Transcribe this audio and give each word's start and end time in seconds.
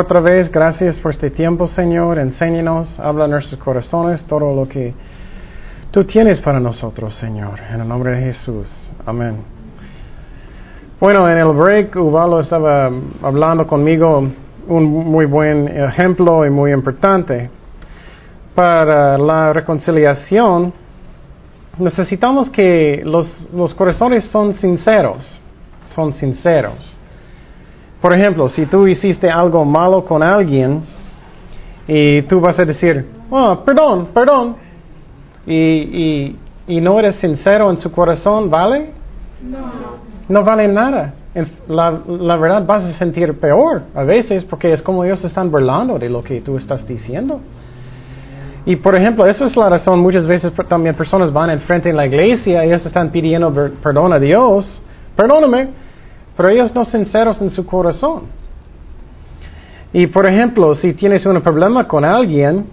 Otra 0.00 0.20
vez, 0.20 0.48
gracias 0.52 0.94
por 0.98 1.10
este 1.10 1.28
tiempo, 1.28 1.66
Señor. 1.66 2.20
Enséñanos, 2.20 2.88
habla 3.00 3.24
en 3.24 3.32
nuestros 3.32 3.60
corazones 3.60 4.22
todo 4.26 4.54
lo 4.54 4.68
que 4.68 4.94
tú 5.90 6.04
tienes 6.04 6.38
para 6.38 6.60
nosotros, 6.60 7.16
Señor. 7.16 7.58
En 7.68 7.80
el 7.80 7.88
nombre 7.88 8.12
de 8.12 8.32
Jesús. 8.32 8.68
Amén. 9.04 9.38
Bueno, 11.00 11.28
en 11.28 11.38
el 11.38 11.48
break, 11.48 11.96
Uvalo 11.96 12.38
estaba 12.38 12.88
hablando 13.22 13.66
conmigo 13.66 14.22
un 14.68 14.84
muy 14.84 15.26
buen 15.26 15.66
ejemplo 15.66 16.46
y 16.46 16.50
muy 16.50 16.70
importante. 16.70 17.50
Para 18.54 19.18
la 19.18 19.52
reconciliación, 19.52 20.72
necesitamos 21.76 22.50
que 22.50 23.02
los, 23.04 23.48
los 23.52 23.74
corazones 23.74 24.26
son 24.26 24.54
sinceros, 24.58 25.40
son 25.92 26.12
sinceros. 26.12 26.97
Por 28.00 28.14
ejemplo, 28.14 28.48
si 28.48 28.66
tú 28.66 28.86
hiciste 28.86 29.28
algo 29.28 29.64
malo 29.64 30.04
con 30.04 30.22
alguien 30.22 30.82
y 31.86 32.22
tú 32.22 32.40
vas 32.40 32.58
a 32.58 32.64
decir, 32.64 33.06
oh, 33.30 33.58
perdón, 33.64 34.08
perdón, 34.14 34.56
y, 35.46 36.36
y, 36.66 36.80
no 36.80 36.98
eres 36.98 37.16
sincero 37.16 37.70
en 37.70 37.78
su 37.78 37.90
corazón, 37.90 38.50
¿vale? 38.50 38.90
No. 39.42 40.08
No 40.28 40.44
vale 40.44 40.68
nada. 40.68 41.14
La, 41.68 42.00
la, 42.06 42.36
verdad 42.36 42.66
vas 42.66 42.84
a 42.84 42.92
sentir 42.98 43.38
peor 43.38 43.84
a 43.94 44.02
veces 44.02 44.44
porque 44.44 44.72
es 44.72 44.82
como 44.82 45.04
ellos 45.04 45.24
están 45.24 45.50
burlando 45.50 45.98
de 45.98 46.10
lo 46.10 46.22
que 46.22 46.40
tú 46.40 46.56
estás 46.56 46.86
diciendo. 46.86 47.40
Y 48.66 48.76
por 48.76 48.98
ejemplo, 48.98 49.24
esa 49.24 49.46
es 49.46 49.56
la 49.56 49.70
razón, 49.70 50.00
muchas 50.00 50.26
veces 50.26 50.52
también 50.68 50.94
personas 50.94 51.32
van 51.32 51.48
enfrente 51.48 51.88
en 51.88 51.96
la 51.96 52.06
iglesia 52.06 52.64
y 52.64 52.68
ellos 52.68 52.84
están 52.84 53.10
pidiendo 53.10 53.50
perdón 53.82 54.12
a 54.12 54.18
Dios, 54.18 54.82
perdóname, 55.16 55.68
pero 56.38 56.50
ellos 56.50 56.72
no 56.72 56.84
son 56.84 57.04
sinceros 57.04 57.40
en 57.40 57.50
su 57.50 57.66
corazón. 57.66 58.22
Y 59.92 60.06
por 60.06 60.28
ejemplo, 60.28 60.72
si 60.76 60.94
tienes 60.94 61.26
un 61.26 61.40
problema 61.40 61.88
con 61.88 62.04
alguien 62.04 62.66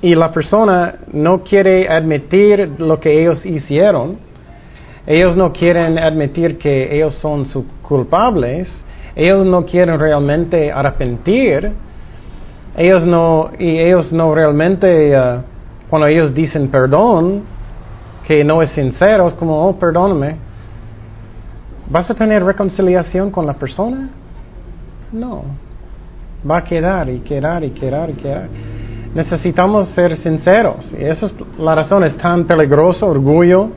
y 0.00 0.14
la 0.14 0.32
persona 0.32 1.00
no 1.12 1.42
quiere 1.42 1.86
admitir 1.86 2.76
lo 2.78 2.98
que 2.98 3.20
ellos 3.20 3.44
hicieron, 3.44 4.16
ellos 5.06 5.36
no 5.36 5.52
quieren 5.52 5.98
admitir 5.98 6.56
que 6.56 6.96
ellos 6.96 7.14
son 7.16 7.44
culpables, 7.82 8.74
ellos 9.14 9.44
no 9.44 9.66
quieren 9.66 9.98
realmente 9.98 10.72
arrepentir, 10.72 11.72
ellos 12.74 13.04
no, 13.04 13.50
y 13.58 13.80
ellos 13.80 14.10
no 14.14 14.34
realmente, 14.34 15.14
uh, 15.14 15.42
cuando 15.90 16.06
ellos 16.06 16.32
dicen 16.32 16.68
perdón, 16.68 17.42
que 18.26 18.42
no 18.44 18.62
es 18.62 18.70
sincero, 18.70 19.28
es 19.28 19.34
como, 19.34 19.68
oh, 19.68 19.78
perdóname, 19.78 20.43
¿Vas 21.90 22.10
a 22.10 22.14
tener 22.14 22.42
reconciliación 22.42 23.30
con 23.30 23.46
la 23.46 23.54
persona? 23.54 24.08
No. 25.12 25.44
Va 26.48 26.58
a 26.58 26.64
quedar 26.64 27.08
y 27.10 27.20
quedar 27.20 27.62
y 27.64 27.70
quedar 27.70 28.10
y 28.10 28.14
quedar. 28.14 28.48
Necesitamos 29.14 29.88
ser 29.90 30.16
sinceros. 30.18 30.92
Y 30.98 31.04
esa 31.04 31.26
es 31.26 31.34
la 31.58 31.74
razón, 31.74 32.04
es 32.04 32.16
tan 32.16 32.44
peligroso, 32.46 33.06
orgullo, 33.06 33.68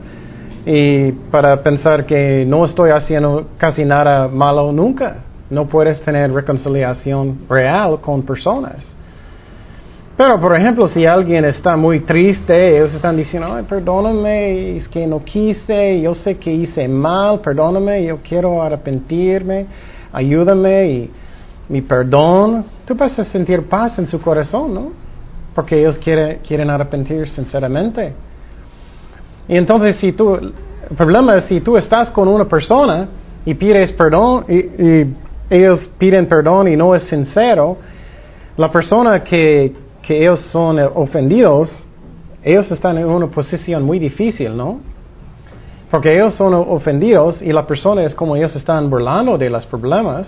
y 0.66 1.12
para 1.30 1.62
pensar 1.62 2.04
que 2.06 2.44
no 2.46 2.64
estoy 2.64 2.90
haciendo 2.90 3.48
casi 3.56 3.84
nada 3.84 4.28
malo 4.28 4.72
nunca. 4.72 5.24
No 5.50 5.66
puedes 5.66 6.02
tener 6.02 6.32
reconciliación 6.32 7.46
real 7.48 8.00
con 8.00 8.22
personas. 8.22 8.97
Pero, 10.18 10.40
por 10.40 10.56
ejemplo, 10.56 10.88
si 10.88 11.06
alguien 11.06 11.44
está 11.44 11.76
muy 11.76 12.00
triste, 12.00 12.76
ellos 12.76 12.92
están 12.92 13.16
diciendo, 13.16 13.54
Ay, 13.54 13.62
perdóname, 13.68 14.76
es 14.76 14.88
que 14.88 15.06
no 15.06 15.22
quise, 15.22 16.00
yo 16.00 16.12
sé 16.12 16.38
que 16.38 16.50
hice 16.50 16.88
mal, 16.88 17.38
perdóname, 17.38 18.04
yo 18.04 18.18
quiero 18.28 18.60
arrepentirme, 18.60 19.66
ayúdame 20.12 20.86
y 20.88 21.10
mi 21.68 21.82
perdón. 21.82 22.64
Tú 22.84 22.96
vas 22.96 23.16
a 23.16 23.26
sentir 23.26 23.68
paz 23.68 23.96
en 24.00 24.08
su 24.08 24.20
corazón, 24.20 24.74
¿no? 24.74 24.90
Porque 25.54 25.78
ellos 25.78 25.96
quieren, 25.98 26.40
quieren 26.44 26.68
arrepentir 26.68 27.28
sinceramente. 27.28 28.12
Y 29.46 29.56
entonces, 29.56 29.98
si 30.00 30.10
tú, 30.10 30.34
el 30.34 30.96
problema 30.96 31.36
es 31.36 31.44
si 31.44 31.60
tú 31.60 31.76
estás 31.76 32.10
con 32.10 32.26
una 32.26 32.46
persona 32.46 33.06
y 33.44 33.54
pides 33.54 33.92
perdón 33.92 34.46
y 34.48 35.14
ellos 35.48 35.88
piden 35.96 36.26
perdón 36.26 36.66
y 36.66 36.76
no 36.76 36.92
es 36.96 37.04
sincero, 37.04 37.76
la 38.56 38.72
persona 38.72 39.22
que 39.22 39.86
que 40.08 40.18
ellos 40.22 40.40
son 40.50 40.78
ofendidos, 40.94 41.68
ellos 42.42 42.70
están 42.70 42.96
en 42.96 43.04
una 43.04 43.26
posición 43.26 43.82
muy 43.82 43.98
difícil, 43.98 44.56
¿no? 44.56 44.80
Porque 45.90 46.14
ellos 46.14 46.32
son 46.32 46.54
ofendidos 46.54 47.42
y 47.42 47.52
la 47.52 47.66
persona 47.66 48.02
es 48.04 48.14
como 48.14 48.34
ellos 48.34 48.56
están 48.56 48.88
burlando 48.88 49.36
de 49.36 49.50
los 49.50 49.66
problemas 49.66 50.26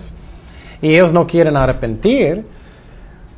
y 0.83 0.91
ellos 0.91 1.11
no 1.11 1.25
quieren 1.25 1.57
arrepentir. 1.57 2.45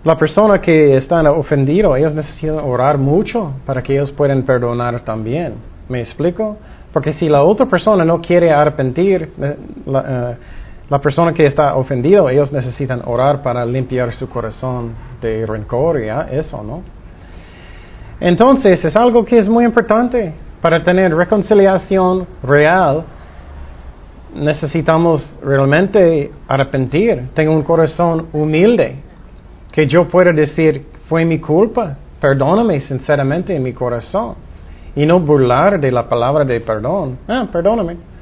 La 0.03 0.17
persona 0.17 0.59
que 0.59 0.97
está 0.97 1.21
ofendido, 1.31 1.95
ellos 1.95 2.13
necesitan 2.13 2.59
orar 2.59 2.97
mucho 2.97 3.53
para 3.65 3.81
que 3.81 3.93
ellos 3.93 4.11
puedan 4.11 4.43
perdonar 4.43 4.99
también. 4.99 5.53
¿Me 5.87 6.01
explico? 6.01 6.57
Porque 6.91 7.13
si 7.13 7.29
la 7.29 7.41
otra 7.41 7.67
persona 7.67 8.03
no 8.03 8.19
quiere 8.19 8.51
arrepentir, 8.51 9.31
eh, 9.41 9.57
la, 9.85 9.99
eh, 10.01 10.37
la 10.93 10.99
persona 10.99 11.33
que 11.33 11.41
está 11.41 11.75
ofendido, 11.75 12.29
ellos 12.29 12.51
necesitan 12.51 13.01
orar 13.05 13.41
para 13.41 13.65
limpiar 13.65 14.13
su 14.13 14.29
corazón 14.29 14.93
de 15.19 15.43
rencor 15.43 15.99
y 15.99 16.07
eso, 16.37 16.61
¿no? 16.61 16.83
Entonces, 18.19 18.85
es 18.85 18.95
algo 18.95 19.25
que 19.25 19.39
es 19.39 19.49
muy 19.49 19.65
importante. 19.65 20.35
Para 20.61 20.83
tener 20.83 21.11
reconciliación 21.15 22.27
real, 22.43 23.05
necesitamos 24.35 25.27
realmente 25.41 26.31
arrepentir. 26.47 27.29
Tengo 27.33 27.53
un 27.53 27.63
corazón 27.63 28.27
humilde, 28.31 28.97
que 29.71 29.87
yo 29.87 30.07
pueda 30.07 30.31
decir, 30.31 30.85
fue 31.09 31.25
mi 31.25 31.39
culpa, 31.39 31.97
perdóname 32.21 32.81
sinceramente 32.81 33.55
en 33.55 33.63
mi 33.63 33.73
corazón. 33.73 34.35
Y 34.95 35.07
no 35.07 35.19
burlar 35.19 35.79
de 35.79 35.91
la 35.91 36.07
palabra 36.07 36.45
de 36.45 36.61
perdón. 36.61 37.17
Ah, 37.27 37.47
perdóname. 37.51 38.12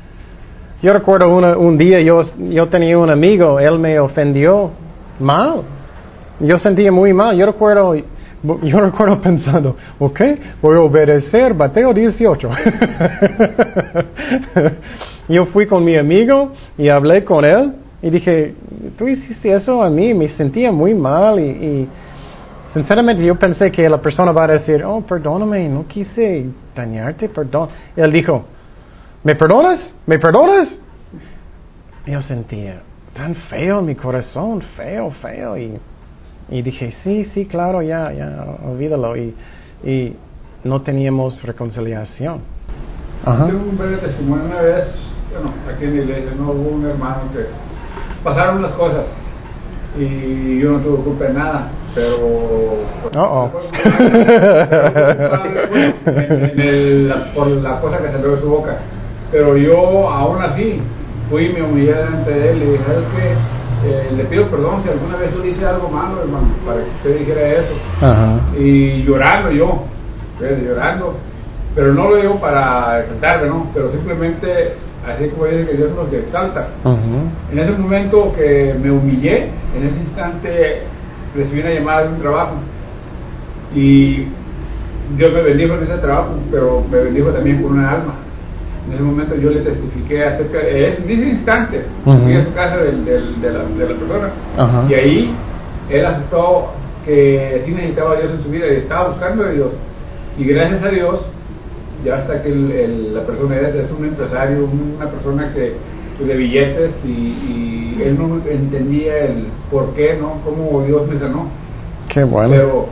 Yo 0.82 0.94
recuerdo 0.94 1.30
un 1.60 1.78
día 1.78 2.02
yo, 2.02 2.24
yo 2.50 2.68
tenía 2.68 2.98
un 2.98 3.12
amigo, 3.12 3.60
él 3.60 3.78
me 3.78 4.00
ofendió 4.00 4.72
mal. 5.20 5.62
Yo 6.40 6.58
sentía 6.58 6.92
muy 6.92 7.14
mal. 7.14 7.38
Yo 7.38 7.46
recuerdo, 7.46 7.94
yo 7.94 8.80
recuerdo 8.80 9.22
pensando, 9.22 9.78
ok, 10.00 10.20
voy 10.60 10.78
a 10.78 10.82
obedecer, 10.82 11.54
bateo 11.54 11.94
18. 11.94 12.50
yo 15.30 15.46
fui 15.48 15.68
con 15.68 15.86
mi 15.86 15.96
amigo 15.98 16.52
y 16.80 16.90
hablé 16.90 17.24
con 17.24 17.46
él 17.46 17.74
y 18.02 18.10
dije, 18.10 18.56
tú 18.98 19.08
hiciste 19.08 19.54
eso 19.54 19.84
a 19.84 19.90
mí, 19.92 20.16
me 20.16 20.30
sentía 20.30 20.72
muy 20.72 20.96
mal 20.96 21.40
y, 21.40 21.44
y 21.44 21.88
sinceramente 22.74 23.24
yo 23.24 23.36
pensé 23.36 23.72
que 23.72 23.88
la 23.88 24.02
persona 24.02 24.32
va 24.32 24.46
a 24.46 24.48
decir, 24.48 24.84
oh, 24.84 25.02
perdóname, 25.02 25.70
no 25.70 25.86
quise 25.86 26.48
dañarte, 26.76 27.30
perdón. 27.30 27.70
él 27.96 28.12
dijo, 28.12 28.46
¿Me 29.24 29.36
perdonas? 29.36 29.94
¿Me 30.08 30.18
perdonas? 30.18 30.68
Yo 32.08 32.22
sentía 32.24 32.82
tan 33.14 33.36
feo 33.36 33.82
mi 33.82 33.94
corazón, 33.94 34.62
feo, 34.76 35.12
feo. 35.22 35.58
Y, 35.58 35.78
y 36.50 36.62
dije, 36.62 36.96
sí, 37.04 37.26
sí, 37.34 37.46
claro, 37.46 37.84
ya, 37.84 38.12
ya, 38.12 38.46
olvídalo. 38.66 39.16
Y, 39.16 39.36
y 39.84 40.16
no 40.64 40.82
teníamos 40.82 41.42
reconciliación. 41.44 42.42
Ajá. 43.24 43.46
Tengo 43.46 43.64
un 43.70 43.78
breve 43.78 43.98
testimonio 43.98 44.46
una 44.46 44.62
vez, 44.62 44.86
bueno, 45.32 45.54
aquí 45.72 45.86
en 45.86 45.98
la 45.98 46.02
iglesia, 46.04 46.32
no 46.36 46.52
hubo 46.52 46.70
un 46.70 46.86
hermano 46.86 47.22
que 47.32 47.46
pasaron 48.24 48.58
unas 48.58 48.74
cosas 48.74 49.06
y 50.00 50.60
yo 50.60 50.72
no 50.72 50.80
tuve 50.80 51.04
culpa 51.04 51.26
de 51.26 51.34
nada, 51.34 51.70
pero 51.94 52.16
oh, 53.18 53.52
por 57.36 57.48
la 57.48 57.82
cosa 57.82 57.98
que 57.98 58.12
salió 58.12 58.36
de 58.36 58.42
su 58.42 58.50
boca. 58.50 58.80
Pero 59.32 59.56
yo 59.56 60.10
aún 60.10 60.42
así 60.42 60.82
fui 61.30 61.46
y 61.46 61.54
me 61.54 61.62
humillé 61.62 61.94
delante 61.94 62.32
de 62.32 62.52
él 62.52 62.64
y 62.64 62.66
dije, 62.72 62.84
¿sabes 62.86 63.06
qué? 63.16 63.62
Eh, 63.84 64.12
le 64.16 64.26
pido 64.26 64.48
perdón 64.50 64.84
si 64.84 64.90
alguna 64.90 65.16
vez 65.18 65.34
yo 65.34 65.44
hice 65.46 65.66
algo 65.66 65.90
malo, 65.90 66.22
hermano, 66.22 66.48
para 66.66 66.84
que 66.84 66.90
usted 66.90 67.20
dijera 67.20 67.48
eso. 67.48 67.74
Y 68.60 69.04
llorando 69.04 69.52
yo, 69.52 69.84
llorando. 70.40 71.16
Pero 71.74 71.94
no 71.94 72.10
lo 72.10 72.18
digo 72.18 72.40
para 72.40 73.00
exaltarme, 73.00 73.48
¿no? 73.48 73.68
Pero 73.74 73.92
simplemente, 73.92 74.74
así 75.08 75.30
como 75.30 75.46
dice 75.46 75.72
que 75.72 75.78
Dios 75.78 75.92
nos 75.96 76.12
exalta. 76.12 76.68
En 77.52 77.60
ese 77.60 77.72
momento 77.72 78.34
que 78.36 78.76
me 78.84 78.92
humillé, 78.92 79.46
en 79.76 79.88
ese 79.88 79.98
instante 79.98 80.82
recibí 81.34 81.62
una 81.62 81.72
llamada 81.72 82.04
de 82.04 82.10
un 82.10 82.20
trabajo. 82.20 82.56
Y 83.74 84.28
Dios 85.16 85.32
me 85.34 85.42
bendijo 85.44 85.76
en 85.76 85.84
ese 85.84 85.98
trabajo, 86.00 86.36
pero 86.52 86.84
me 86.92 86.98
bendijo 86.98 87.30
también 87.30 87.64
con 87.64 87.72
una 87.72 87.92
alma 87.92 88.14
en 88.92 88.96
ese 88.96 89.04
momento 89.04 89.36
yo 89.36 89.50
le 89.50 89.62
testifiqué 89.62 90.24
acerca 90.24 90.60
de 90.60 90.88
eso, 90.88 91.02
en 91.04 91.10
ese 91.10 91.30
instante, 91.30 91.84
fui 92.04 92.36
a 92.36 92.46
su 92.46 92.54
casa 92.54 92.78
de, 92.78 92.92
la, 92.92 93.64
de 93.64 93.90
la 93.90 94.00
persona 94.00 94.30
y 94.90 94.94
ahí 94.94 95.36
él 95.90 96.06
aceptó 96.06 96.72
que 97.06 97.64
sí 97.66 97.72
necesitaba 97.72 98.14
a 98.14 98.20
Dios 98.20 98.32
en 98.32 98.44
su 98.44 98.50
vida 98.50 98.68
y 98.68 98.78
estaba 98.78 99.10
buscando 99.10 99.46
a 99.46 99.50
Dios. 99.50 99.70
Y 100.38 100.44
gracias 100.46 100.84
a 100.84 100.90
Dios, 100.90 101.22
ya 102.06 102.16
hasta 102.16 102.44
que 102.44 102.50
el, 102.50 103.14
la 103.14 103.22
persona 103.22 103.56
es, 103.60 103.76
es 103.76 103.92
un 103.98 104.06
empresario, 104.06 104.68
una 104.98 105.10
persona 105.10 105.54
que, 105.54 105.74
de 106.22 106.38
billetes 106.38 106.92
y, 107.04 107.10
y 107.10 108.02
él 108.04 108.16
no 108.16 108.40
entendía 108.48 109.26
el 109.26 109.48
por 109.72 109.92
qué, 109.96 110.16
¿no? 110.22 110.40
Cómo 110.46 110.84
Dios 110.84 111.08
me 111.08 111.18
sanó. 111.18 111.48
Qué 112.14 112.24
bueno. 112.24 112.54
Pero 112.54 112.86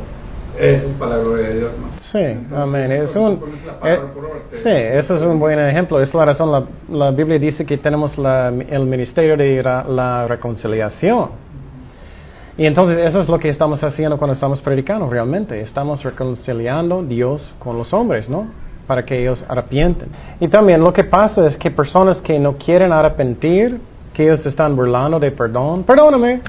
es 0.59 0.83
para 0.97 1.17
la 1.17 1.23
gloria 1.23 1.47
de 1.49 1.55
Dios, 1.59 1.71
¿no? 1.79 1.87
Sí, 2.11 2.37
amén. 2.55 2.91
Es 2.91 3.15
un, 3.15 3.39
eh, 3.83 3.99
sí, 4.63 4.69
eso 4.69 5.15
es 5.15 5.21
un 5.21 5.39
buen 5.39 5.59
ejemplo. 5.59 5.99
Es 6.01 6.13
la 6.13 6.25
razón, 6.25 6.51
la, 6.51 6.63
la 6.89 7.11
Biblia 7.11 7.39
dice 7.39 7.65
que 7.65 7.77
tenemos 7.77 8.17
la- 8.17 8.49
el 8.49 8.85
ministerio 8.85 9.37
de 9.37 9.63
la 9.63 10.27
reconciliación. 10.27 11.29
Y 12.57 12.65
entonces 12.65 12.97
eso 13.07 13.21
es 13.21 13.29
lo 13.29 13.39
que 13.39 13.47
estamos 13.49 13.81
haciendo 13.83 14.17
cuando 14.17 14.33
estamos 14.33 14.61
predicando 14.61 15.09
realmente. 15.09 15.61
Estamos 15.61 16.03
reconciliando 16.03 17.03
Dios 17.03 17.55
con 17.59 17.77
los 17.77 17.93
hombres, 17.93 18.27
¿no? 18.29 18.47
Para 18.85 19.05
que 19.05 19.21
ellos 19.21 19.43
arrepienten. 19.47 20.09
Y 20.41 20.47
también 20.49 20.81
lo 20.81 20.91
que 20.91 21.05
pasa 21.05 21.45
es 21.47 21.55
que 21.57 21.71
personas 21.71 22.17
que 22.17 22.37
no 22.37 22.57
quieren 22.57 22.91
arrepentir, 22.91 23.79
que 24.13 24.23
ellos 24.23 24.45
están 24.45 24.75
burlando 24.75 25.19
de 25.19 25.31
perdón, 25.31 25.83
perdóname, 25.83 26.41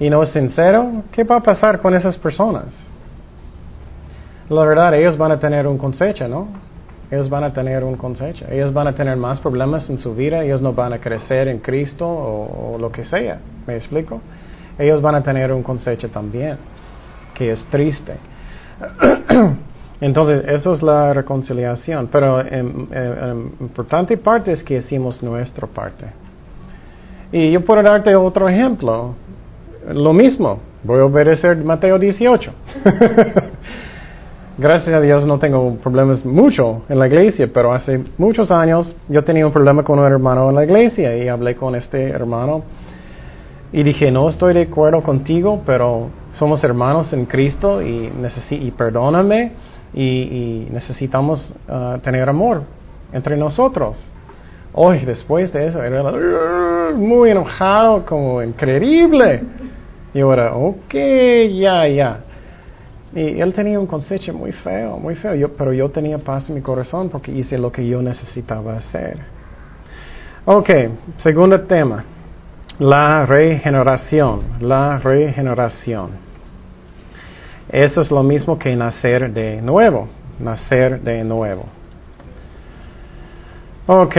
y 0.00 0.10
no 0.10 0.22
es 0.24 0.30
sincero, 0.30 1.04
¿qué 1.12 1.22
va 1.22 1.36
a 1.36 1.42
pasar 1.42 1.78
con 1.80 1.94
esas 1.94 2.16
personas? 2.18 2.64
La 4.48 4.64
verdad, 4.64 4.94
ellos 4.94 5.16
van 5.16 5.32
a 5.32 5.38
tener 5.38 5.66
un 5.66 5.78
cosecha, 5.78 6.28
¿no? 6.28 6.48
Ellos 7.10 7.28
van 7.28 7.44
a 7.44 7.52
tener 7.52 7.84
un 7.84 7.96
cosecha. 7.96 8.46
Ellos 8.50 8.72
van 8.72 8.86
a 8.88 8.94
tener 8.94 9.16
más 9.16 9.38
problemas 9.40 9.88
en 9.90 9.98
su 9.98 10.14
vida. 10.14 10.42
Ellos 10.42 10.60
no 10.62 10.72
van 10.72 10.92
a 10.94 10.98
crecer 10.98 11.48
en 11.48 11.58
Cristo 11.58 12.06
o, 12.08 12.74
o 12.74 12.78
lo 12.78 12.90
que 12.90 13.04
sea. 13.04 13.38
¿Me 13.66 13.76
explico? 13.76 14.20
Ellos 14.78 15.00
van 15.02 15.14
a 15.16 15.22
tener 15.22 15.52
un 15.52 15.62
cosecha 15.62 16.08
también, 16.08 16.56
que 17.34 17.52
es 17.52 17.64
triste. 17.66 18.14
Entonces, 20.00 20.44
eso 20.48 20.72
es 20.72 20.82
la 20.82 21.12
reconciliación. 21.12 22.08
Pero 22.10 22.40
en, 22.40 22.88
en- 22.92 23.52
importante 23.60 24.16
parte 24.16 24.52
es 24.52 24.62
que 24.62 24.78
hicimos 24.78 25.22
nuestra 25.22 25.66
parte. 25.66 26.06
Y 27.30 27.50
yo 27.52 27.62
puedo 27.64 27.82
darte 27.82 28.16
otro 28.16 28.48
ejemplo. 28.48 29.14
Lo 29.92 30.12
mismo. 30.12 30.60
Voy 30.82 31.00
a 31.00 31.04
obedecer 31.04 31.56
Mateo 31.58 31.98
18. 31.98 32.52
Gracias 34.62 34.94
a 34.94 35.00
Dios 35.00 35.26
no 35.26 35.40
tengo 35.40 35.74
problemas 35.82 36.24
mucho 36.24 36.82
en 36.88 36.96
la 36.96 37.08
iglesia, 37.08 37.50
pero 37.52 37.72
hace 37.72 38.00
muchos 38.16 38.48
años 38.52 38.94
yo 39.08 39.24
tenía 39.24 39.44
un 39.44 39.52
problema 39.52 39.82
con 39.82 39.98
un 39.98 40.04
hermano 40.04 40.50
en 40.50 40.54
la 40.54 40.62
iglesia 40.62 41.16
y 41.16 41.26
hablé 41.26 41.56
con 41.56 41.74
este 41.74 42.10
hermano 42.10 42.62
y 43.72 43.82
dije, 43.82 44.12
no 44.12 44.28
estoy 44.28 44.54
de 44.54 44.62
acuerdo 44.62 45.02
contigo, 45.02 45.62
pero 45.66 46.10
somos 46.34 46.62
hermanos 46.62 47.12
en 47.12 47.26
Cristo 47.26 47.82
y, 47.82 48.12
y 48.50 48.70
perdóname 48.70 49.50
y, 49.94 50.68
necesitamos 50.70 51.52
ah, 51.68 51.98
tener 52.00 52.28
amor 52.28 52.62
entre 53.12 53.36
nosotros. 53.36 54.12
Hoy, 54.74 55.00
después 55.00 55.52
de 55.52 55.66
eso, 55.66 55.82
era 55.82 56.04
uh, 56.04 56.96
muy 56.96 57.30
enojado, 57.30 58.06
como 58.06 58.40
increíble. 58.40 59.42
Y 60.14 60.20
ahora, 60.20 60.54
ok, 60.54 60.94
ya, 61.52 61.88
ya. 61.88 62.20
Y 63.14 63.40
él 63.40 63.52
tenía 63.52 63.78
un 63.78 63.86
consejo 63.86 64.32
muy 64.32 64.52
feo, 64.52 64.98
muy 64.98 65.14
feo, 65.16 65.34
yo, 65.34 65.52
pero 65.54 65.72
yo 65.72 65.90
tenía 65.90 66.18
paz 66.18 66.48
en 66.48 66.54
mi 66.54 66.62
corazón 66.62 67.10
porque 67.10 67.30
hice 67.30 67.58
lo 67.58 67.70
que 67.70 67.86
yo 67.86 68.00
necesitaba 68.00 68.78
hacer. 68.78 69.18
Ok, 70.46 70.70
segundo 71.18 71.60
tema, 71.62 72.04
la 72.78 73.26
regeneración, 73.26 74.40
la 74.60 74.98
regeneración. 74.98 76.10
Eso 77.68 78.00
es 78.00 78.10
lo 78.10 78.22
mismo 78.22 78.58
que 78.58 78.74
nacer 78.74 79.30
de 79.32 79.60
nuevo, 79.60 80.08
nacer 80.38 81.00
de 81.02 81.22
nuevo. 81.22 81.66
Ok, 83.86 84.16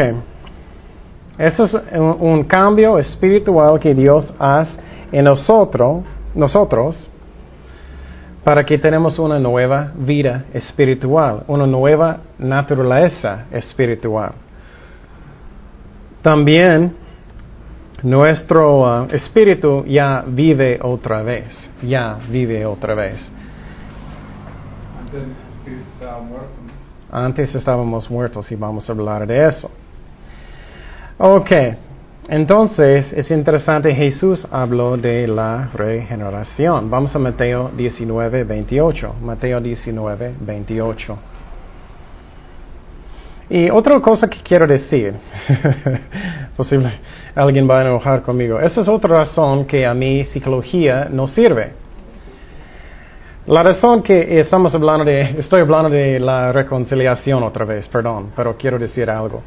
eso 1.40 1.64
es 1.64 1.74
un, 1.94 2.18
un 2.20 2.44
cambio 2.44 3.00
espiritual 3.00 3.80
que 3.80 3.96
Dios 3.96 4.32
hace 4.38 4.72
en 5.12 5.26
nosotros, 5.26 6.04
nosotros, 6.36 7.10
para 8.44 8.66
que 8.66 8.78
tenemos 8.78 9.18
una 9.20 9.40
nueva 9.40 9.92
vida 9.96 10.46
espiritual, 10.54 11.44
una 11.48 11.66
nueva 11.66 12.18
naturaleza 12.38 13.46
espiritual. 13.52 14.34
También 16.22 16.96
nuestro 18.04 18.82
uh, 18.82 19.08
espíritu 19.12 19.86
ya 19.86 20.24
vive 20.28 20.80
otra 20.82 21.24
vez, 21.24 21.54
ya 21.82 22.18
vive 22.30 22.66
otra 22.66 22.96
vez. 22.96 23.32
Antes. 25.00 25.24
Antes 27.12 27.56
estábamos 27.56 28.10
muertos 28.10 28.52
y 28.52 28.56
vamos 28.56 28.90
a 28.90 28.92
hablar 28.92 29.26
de 29.26 29.48
eso. 29.48 29.70
Ok, 31.18 31.52
entonces 32.30 33.12
es 33.14 33.30
interesante, 33.32 33.94
Jesús 33.94 34.48
habló 34.50 34.96
de 34.96 35.28
la 35.28 35.70
regeneración. 35.74 36.90
Vamos 36.90 37.16
a 37.16 37.20
Mateo 37.20 37.72
19, 37.76 38.44
28. 38.46 39.16
Mateo 39.22 39.60
19, 39.60 40.36
28. 40.40 41.18
Y 43.50 43.70
otra 43.70 44.00
cosa 44.00 44.30
que 44.30 44.40
quiero 44.42 44.66
decir, 44.66 45.14
posible 46.58 46.94
alguien 47.36 47.70
va 47.70 47.80
a 47.80 47.82
enojar 47.82 48.22
conmigo, 48.22 48.60
esa 48.60 48.82
es 48.82 48.88
otra 48.88 49.18
razón 49.18 49.66
que 49.66 49.86
a 49.86 49.94
mi 49.94 50.24
psicología 50.26 51.08
no 51.12 51.28
sirve. 51.28 51.74
La 53.48 53.62
razón 53.62 54.02
que 54.02 54.40
estamos 54.40 54.74
hablando 54.74 55.04
de, 55.04 55.22
estoy 55.38 55.62
hablando 55.62 55.90
de 55.90 56.18
la 56.20 56.54
reconciliación 56.54 57.44
otra 57.44 57.66
vez, 57.66 57.88
perdón, 57.90 58.32
pero 58.36 58.56
quiero 58.56 58.80
decir 58.80 59.10
algo. 59.10 59.44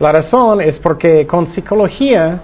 La 0.00 0.12
razón 0.12 0.62
es 0.62 0.78
porque 0.78 1.26
con 1.26 1.48
psicología 1.48 2.40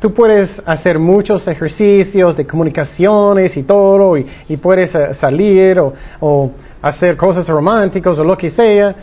tú 0.00 0.12
puedes 0.12 0.50
hacer 0.66 0.98
muchos 0.98 1.48
ejercicios 1.48 2.36
de 2.36 2.46
comunicaciones 2.46 3.56
y 3.56 3.62
todo, 3.62 4.18
y, 4.18 4.56
puedes 4.58 4.94
uh, 4.94 5.14
salir 5.18 5.80
o, 5.80 5.94
o 6.20 6.50
hacer 6.82 7.16
cosas 7.16 7.48
románticas 7.48 8.18
o 8.18 8.24
lo 8.24 8.36
que 8.36 8.50
sea, 8.50 8.94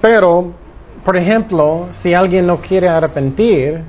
pero, 0.00 0.52
por 1.04 1.16
ejemplo, 1.16 1.90
si 2.02 2.12
alguien 2.12 2.48
no 2.48 2.60
quiere 2.60 2.88
arrepentir, 2.88 3.80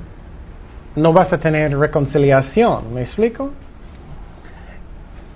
no 0.94 1.12
vas 1.12 1.32
a 1.32 1.38
tener 1.38 1.76
reconciliación, 1.76 2.94
¿me 2.94 3.02
explico? 3.02 3.50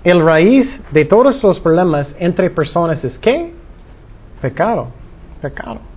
El 0.01 0.25
raíz 0.25 0.65
de 0.91 1.03
todos 1.03 1.43
los 1.43 1.59
problemas 1.59 2.07
entre 2.19 2.51
personas 2.51 3.03
es 3.03 3.17
qué? 3.19 3.51
Pecado, 4.41 4.87
pecado. 5.41 5.96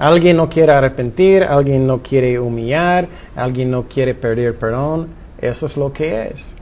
Alguien 0.00 0.38
no 0.38 0.48
quiere 0.48 0.72
arrepentir, 0.72 1.44
alguien 1.44 1.86
no 1.86 1.98
quiere 1.98 2.38
humillar, 2.38 3.06
alguien 3.36 3.70
no 3.70 3.82
quiere 3.82 4.14
pedir 4.14 4.54
perdón. 4.54 5.08
Eso 5.38 5.66
es 5.66 5.76
lo 5.76 5.92
que 5.92 6.28
es. 6.28 6.54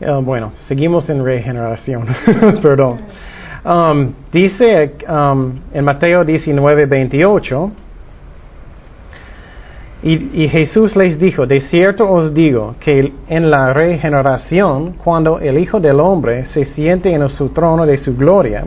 Uh, 0.00 0.22
bueno, 0.22 0.52
seguimos 0.68 1.10
en 1.10 1.24
regeneración. 1.24 2.06
perdón. 2.62 3.00
Um, 3.64 4.12
dice 4.32 4.94
um, 5.08 5.58
en 5.74 5.84
Mateo 5.84 6.24
19, 6.24 6.86
28, 6.86 7.72
y, 10.04 10.44
y, 10.44 10.48
Jesús 10.48 10.94
les 10.96 11.18
dijo, 11.18 11.46
de 11.46 11.62
cierto 11.62 12.08
os 12.08 12.32
digo 12.32 12.76
que 12.80 13.12
en 13.28 13.50
la 13.50 13.74
regeneración, 13.74 14.92
cuando 14.92 15.40
el 15.40 15.58
Hijo 15.58 15.80
del 15.80 15.98
Hombre 15.98 16.46
se 16.54 16.66
siente 16.66 17.12
en 17.12 17.28
su 17.28 17.48
trono 17.50 17.84
de 17.84 17.98
su 17.98 18.16
gloria, 18.16 18.64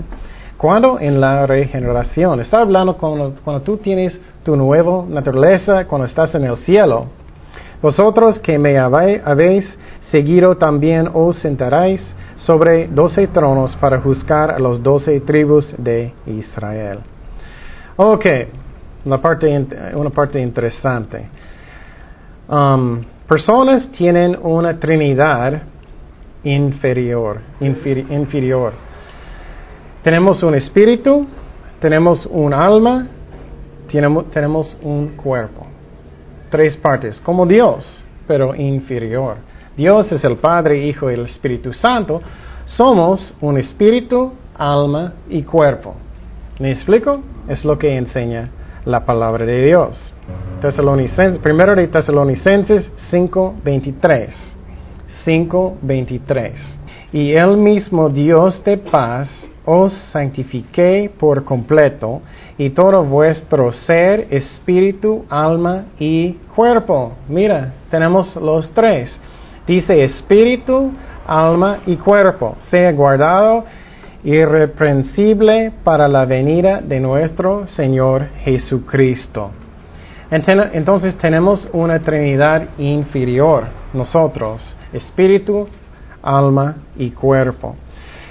cuando 0.64 0.98
en 0.98 1.20
la 1.20 1.46
regeneración, 1.46 2.40
está 2.40 2.62
hablando 2.62 2.96
cuando, 2.96 3.36
cuando 3.44 3.64
tú 3.64 3.76
tienes 3.76 4.18
tu 4.46 4.56
nueva 4.56 5.04
naturaleza, 5.06 5.86
cuando 5.86 6.08
estás 6.08 6.34
en 6.36 6.46
el 6.46 6.56
cielo, 6.60 7.08
vosotros 7.82 8.40
que 8.40 8.58
me 8.58 8.80
habéis 8.80 9.66
seguido 10.10 10.56
también 10.56 11.10
os 11.14 11.36
sentaréis 11.40 12.00
sobre 12.46 12.88
doce 12.88 13.28
tronos 13.28 13.76
para 13.76 14.00
juzgar 14.00 14.52
a 14.52 14.60
los 14.60 14.82
doce 14.82 15.20
tribus 15.20 15.68
de 15.78 16.14
Israel. 16.28 17.00
Ok, 17.98 18.26
una 19.04 19.18
parte, 19.18 19.68
una 19.96 20.12
parte 20.12 20.40
interesante. 20.40 21.26
Um, 22.48 23.02
personas 23.28 23.92
tienen 23.98 24.40
una 24.42 24.80
trinidad 24.80 25.62
inferior, 26.46 27.42
inferi 27.60 28.06
inferior. 28.12 28.83
Tenemos 30.04 30.44
un 30.44 30.54
espíritu, 30.56 31.26
tenemos 31.80 32.26
un 32.26 32.54
alma, 32.54 33.08
tenemos, 34.34 34.78
un 34.82 35.16
cuerpo. 35.16 35.66
Tres 36.50 36.76
partes, 36.76 37.22
como 37.22 37.46
Dios, 37.46 38.04
pero 38.28 38.54
inferior. 38.54 39.38
Dios 39.78 40.12
es 40.12 40.22
el 40.26 40.38
Padre, 40.38 40.86
Hijo 40.86 41.10
y 41.10 41.14
el 41.14 41.26
Espíritu 41.26 41.72
Santo. 41.72 42.22
Somos 42.66 43.34
un 43.40 43.58
espíritu, 43.58 44.34
alma 44.58 45.14
y 45.30 45.44
cuerpo. 45.44 45.96
¿Me 46.60 46.72
explico? 46.72 47.22
Es 47.48 47.64
lo 47.64 47.78
que 47.78 47.96
enseña 47.96 48.50
la 48.84 49.06
palabra 49.06 49.46
de 49.46 49.64
Dios. 49.64 50.14
Tesalonicenses, 50.62 51.40
primero 51.40 51.76
de 51.78 51.88
Tesalonicenses 51.88 52.90
5:23. 53.10 54.34
5:23. 55.24 56.54
Y 57.14 57.32
el 57.32 57.56
mismo 57.56 58.10
Dios 58.10 58.62
de 58.66 58.78
paz 58.78 59.30
os 59.66 59.94
santifique 60.12 61.10
por 61.20 61.44
completo, 61.44 62.22
y 62.58 62.70
todo 62.72 63.04
vuestro 63.04 63.72
ser, 63.74 64.28
espíritu, 64.30 65.26
alma 65.30 65.86
y 66.00 66.34
cuerpo. 66.56 67.14
Mira, 67.28 67.74
tenemos 67.90 68.36
los 68.36 68.70
tres. 68.74 69.18
Dice 69.66 70.04
espíritu, 70.04 70.92
alma 71.26 71.80
y 71.86 71.96
cuerpo. 71.96 72.58
Sea 72.70 72.92
guardado 72.92 73.66
irreprensible 74.24 75.72
para 75.84 76.08
la 76.08 76.26
venida 76.26 76.82
de 76.82 77.00
nuestro 77.00 77.68
Señor 77.68 78.28
Jesucristo. 78.44 79.52
Entonces 80.30 81.18
tenemos 81.18 81.68
una 81.74 82.00
Trinidad 82.00 82.70
inferior, 82.78 83.66
nosotros, 83.94 84.64
espíritu, 84.92 85.68
alma 86.22 86.76
y 86.98 87.12
cuerpo. 87.12 87.76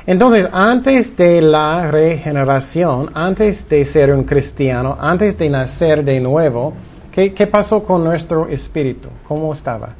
Entonces, 0.06 0.48
antes 0.52 1.16
de 1.16 1.40
la 1.40 1.90
regeneración, 1.90 3.10
antes 3.14 3.68
de 3.68 3.84
ser 3.86 4.12
un 4.12 4.24
cristiano, 4.24 4.96
antes 5.00 5.38
de 5.38 5.48
nacer 5.48 6.04
de 6.04 6.18
nuevo, 6.18 6.72
¿qué, 7.12 7.46
pasó 7.46 7.84
con 7.84 8.02
nuestro 8.02 8.48
espíritu? 8.48 9.08
¿Cómo 9.28 9.52
estaba? 9.52 9.90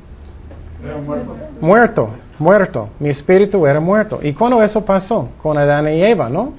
muerto. 1.07 1.37
Muerto, 1.61 2.11
muerto. 2.41 2.89
Mi 2.99 3.11
espíritu 3.11 3.65
era 3.65 3.79
muerto. 3.79 4.19
¿Y 4.21 4.33
cuando 4.33 4.61
eso 4.61 4.85
pasó? 4.85 5.29
Con 5.41 5.57
Adán 5.57 5.87
y 5.87 6.03
Eva, 6.03 6.29
¿no? 6.29 6.55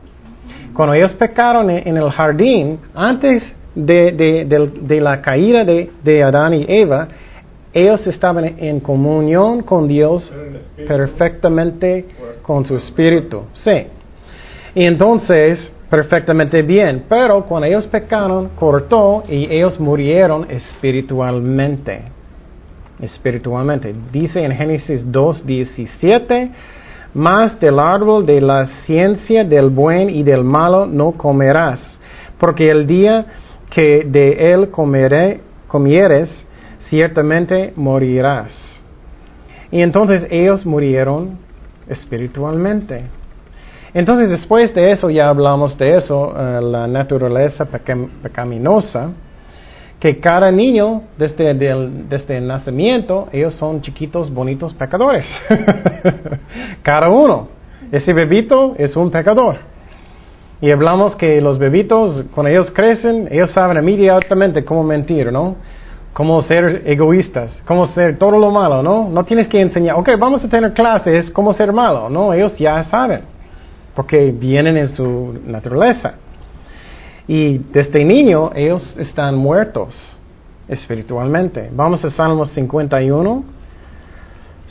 Cuando 0.73 0.93
ellos 0.93 1.13
pecaron 1.15 1.69
en 1.69 1.97
el 1.97 2.09
jardín, 2.11 2.79
antes 2.95 3.43
de, 3.75 4.99
la 5.01 5.21
caída 5.21 5.65
de, 5.65 6.23
Adán 6.23 6.53
y 6.53 6.65
Eva, 6.67 7.09
ellos 7.73 8.05
estaban 8.07 8.45
en 8.57 8.79
comunión 8.79 9.63
con 9.63 9.87
Dios 9.87 10.31
perfectamente 10.87 12.05
con 12.43 12.65
su 12.65 12.75
espíritu. 12.75 13.43
Sí. 13.53 13.87
Y 14.75 14.87
entonces, 14.87 15.71
perfectamente 15.89 16.61
bien. 16.61 17.05
Pero 17.09 17.43
cuando 17.45 17.67
ellos 17.67 17.87
pecaron, 17.87 18.49
cortó 18.49 19.23
y 19.27 19.45
ellos 19.51 19.79
murieron 19.79 20.49
espiritualmente. 20.49 22.03
Espiritualmente. 22.99 23.93
Dice 24.11 24.43
en 24.43 24.51
Génesis 24.51 25.01
2, 25.11 25.45
17, 25.45 26.51
más 27.13 27.59
del 27.59 27.79
árbol 27.79 28.25
de 28.25 28.41
la 28.41 28.65
ciencia 28.85 29.43
del 29.43 29.69
buen 29.69 30.09
y 30.09 30.23
del 30.23 30.43
malo 30.43 30.85
no 30.85 31.11
comerás, 31.11 31.79
porque 32.39 32.69
el 32.69 32.87
día 32.87 33.25
que 33.69 34.03
de 34.05 34.53
él 34.53 34.69
comeré, 34.69 35.41
comieres, 35.67 36.29
ciertamente 36.89 37.73
morirás. 37.75 38.51
Y 39.71 39.81
entonces 39.81 40.27
ellos 40.29 40.65
murieron 40.65 41.39
espiritualmente. 41.87 43.03
Entonces 43.93 44.29
después 44.29 44.73
de 44.73 44.91
eso, 44.91 45.09
ya 45.09 45.29
hablamos 45.29 45.77
de 45.77 45.97
eso, 45.97 46.33
eh, 46.35 46.61
la 46.61 46.87
naturaleza 46.87 47.65
pecaminosa, 47.65 49.11
que 49.99 50.19
cada 50.19 50.51
niño 50.51 51.03
desde 51.17 51.51
el, 51.51 52.09
desde 52.09 52.37
el 52.37 52.47
nacimiento, 52.47 53.29
ellos 53.31 53.53
son 53.53 53.81
chiquitos, 53.81 54.33
bonitos 54.33 54.73
pecadores. 54.73 55.25
cada 56.81 57.09
uno. 57.09 57.47
Ese 57.91 58.11
bebito 58.11 58.73
es 58.77 58.95
un 58.97 59.11
pecador. 59.11 59.57
Y 60.59 60.71
hablamos 60.71 61.15
que 61.15 61.39
los 61.41 61.59
bebitos, 61.59 62.25
cuando 62.33 62.49
ellos 62.49 62.71
crecen, 62.71 63.27
ellos 63.29 63.51
saben 63.51 63.77
inmediatamente 63.77 64.65
cómo 64.65 64.83
mentir, 64.83 65.31
¿no? 65.31 65.57
Cómo 66.13 66.41
ser 66.43 66.83
egoístas, 66.85 67.51
cómo 67.65 67.87
ser 67.87 68.17
todo 68.17 68.37
lo 68.37 68.51
malo, 68.51 68.83
¿no? 68.83 69.09
No 69.09 69.23
tienes 69.25 69.47
que 69.47 69.59
enseñar, 69.59 69.95
ok, 69.97 70.11
vamos 70.19 70.43
a 70.43 70.47
tener 70.47 70.73
clases, 70.73 71.31
cómo 71.31 71.53
ser 71.53 71.73
malo, 71.73 72.09
¿no? 72.09 72.33
Ellos 72.33 72.55
ya 72.57 72.83
saben, 72.85 73.21
porque 73.95 74.31
vienen 74.31 74.77
en 74.77 74.89
su 74.89 75.39
naturaleza. 75.45 76.13
Y 77.27 77.57
desde 77.57 78.03
niño 78.03 78.51
ellos 78.53 78.95
están 78.97 79.35
muertos 79.35 79.95
espiritualmente. 80.67 81.69
Vamos 81.73 82.03
a 82.03 82.11
Salmo 82.11 82.45
51. 82.45 83.43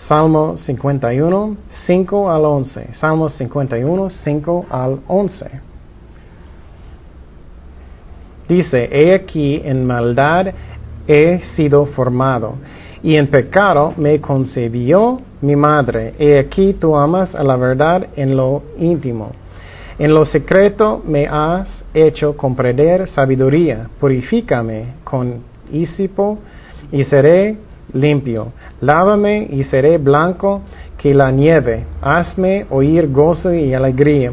Salmo 0.08 0.56
51, 0.56 1.56
5 1.86 2.30
al 2.30 2.44
11. 2.44 2.94
Salmo 3.00 3.28
51, 3.28 4.10
5 4.10 4.66
al 4.68 5.00
11. 5.06 5.46
Dice, 8.48 8.88
he 8.90 9.14
aquí 9.14 9.62
en 9.64 9.86
maldad 9.86 10.52
he 11.06 11.40
sido 11.56 11.86
formado, 11.86 12.54
y 13.02 13.16
en 13.16 13.28
pecado 13.28 13.94
me 13.96 14.20
concebió 14.20 15.20
mi 15.40 15.56
madre. 15.56 16.14
He 16.18 16.38
aquí 16.38 16.74
tú 16.74 16.96
amas 16.96 17.34
a 17.34 17.42
la 17.42 17.56
verdad 17.56 18.06
en 18.16 18.36
lo 18.36 18.62
íntimo. 18.78 19.32
En 19.98 20.14
lo 20.14 20.24
secreto 20.24 21.02
me 21.06 21.26
has 21.26 21.68
hecho 21.92 22.36
comprender 22.36 23.08
sabiduría. 23.08 23.88
Purifícame 24.00 24.94
con 25.04 25.42
hisipo 25.70 26.38
y 26.90 27.04
seré 27.04 27.56
limpio. 27.92 28.52
Lávame 28.80 29.46
y 29.50 29.64
seré 29.64 29.98
blanco 29.98 30.62
que 30.96 31.12
la 31.12 31.30
nieve. 31.30 31.84
Hazme 32.00 32.66
oír 32.70 33.10
gozo 33.10 33.52
y 33.52 33.74
alegría. 33.74 34.32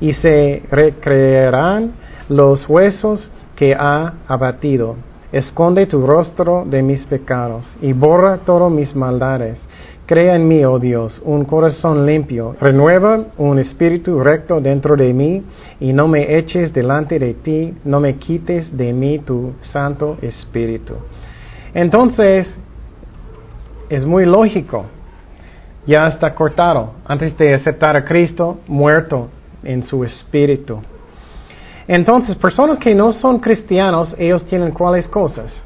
Y 0.00 0.12
se 0.14 0.62
recrearán 0.70 1.92
los 2.28 2.68
huesos 2.68 3.28
que 3.54 3.74
ha 3.74 4.14
abatido. 4.26 4.96
Esconde 5.32 5.86
tu 5.86 6.06
rostro 6.06 6.64
de 6.64 6.82
mis 6.82 7.04
pecados 7.06 7.68
y 7.80 7.92
borra 7.92 8.38
todos 8.38 8.70
mis 8.70 8.94
maldades. 8.94 9.58
Crea 10.06 10.36
en 10.36 10.46
mí, 10.46 10.64
oh 10.64 10.78
Dios, 10.78 11.20
un 11.24 11.44
corazón 11.44 12.06
limpio. 12.06 12.54
Renueva 12.60 13.24
un 13.38 13.58
espíritu 13.58 14.20
recto 14.20 14.60
dentro 14.60 14.96
de 14.96 15.12
mí 15.12 15.42
y 15.80 15.92
no 15.92 16.06
me 16.06 16.38
eches 16.38 16.72
delante 16.72 17.18
de 17.18 17.34
ti, 17.34 17.74
no 17.84 17.98
me 17.98 18.14
quites 18.14 18.76
de 18.76 18.92
mí 18.92 19.18
tu 19.18 19.54
santo 19.72 20.16
espíritu. 20.22 20.94
Entonces, 21.74 22.46
es 23.88 24.06
muy 24.06 24.26
lógico. 24.26 24.86
Ya 25.86 26.02
está 26.04 26.34
cortado. 26.34 26.94
Antes 27.04 27.36
de 27.36 27.54
aceptar 27.54 27.96
a 27.96 28.04
Cristo, 28.04 28.58
muerto 28.68 29.28
en 29.64 29.82
su 29.82 30.04
espíritu. 30.04 30.80
Entonces, 31.88 32.34
personas 32.36 32.78
que 32.78 32.94
no 32.94 33.12
son 33.12 33.38
cristianos, 33.38 34.14
ellos 34.18 34.44
tienen 34.46 34.72
cuáles 34.72 35.06
cosas? 35.08 35.62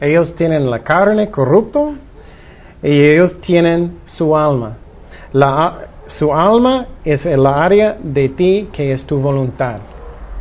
Ellos 0.00 0.34
tienen 0.34 0.68
la 0.68 0.80
carne 0.80 1.30
corrupto 1.30 1.94
y 2.82 3.00
ellos 3.00 3.40
tienen 3.42 3.98
su 4.06 4.36
alma. 4.36 4.76
su 6.18 6.32
alma 6.32 6.86
es 7.04 7.24
el 7.24 7.46
área 7.46 7.96
de 8.02 8.30
ti 8.30 8.68
que 8.72 8.92
es 8.92 9.04
tu 9.06 9.18
voluntad, 9.18 9.80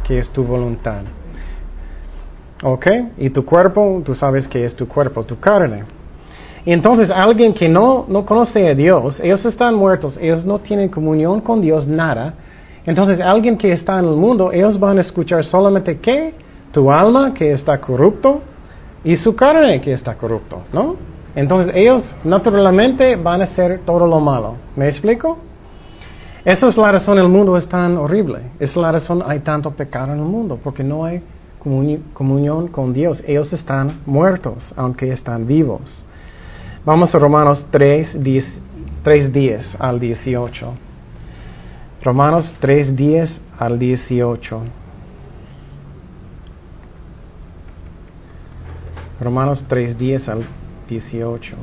que 0.04 0.18
es 0.18 0.30
tu 0.32 0.44
voluntad. 0.44 1.02
¿Ok? 2.64 2.86
Y 3.18 3.30
tu 3.30 3.46
cuerpo, 3.46 4.02
tú 4.04 4.16
sabes 4.16 4.48
que 4.48 4.66
es 4.66 4.76
tu 4.76 4.88
cuerpo, 4.88 5.24
tu 5.24 5.40
carne. 5.40 5.84
Entonces 6.66 7.12
alguien 7.12 7.54
que 7.54 7.70
no, 7.70 8.06
no 8.08 8.26
conoce 8.26 8.68
a 8.68 8.74
Dios, 8.74 9.20
ellos 9.22 9.46
están 9.46 9.76
muertos, 9.76 10.18
ellos 10.20 10.44
no 10.46 10.60
tienen 10.60 10.90
comunión 10.90 11.42
con 11.42 11.62
Dios, 11.62 11.86
nada 11.88 12.34
entonces, 12.86 13.20
alguien 13.22 13.58
que 13.58 13.72
está 13.72 14.00
en 14.00 14.06
el 14.06 14.16
mundo, 14.16 14.52
ellos 14.52 14.80
van 14.80 14.98
a 14.98 15.02
escuchar 15.02 15.44
solamente 15.46 16.00
qué? 16.00 16.34
Tu 16.72 16.92
alma 16.92 17.34
que 17.34 17.52
está 17.52 17.80
corrupto 17.80 18.42
y 19.04 19.16
su 19.18 19.36
carne 19.36 19.82
que 19.82 19.94
está 19.94 20.16
corrupto, 20.16 20.62
¿no? 20.72 20.96
Entonces, 21.36 21.74
ellos 21.76 22.04
naturalmente 22.24 23.16
van 23.16 23.42
a 23.42 23.46
hacer 23.46 23.82
todo 23.86 24.08
lo 24.08 24.20
malo. 24.20 24.56
¿Me 24.76 24.90
explico? 24.90 25.38
Esa 26.44 26.68
es 26.68 26.78
la 26.78 26.92
razón 26.92 27.18
el 27.18 27.28
mundo 27.28 27.58
es 27.58 27.68
tan 27.68 27.98
horrible. 27.98 28.40
Es 28.60 28.76
la 28.76 28.92
razón 28.92 29.22
hay 29.26 29.40
tanto 29.40 29.72
pecado 29.72 30.14
en 30.14 30.20
el 30.20 30.26
mundo, 30.26 30.60
porque 30.64 30.84
no 30.84 31.04
hay 31.04 31.22
comunión 32.14 32.70
con 32.70 32.94
Dios. 32.94 33.22
Ellos 33.28 33.52
están 33.54 34.00
muertos, 34.06 34.66
aunque 34.76 35.12
están 35.12 35.46
vivos. 35.46 36.04
Vamos 36.86 37.14
a 37.14 37.20
Romanos 37.20 37.66
3, 37.72 38.24
10, 38.24 38.46
3 39.04 39.34
10 39.34 39.76
al 39.80 40.00
18. 40.00 40.74
Romanos 42.02 42.54
3, 42.62 42.96
10 42.96 43.42
al 43.58 43.78
18. 43.78 44.62
Romanos 49.20 49.66
3, 49.68 49.98
10 49.98 50.30
al 50.30 50.46
18. 50.88 51.56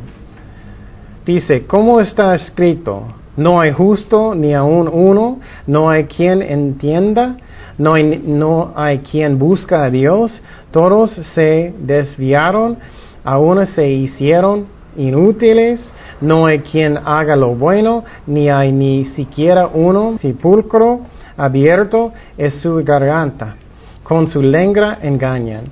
Dice, 1.24 1.66
¿cómo 1.66 2.00
está 2.00 2.34
escrito? 2.34 3.04
No 3.36 3.60
hay 3.60 3.72
justo 3.72 4.34
ni 4.34 4.52
aún 4.54 4.88
uno, 4.92 5.40
no 5.66 5.88
hay 5.88 6.04
quien 6.04 6.42
entienda, 6.42 7.36
no 7.78 7.94
hay, 7.94 8.22
no 8.24 8.72
hay 8.76 8.98
quien 8.98 9.38
busca 9.38 9.84
a 9.84 9.90
Dios, 9.90 10.42
todos 10.70 11.10
se 11.34 11.74
desviaron, 11.78 12.76
aún 13.24 13.64
se 13.74 13.88
hicieron 13.88 14.66
inútiles, 14.96 15.80
no 16.20 16.46
hay 16.46 16.60
quien 16.60 16.96
haga 16.96 17.36
lo 17.36 17.54
bueno, 17.54 18.04
ni 18.26 18.48
hay 18.48 18.72
ni 18.72 19.04
siquiera 19.16 19.68
uno. 19.72 20.16
Sepulcro 20.20 21.00
abierto 21.36 22.12
es 22.36 22.54
su 22.60 22.82
garganta. 22.84 23.56
Con 24.02 24.28
su 24.30 24.40
lengua 24.40 24.98
engañan. 25.02 25.64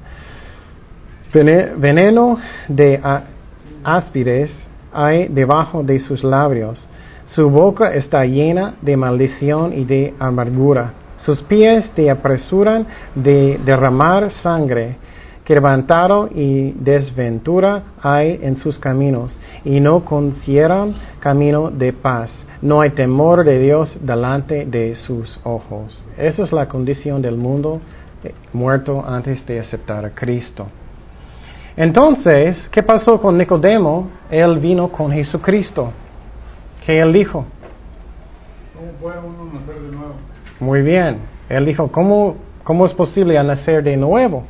Veneno 1.33 2.39
de 2.69 3.01
áspides 3.83 4.51
hay 4.93 5.29
debajo 5.29 5.83
de 5.83 5.99
sus 6.01 6.23
labios. 6.23 6.87
Su 7.27 7.51
boca 7.51 7.95
está 7.95 8.25
llena 8.25 8.75
de 8.81 8.97
maldición 8.97 9.73
y 9.73 9.85
de 9.85 10.15
amargura. 10.19 10.93
Sus 11.17 11.41
pies 11.43 11.91
te 11.95 12.11
apresuran 12.11 12.87
de 13.15 13.59
derramar 13.65 14.31
sangre. 14.43 14.97
Quebrantado 15.45 16.31
y 16.35 16.73
desventura 16.73 17.83
hay 18.01 18.39
en 18.43 18.57
sus 18.57 18.79
caminos, 18.79 19.37
y 19.63 19.79
no 19.79 20.05
consideran 20.05 20.95
camino 21.21 21.71
de 21.71 21.93
paz. 21.93 22.31
No 22.63 22.81
hay 22.81 22.91
temor 22.91 23.45
de 23.45 23.59
Dios 23.59 23.95
delante 24.01 24.65
de 24.65 24.95
sus 24.95 25.39
ojos. 25.45 26.03
Esa 26.17 26.45
es 26.45 26.53
la 26.53 26.67
condición 26.67 27.21
del 27.21 27.37
mundo 27.37 27.81
eh, 28.23 28.33
muerto 28.55 29.05
antes 29.07 29.45
de 29.45 29.61
aceptar 29.61 30.07
a 30.07 30.11
Cristo. 30.15 30.67
Entonces, 31.77 32.57
¿qué 32.71 32.83
pasó 32.83 33.21
con 33.21 33.37
Nicodemo? 33.37 34.09
Él 34.31 34.59
vino 34.59 34.89
con 34.89 35.13
Jesucristo. 35.13 35.91
¿Qué 36.87 37.01
él 37.01 37.13
dijo? 37.13 37.45
¿Cómo 38.75 38.93
puede 38.93 39.19
uno 39.19 39.53
nacer 39.53 39.83
de 39.83 39.95
nuevo? 39.95 40.15
Muy 40.61 40.81
bien. 40.81 41.19
Él 41.51 41.67
dijo, 41.67 41.89
¿cómo, 41.89 42.37
cómo 42.63 42.87
es 42.87 42.95
posible 42.95 43.43
nacer 43.43 43.83
de 43.83 43.97
nuevo? 43.97 44.45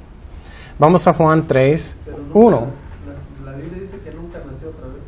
Vamos 0.79 1.07
a 1.07 1.15
Juan 1.15 1.47
3, 1.47 1.97
1. 2.33 2.67
La, 3.45 3.53
la 3.53 3.57
Biblia 3.57 3.83
dice 3.83 3.99
que 4.05 4.11
nunca 4.13 4.41
nació 4.45 4.71
otra 4.71 4.89
vez. 4.89 5.03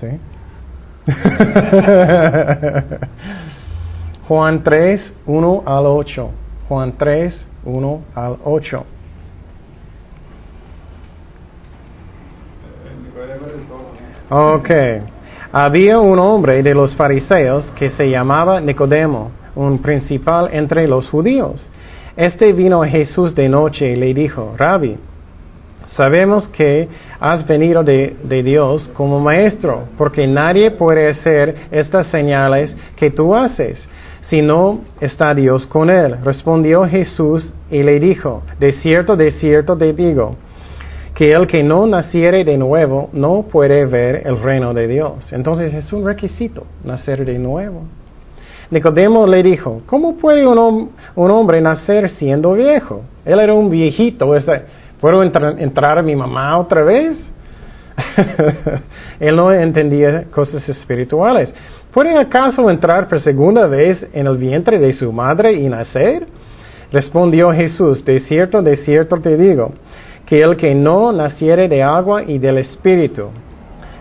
¿Sí? 0.00 0.20
Juan 4.28 4.62
3, 4.62 5.14
1 5.26 5.62
al 5.66 5.86
8. 5.86 6.30
Juan 6.68 6.92
3, 6.96 7.48
1 7.64 8.00
al 8.14 8.36
8. 8.44 8.84
Eh, 12.76 12.94
Nicodemo 13.02 13.46
es 13.46 13.68
todo, 13.68 13.90
¿no? 14.30 14.36
Ok. 14.54 14.70
Había 15.52 15.98
un 15.98 16.20
hombre 16.20 16.62
de 16.62 16.74
los 16.74 16.94
fariseos 16.94 17.64
que 17.74 17.90
se 17.90 18.08
llamaba 18.08 18.60
Nicodemo, 18.60 19.32
un 19.56 19.82
principal 19.82 20.48
entre 20.52 20.86
los 20.86 21.08
judíos. 21.08 21.60
Este 22.20 22.52
vino 22.52 22.82
Jesús 22.82 23.34
de 23.34 23.48
noche 23.48 23.92
y 23.92 23.96
le 23.96 24.12
dijo, 24.12 24.52
Rabbi, 24.58 24.94
sabemos 25.96 26.46
que 26.48 26.86
has 27.18 27.46
venido 27.46 27.82
de, 27.82 28.14
de 28.24 28.42
Dios 28.42 28.90
como 28.92 29.18
maestro, 29.20 29.84
porque 29.96 30.26
nadie 30.26 30.70
puede 30.72 31.08
hacer 31.08 31.56
estas 31.70 32.08
señales 32.08 32.76
que 32.96 33.08
tú 33.08 33.34
haces 33.34 33.78
si 34.28 34.42
no 34.42 34.80
está 35.00 35.34
Dios 35.34 35.64
con 35.68 35.88
él. 35.88 36.18
Respondió 36.22 36.86
Jesús 36.86 37.54
y 37.70 37.82
le 37.82 37.98
dijo, 37.98 38.42
de 38.58 38.72
cierto, 38.82 39.16
de 39.16 39.32
cierto 39.32 39.78
te 39.78 39.94
digo, 39.94 40.36
que 41.14 41.30
el 41.30 41.46
que 41.46 41.62
no 41.62 41.86
naciere 41.86 42.44
de 42.44 42.58
nuevo 42.58 43.08
no 43.14 43.46
puede 43.50 43.86
ver 43.86 44.26
el 44.26 44.42
reino 44.42 44.74
de 44.74 44.88
Dios. 44.88 45.32
Entonces 45.32 45.72
es 45.72 45.90
un 45.90 46.04
requisito 46.04 46.66
nacer 46.84 47.24
de 47.24 47.38
nuevo. 47.38 47.84
Nicodemo 48.70 49.26
le 49.26 49.42
dijo, 49.42 49.82
¿cómo 49.86 50.16
puede 50.16 50.46
un, 50.46 50.90
un 51.16 51.30
hombre 51.30 51.60
nacer 51.60 52.08
siendo 52.10 52.52
viejo? 52.52 53.02
Él 53.24 53.40
era 53.40 53.52
un 53.52 53.68
viejito. 53.68 54.32
¿Puedo 55.00 55.22
entrar, 55.22 55.98
a 55.98 56.02
mi 56.02 56.14
mamá 56.14 56.56
otra 56.58 56.84
vez? 56.84 57.18
Él 59.20 59.34
no 59.36 59.52
entendía 59.52 60.24
cosas 60.30 60.68
espirituales. 60.68 61.52
¿Puede 61.92 62.16
acaso 62.16 62.70
entrar 62.70 63.08
por 63.08 63.20
segunda 63.20 63.66
vez 63.66 64.06
en 64.12 64.28
el 64.28 64.36
vientre 64.36 64.78
de 64.78 64.92
su 64.92 65.12
madre 65.12 65.52
y 65.52 65.68
nacer? 65.68 66.26
Respondió 66.92 67.52
Jesús, 67.52 68.04
de 68.04 68.20
cierto, 68.20 68.62
de 68.62 68.76
cierto 68.78 69.20
te 69.20 69.36
digo, 69.36 69.72
que 70.26 70.42
el 70.42 70.56
que 70.56 70.74
no 70.74 71.12
naciere 71.12 71.66
de 71.66 71.82
agua 71.82 72.22
y 72.22 72.38
del 72.38 72.58
espíritu. 72.58 73.30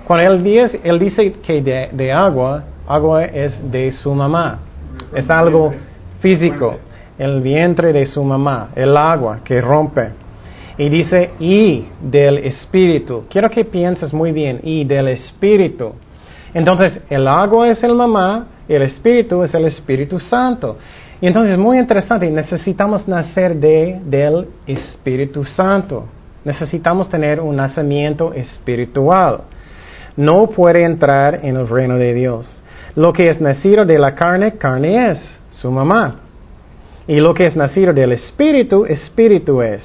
Cuando 0.05 0.31
él 0.31 0.43
dice, 0.43 0.79
él 0.83 0.99
dice 0.99 1.33
que 1.33 1.61
de 1.91 2.11
agua, 2.11 2.63
agua 2.89 3.23
es 3.25 3.71
de 3.71 3.91
su 3.91 4.13
mamá. 4.13 4.59
Es 5.13 5.29
algo 5.29 5.73
físico, 6.19 6.77
el 7.17 7.39
vientre 7.41 7.93
de 7.93 8.05
su 8.07 8.23
mamá, 8.23 8.69
el 8.75 8.97
agua 8.97 9.39
que 9.43 9.61
rompe. 9.61 10.09
Y 10.77 10.89
dice, 10.89 11.31
y 11.39 11.85
del 12.01 12.39
espíritu. 12.39 13.25
Quiero 13.29 13.49
que 13.49 13.63
pienses 13.63 14.11
muy 14.11 14.31
bien, 14.31 14.59
y 14.63 14.85
del 14.85 15.09
espíritu. 15.09 15.93
Entonces, 16.53 17.01
el 17.09 17.27
agua 17.27 17.69
es 17.69 17.83
el 17.83 17.93
mamá, 17.93 18.47
el 18.67 18.81
espíritu 18.81 19.43
es 19.43 19.53
el 19.53 19.65
Espíritu 19.65 20.19
Santo. 20.19 20.77
Y 21.21 21.27
entonces, 21.27 21.57
muy 21.57 21.77
interesante, 21.77 22.29
necesitamos 22.31 23.07
nacer 23.07 23.55
de, 23.55 23.99
del 24.05 24.47
Espíritu 24.65 25.43
Santo. 25.43 26.05
Necesitamos 26.43 27.09
tener 27.09 27.39
un 27.39 27.55
nacimiento 27.55 28.33
espiritual. 28.33 29.41
No 30.15 30.47
puede 30.47 30.83
entrar 30.83 31.41
en 31.43 31.57
el 31.57 31.67
reino 31.67 31.95
de 31.95 32.13
Dios. 32.13 32.58
Lo 32.99 33.13
que 33.13 33.29
es 33.29 33.39
nacido 33.39 33.85
de 33.85 33.97
la 33.97 34.13
carne, 34.13 34.57
carne 34.57 35.11
es, 35.11 35.19
su 35.51 35.71
mamá. 35.71 36.19
Y 37.07 37.19
lo 37.19 37.33
que 37.33 37.43
es 37.43 37.55
nacido 37.55 37.93
del 37.93 38.11
Espíritu, 38.11 38.85
Espíritu 38.85 39.61
es. 39.61 39.81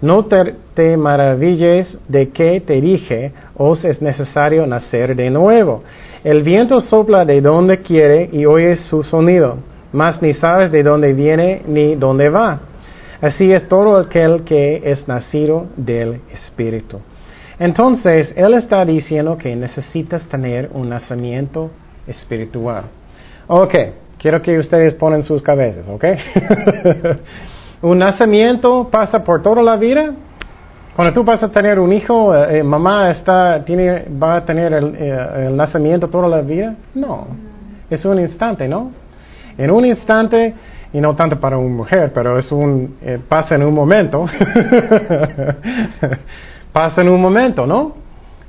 No 0.00 0.24
te, 0.24 0.56
te 0.74 0.96
maravilles 0.96 1.96
de 2.08 2.30
que 2.30 2.60
te 2.60 2.80
dije, 2.80 3.30
os 3.56 3.84
es 3.84 4.02
necesario 4.02 4.66
nacer 4.66 5.14
de 5.14 5.30
nuevo. 5.30 5.84
El 6.24 6.42
viento 6.42 6.80
sopla 6.80 7.24
de 7.24 7.40
donde 7.40 7.78
quiere 7.78 8.28
y 8.32 8.44
oyes 8.44 8.80
su 8.86 9.04
sonido, 9.04 9.58
mas 9.92 10.20
ni 10.20 10.34
sabes 10.34 10.72
de 10.72 10.82
dónde 10.82 11.12
viene 11.12 11.62
ni 11.64 11.94
dónde 11.94 12.28
va. 12.28 12.58
Así 13.20 13.52
es 13.52 13.68
todo 13.68 14.00
aquel 14.00 14.42
que 14.42 14.82
es 14.84 15.06
nacido 15.06 15.66
del 15.76 16.22
Espíritu. 16.34 16.98
Entonces, 17.60 18.32
Él 18.34 18.54
está 18.54 18.84
diciendo 18.84 19.38
que 19.38 19.54
necesitas 19.54 20.22
tener 20.26 20.70
un 20.72 20.88
nacimiento 20.88 21.70
espiritual. 22.08 22.84
Ok, 23.46 23.74
quiero 24.18 24.42
que 24.42 24.58
ustedes 24.58 24.94
ponen 24.94 25.22
sus 25.22 25.42
cabezas, 25.42 25.86
¿ok? 25.88 26.04
un 27.82 27.98
nacimiento 27.98 28.88
pasa 28.90 29.22
por 29.22 29.42
toda 29.42 29.62
la 29.62 29.76
vida. 29.76 30.12
Cuando 30.96 31.14
tú 31.14 31.22
vas 31.22 31.42
a 31.42 31.48
tener 31.48 31.78
un 31.78 31.92
hijo, 31.92 32.34
eh, 32.34 32.58
eh, 32.58 32.62
mamá 32.62 33.10
está, 33.10 33.64
tiene, 33.64 34.06
va 34.20 34.36
a 34.36 34.44
tener 34.44 34.72
el, 34.72 34.94
eh, 34.96 35.46
el 35.46 35.56
nacimiento 35.56 36.08
toda 36.08 36.28
la 36.28 36.40
vida. 36.40 36.74
No, 36.94 37.28
es 37.88 38.04
un 38.04 38.18
instante, 38.18 38.66
¿no? 38.66 38.90
En 39.56 39.70
un 39.70 39.86
instante, 39.86 40.54
y 40.92 41.00
no 41.00 41.14
tanto 41.14 41.38
para 41.38 41.56
una 41.56 41.74
mujer, 41.74 42.10
pero 42.12 42.38
es 42.38 42.50
un, 42.50 42.96
pasa 43.28 43.54
en 43.54 43.62
un 43.62 43.74
momento. 43.74 44.26
pasa 46.72 47.02
en 47.02 47.08
un 47.08 47.20
momento, 47.20 47.66
¿no? 47.66 48.07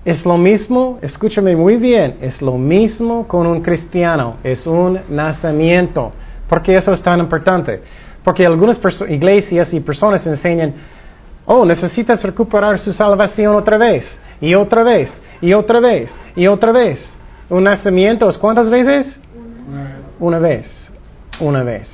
Es 0.09 0.25
lo 0.25 0.39
mismo, 0.39 0.97
escúchame 1.03 1.55
muy 1.55 1.75
bien, 1.75 2.17
es 2.21 2.41
lo 2.41 2.57
mismo 2.57 3.27
con 3.27 3.45
un 3.45 3.61
cristiano, 3.61 4.37
es 4.43 4.65
un 4.65 4.99
nacimiento. 5.07 6.11
¿Por 6.49 6.63
qué 6.63 6.73
eso 6.73 6.93
es 6.93 7.03
tan 7.03 7.19
importante? 7.19 7.79
Porque 8.23 8.43
algunas 8.43 8.79
iglesias 9.07 9.71
y 9.71 9.79
personas 9.81 10.25
enseñan, 10.25 10.73
oh, 11.45 11.63
necesitas 11.63 12.23
recuperar 12.23 12.79
su 12.79 12.91
salvación 12.91 13.53
otra 13.53 13.77
vez, 13.77 14.03
y 14.41 14.55
otra 14.55 14.81
vez, 14.81 15.11
y 15.41 15.53
otra 15.53 15.79
vez, 15.79 16.09
y 16.35 16.47
otra 16.47 16.71
vez. 16.71 16.99
Un 17.47 17.65
nacimiento 17.65 18.27
es 18.31 18.37
cuántas 18.39 18.67
veces? 18.67 19.15
Una 20.19 20.39
vez, 20.39 20.65
una 21.39 21.61
vez. 21.61 21.87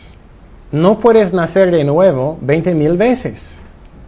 No 0.72 1.00
puedes 1.00 1.34
nacer 1.34 1.70
de 1.70 1.84
nuevo 1.84 2.38
20 2.40 2.76
mil 2.76 2.96
veces. 2.96 3.42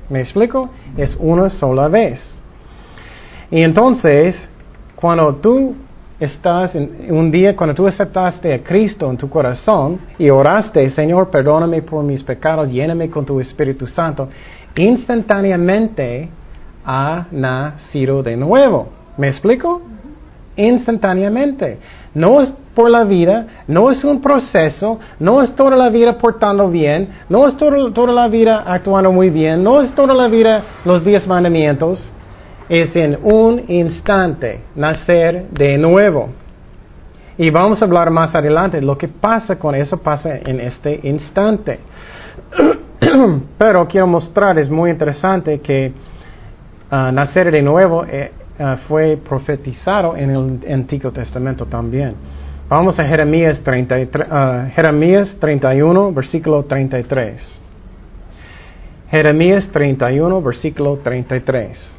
¿Me 0.09 0.21
explico? 0.21 0.69
Es 0.95 1.13
una 1.19 1.49
sola 1.49 1.89
vez. 1.89 2.37
Y 3.49 3.62
entonces, 3.62 4.36
cuando 4.95 5.36
tú 5.36 5.75
estás 6.19 6.75
en 6.75 7.07
un 7.12 7.31
día, 7.31 7.55
cuando 7.55 7.75
tú 7.75 7.88
aceptaste 7.88 8.53
a 8.53 8.63
Cristo 8.63 9.10
en 9.10 9.17
tu 9.17 9.29
corazón 9.29 9.99
y 10.17 10.29
oraste, 10.29 10.89
Señor, 10.91 11.29
perdóname 11.29 11.81
por 11.81 12.03
mis 12.03 12.23
pecados, 12.23 12.69
lléname 12.69 13.10
con 13.10 13.25
tu 13.25 13.39
Espíritu 13.39 13.88
Santo, 13.88 14.27
instantáneamente 14.75 16.29
ha 16.83 17.27
nacido 17.31 18.21
de 18.23 18.36
nuevo. 18.36 18.89
¿Me 19.17 19.29
explico? 19.29 19.81
Instantáneamente. 20.55 21.77
No 22.13 22.41
es 22.41 22.51
por 22.73 22.91
la 22.91 23.03
vida, 23.03 23.63
no 23.67 23.91
es 23.91 24.03
un 24.03 24.21
proceso, 24.21 24.99
no 25.19 25.41
es 25.41 25.55
toda 25.55 25.75
la 25.75 25.89
vida 25.89 26.17
portando 26.17 26.69
bien, 26.69 27.10
no 27.29 27.47
es 27.47 27.55
toda, 27.57 27.91
toda 27.93 28.12
la 28.12 28.27
vida 28.27 28.63
actuando 28.67 29.12
muy 29.12 29.29
bien, 29.29 29.63
no 29.63 29.81
es 29.81 29.93
toda 29.95 30.13
la 30.13 30.27
vida 30.27 30.63
los 30.83 31.03
diez 31.03 31.25
mandamientos 31.27 32.12
es 32.69 32.95
en 32.95 33.17
un 33.23 33.63
instante 33.67 34.62
nacer 34.75 35.49
de 35.49 35.77
nuevo. 35.77 36.30
Y 37.38 37.51
vamos 37.51 37.82
a 37.82 37.86
hablar 37.86 38.10
más 38.10 38.34
adelante. 38.34 38.82
Lo 38.82 38.97
que 38.97 39.08
pasa 39.08 39.58
con 39.58 39.75
eso 39.75 39.97
pasa 39.97 40.38
en 40.38 40.60
este 40.60 40.99
instante. 41.03 41.80
Pero 43.58 43.88
quiero 43.88 44.08
mostrar, 44.08 44.58
es 44.58 44.69
muy 44.69 44.89
interesante 44.89 45.60
que 45.60 45.93
ah, 46.89 47.12
nacer 47.12 47.51
de 47.51 47.62
nuevo 47.62 48.06
eh, 48.06 48.32
ah, 48.60 48.77
fue 48.88 49.17
profetizado 49.17 50.15
en 50.15 50.32
el 50.32 50.73
Antiguo 50.73 51.12
Testamento 51.12 51.65
también. 51.67 52.15
Vamos 52.67 52.99
a 52.99 53.06
Jeremías, 53.06 53.62
33, 53.62 54.27
ah, 54.30 54.67
Jeremías 54.75 55.36
31, 55.39 56.12
versículo 56.12 56.63
33. 56.63 57.39
Jeremías 59.10 59.69
31, 59.71 60.41
versículo 60.41 60.97
33. 60.97 61.96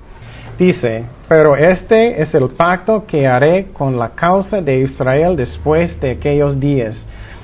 Dice, 0.58 1.04
pero 1.28 1.54
este 1.54 2.20
es 2.20 2.34
el 2.34 2.48
pacto 2.48 3.04
que 3.06 3.28
haré 3.28 3.66
con 3.72 3.96
la 3.96 4.08
causa 4.10 4.60
de 4.60 4.80
Israel 4.80 5.36
después 5.36 6.00
de 6.00 6.10
aquellos 6.10 6.58
días. 6.58 6.96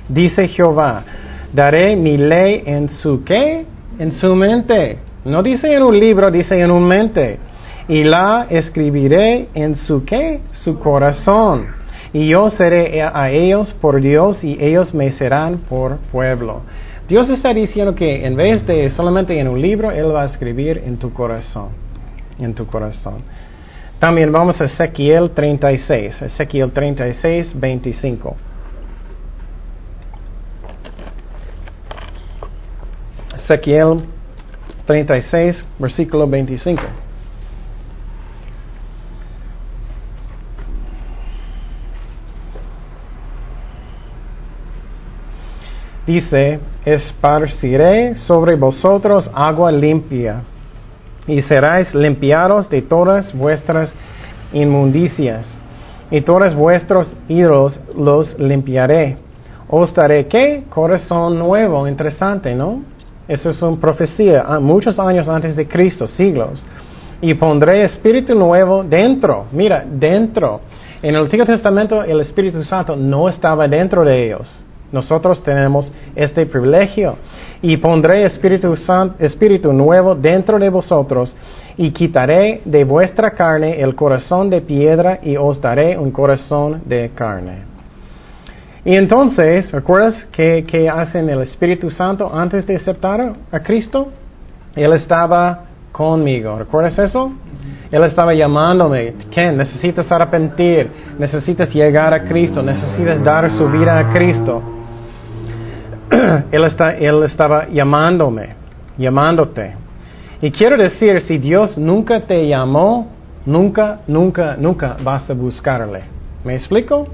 Dice 0.09 0.49
Jehová, 0.49 1.05
daré 1.53 1.95
mi 1.95 2.17
ley 2.17 2.65
en 2.67 2.89
su 2.89 3.23
qué? 3.23 3.67
En 4.01 4.11
su 4.11 4.35
mente. 4.35 4.99
No 5.25 5.45
dice 5.45 5.73
en 5.73 5.85
un 5.85 5.97
libro, 5.97 6.29
dice 6.33 6.61
en 6.61 6.73
un 6.73 6.89
mente. 6.89 7.39
Y 7.87 8.03
la 8.03 8.49
escribiré 8.51 9.47
en 9.55 9.77
su 9.77 10.05
qué? 10.05 10.41
Su 10.51 10.81
corazón. 10.81 11.67
Y 12.13 12.31
yo 12.31 12.51
seré 12.51 13.01
a 13.01 13.31
ellos 13.31 13.73
por 13.81 14.01
Dios 14.01 14.43
y 14.43 14.59
ellos 14.61 14.93
me 14.93 15.13
serán 15.13 15.59
por 15.69 15.99
pueblo. 16.11 16.63
Dios 17.09 17.31
está 17.31 17.55
diciendo 17.55 17.95
que 17.95 18.27
en 18.27 18.35
vez 18.35 18.67
de 18.67 18.91
solamente 18.91 19.39
en 19.39 19.47
un 19.47 19.63
libro, 19.63 19.93
Él 19.93 20.13
va 20.13 20.23
a 20.23 20.27
escribir 20.27 20.83
en 20.85 20.97
tu 20.97 21.13
corazón. 21.13 21.84
En 22.39 22.55
tu 22.55 22.67
corazón. 22.67 23.23
También 23.99 24.31
vamos 24.33 24.61
a 24.61 24.65
Ezequiel 24.65 25.31
36. 25.31 26.23
Ezequiel 26.23 26.73
36, 26.73 27.53
25. 27.55 28.37
Ezequiel 33.39 34.05
36, 34.87 35.65
versículo 35.79 36.27
25. 36.27 36.83
Dice, 46.07 46.61
esparciré 46.85 48.15
sobre 48.27 48.57
vosotros 48.57 49.31
agua 49.33 49.73
limpia, 49.73 50.43
y 51.27 51.41
seráis 51.43 51.95
limpiados 51.95 52.69
de 52.69 52.83
todas 52.83 53.33
vuestras 53.35 53.93
inmundicias, 54.53 55.47
y 56.11 56.21
todos 56.21 56.55
vuestros 56.55 57.13
ídolos 57.29 57.79
los 57.97 58.39
limpiaré. 58.39 59.17
Os 59.69 59.95
daré 59.95 60.27
qué? 60.27 60.65
Corazón 60.69 61.39
nuevo, 61.39 61.89
interesante, 61.89 62.55
¿no? 62.55 62.83
Eso 63.27 63.51
es 63.51 63.63
una 63.63 63.81
profecía, 63.81 64.45
ah, 64.47 64.61
muchos 64.61 64.99
años 64.99 65.27
antes 65.29 65.57
de 65.57 65.67
Cristo, 65.67 66.07
siglos. 66.07 66.63
Y 67.23 67.35
pondré 67.35 67.85
espíritu 67.85 68.35
nuevo 68.35 68.85
dentro, 68.85 69.47
mira, 69.53 69.85
dentro. 69.87 70.61
En 71.03 71.15
el 71.15 71.23
Antiguo 71.23 71.47
Testamento 71.47 72.05
el 72.05 72.21
Espíritu 72.21 72.63
Santo 72.65 72.97
no 72.97 73.29
estaba 73.29 73.67
dentro 73.67 74.05
de 74.05 74.27
ellos. 74.27 74.64
Nosotros 74.95 75.43
tenemos 75.43 75.91
este 76.15 76.47
privilegio. 76.47 77.17
Y 77.61 77.77
pondré 77.79 78.25
espíritu, 78.25 78.75
espíritu 79.19 79.73
nuevo 79.73 80.15
dentro 80.15 80.57
de 80.59 80.69
vosotros 80.69 81.35
y 81.77 81.91
quitaré 81.91 82.61
de 82.65 82.85
vuestra 82.85 83.33
carne 83.33 83.81
el 83.81 83.97
corazón 83.97 84.49
de 84.49 84.61
piedra 84.61 85.19
y 85.21 85.37
os 85.37 85.61
daré 85.61 85.99
un 85.99 86.13
corazón 86.13 86.83
de 86.85 87.11
carne. 87.13 87.65
Y 88.85 88.95
entonces, 88.95 89.73
¿recuerdas 89.73 90.15
qué, 90.31 90.65
qué 90.65 90.89
hacen 90.89 91.29
el 91.29 91.41
Espíritu 91.41 91.91
Santo 91.91 92.31
antes 92.33 92.65
de 92.67 92.77
aceptar 92.77 93.35
a 93.51 93.61
Cristo? 93.61 94.09
Él 94.77 94.93
estaba 94.93 95.65
conmigo. 95.91 96.59
¿Recuerdas 96.59 96.97
eso? 96.99 97.33
Él 97.91 98.05
estaba 98.05 98.35
llamándome. 98.35 99.15
Ken, 99.31 99.57
necesitas 99.57 100.11
arrepentir. 100.13 100.91
Necesitas 101.19 101.73
llegar 101.73 102.13
a 102.13 102.25
Cristo. 102.25 102.63
Necesitas 102.63 103.23
dar 103.25 103.51
su 103.53 103.69
vida 103.69 103.99
a 103.99 104.13
Cristo. 104.13 104.74
él, 106.53 106.65
está, 106.65 106.97
él 106.97 107.23
estaba 107.25 107.69
llamándome. 107.69 108.51
Llamándote. 108.97 109.75
Y 110.41 110.51
quiero 110.51 110.77
decir, 110.77 111.21
si 111.23 111.39
Dios 111.39 111.79
nunca 111.79 112.21
te 112.21 112.47
llamó, 112.47 113.09
nunca, 113.47 114.01
nunca, 114.07 114.57
nunca 114.59 114.97
vas 115.03 115.29
a 115.31 115.35
buscarle. 115.35 116.03
¿Me 116.45 116.55
explico? 116.55 117.09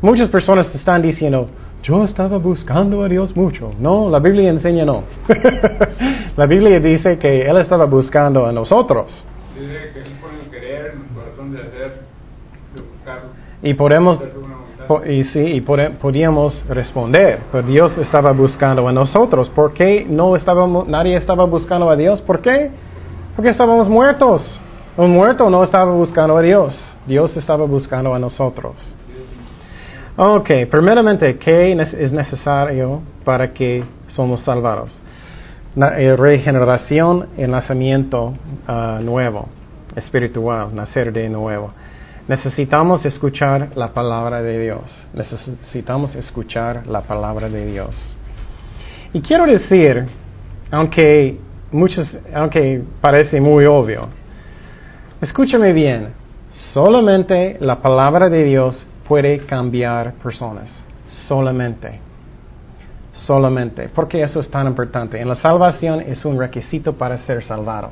Muchas 0.00 0.28
personas 0.28 0.74
están 0.74 1.02
diciendo, 1.02 1.48
yo 1.82 2.04
estaba 2.04 2.38
buscando 2.38 3.02
a 3.02 3.08
Dios 3.08 3.36
mucho. 3.36 3.72
No, 3.78 4.08
la 4.08 4.18
Biblia 4.18 4.48
enseña 4.48 4.84
no. 4.84 5.04
la 6.36 6.46
Biblia 6.46 6.80
dice 6.80 7.18
que 7.18 7.42
Él 7.42 7.58
estaba 7.58 7.84
buscando 7.84 8.46
a 8.46 8.52
nosotros. 8.52 9.24
Dice 9.54 9.90
que 9.92 10.00
Él 10.00 10.06
pone 10.20 10.50
querer 10.50 10.94
en 10.94 11.02
el 11.02 11.08
corazón 11.14 11.52
de 11.52 11.60
hacer, 11.60 12.00
de 12.74 12.80
buscar. 12.80 13.22
Y 13.62 13.74
podemos, 13.74 14.18
y 15.06 15.24
sí, 15.24 15.40
y 15.40 15.60
podíamos 15.60 16.64
responder, 16.68 17.40
pero 17.50 17.66
Dios 17.66 17.96
estaba 17.98 18.32
buscando 18.32 18.86
a 18.88 18.92
nosotros. 18.92 19.48
¿Por 19.50 19.72
qué 19.72 20.06
no 20.08 20.36
estábamos, 20.36 20.86
nadie 20.88 21.16
estaba 21.16 21.44
buscando 21.44 21.90
a 21.90 21.96
Dios? 21.96 22.20
¿Por 22.22 22.40
qué? 22.40 22.70
Porque 23.36 23.50
estábamos 23.50 23.88
muertos. 23.88 24.42
Un 24.96 25.10
muerto 25.12 25.50
no 25.50 25.64
estaba 25.64 25.92
buscando 25.92 26.36
a 26.36 26.42
Dios. 26.42 26.78
Dios 27.06 27.36
estaba 27.36 27.64
buscando 27.64 28.14
a 28.14 28.18
nosotros. 28.18 28.74
Ok, 30.16 30.48
primeramente, 30.70 31.36
¿qué 31.38 31.72
es 31.72 32.12
necesario 32.12 33.02
para 33.24 33.52
que 33.52 33.82
somos 34.08 34.40
salvados? 34.42 34.96
Eh, 35.76 36.14
regeneración, 36.16 37.30
el 37.36 37.50
nacimiento 37.50 38.34
ah, 38.68 39.00
nuevo, 39.02 39.48
espiritual, 39.96 40.72
nacer 40.72 41.12
de 41.12 41.28
nuevo. 41.28 41.72
Necesitamos 42.26 43.04
escuchar 43.04 43.72
la 43.74 43.92
palabra 43.92 44.40
de 44.40 44.58
Dios. 44.58 45.06
Necesitamos 45.12 46.14
escuchar 46.14 46.86
la 46.86 47.02
palabra 47.02 47.50
de 47.50 47.66
Dios. 47.66 48.16
Y 49.12 49.20
quiero 49.20 49.44
decir, 49.44 50.06
aunque 50.70 51.38
muchos, 51.70 52.16
aunque 52.32 52.82
parece 53.02 53.40
muy 53.42 53.66
obvio, 53.66 54.08
escúchame 55.20 55.74
bien, 55.74 56.14
solamente 56.72 57.58
la 57.60 57.82
palabra 57.82 58.30
de 58.30 58.44
Dios 58.44 58.86
puede 59.06 59.40
cambiar 59.44 60.14
personas. 60.14 60.70
Solamente. 61.28 62.00
Solamente. 63.12 63.90
Porque 63.94 64.22
eso 64.22 64.40
es 64.40 64.50
tan 64.50 64.66
importante. 64.66 65.20
En 65.20 65.28
la 65.28 65.36
salvación 65.36 66.00
es 66.00 66.24
un 66.24 66.38
requisito 66.38 66.94
para 66.94 67.18
ser 67.18 67.44
salvado. 67.44 67.90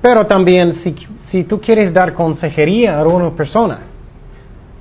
Pero 0.00 0.26
también 0.26 0.74
si, 0.82 0.94
si 1.30 1.44
tú 1.44 1.60
quieres 1.60 1.92
dar 1.92 2.14
consejería 2.14 2.98
a 2.98 3.06
una 3.06 3.30
persona, 3.30 3.80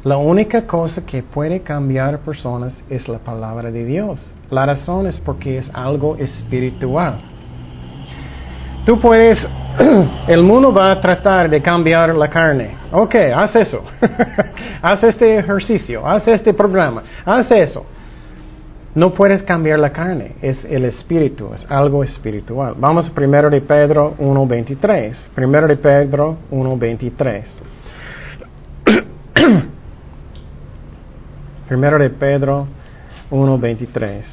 la 0.03 0.17
única 0.17 0.65
cosa 0.65 1.05
que 1.05 1.23
puede 1.23 1.61
cambiar 1.61 2.19
personas 2.19 2.73
es 2.89 3.07
la 3.07 3.17
palabra 3.17 3.71
de 3.71 3.83
Dios. 3.83 4.19
La 4.49 4.65
razón 4.65 5.07
es 5.07 5.19
porque 5.19 5.57
es 5.57 5.69
algo 5.73 6.15
espiritual. 6.15 7.19
Tú 8.85 8.99
puedes, 9.01 9.45
el 10.27 10.43
mundo 10.43 10.71
va 10.71 10.91
a 10.91 11.01
tratar 11.01 11.49
de 11.49 11.61
cambiar 11.61 12.15
la 12.15 12.29
carne. 12.29 12.75
Ok, 12.91 13.15
haz 13.35 13.55
eso. 13.55 13.83
haz 14.81 15.03
este 15.03 15.39
ejercicio, 15.39 16.07
haz 16.07 16.25
este 16.27 16.53
programa, 16.53 17.03
haz 17.25 17.51
eso. 17.51 17.83
No 18.95 19.13
puedes 19.13 19.43
cambiar 19.43 19.79
la 19.79 19.91
carne, 19.91 20.35
es 20.41 20.63
el 20.65 20.85
espíritu, 20.85 21.51
es 21.53 21.63
algo 21.69 22.03
espiritual. 22.03 22.75
Vamos 22.77 23.11
1 23.15 23.49
de 23.49 23.61
Pedro 23.61 24.15
1.23. 24.17 25.15
1 25.37 25.67
de 25.67 25.77
Pedro 25.77 26.37
1.23. 26.51 27.43
1 31.69 31.97
de 31.99 32.09
Pedro 32.09 32.67
1.23. 33.29 34.23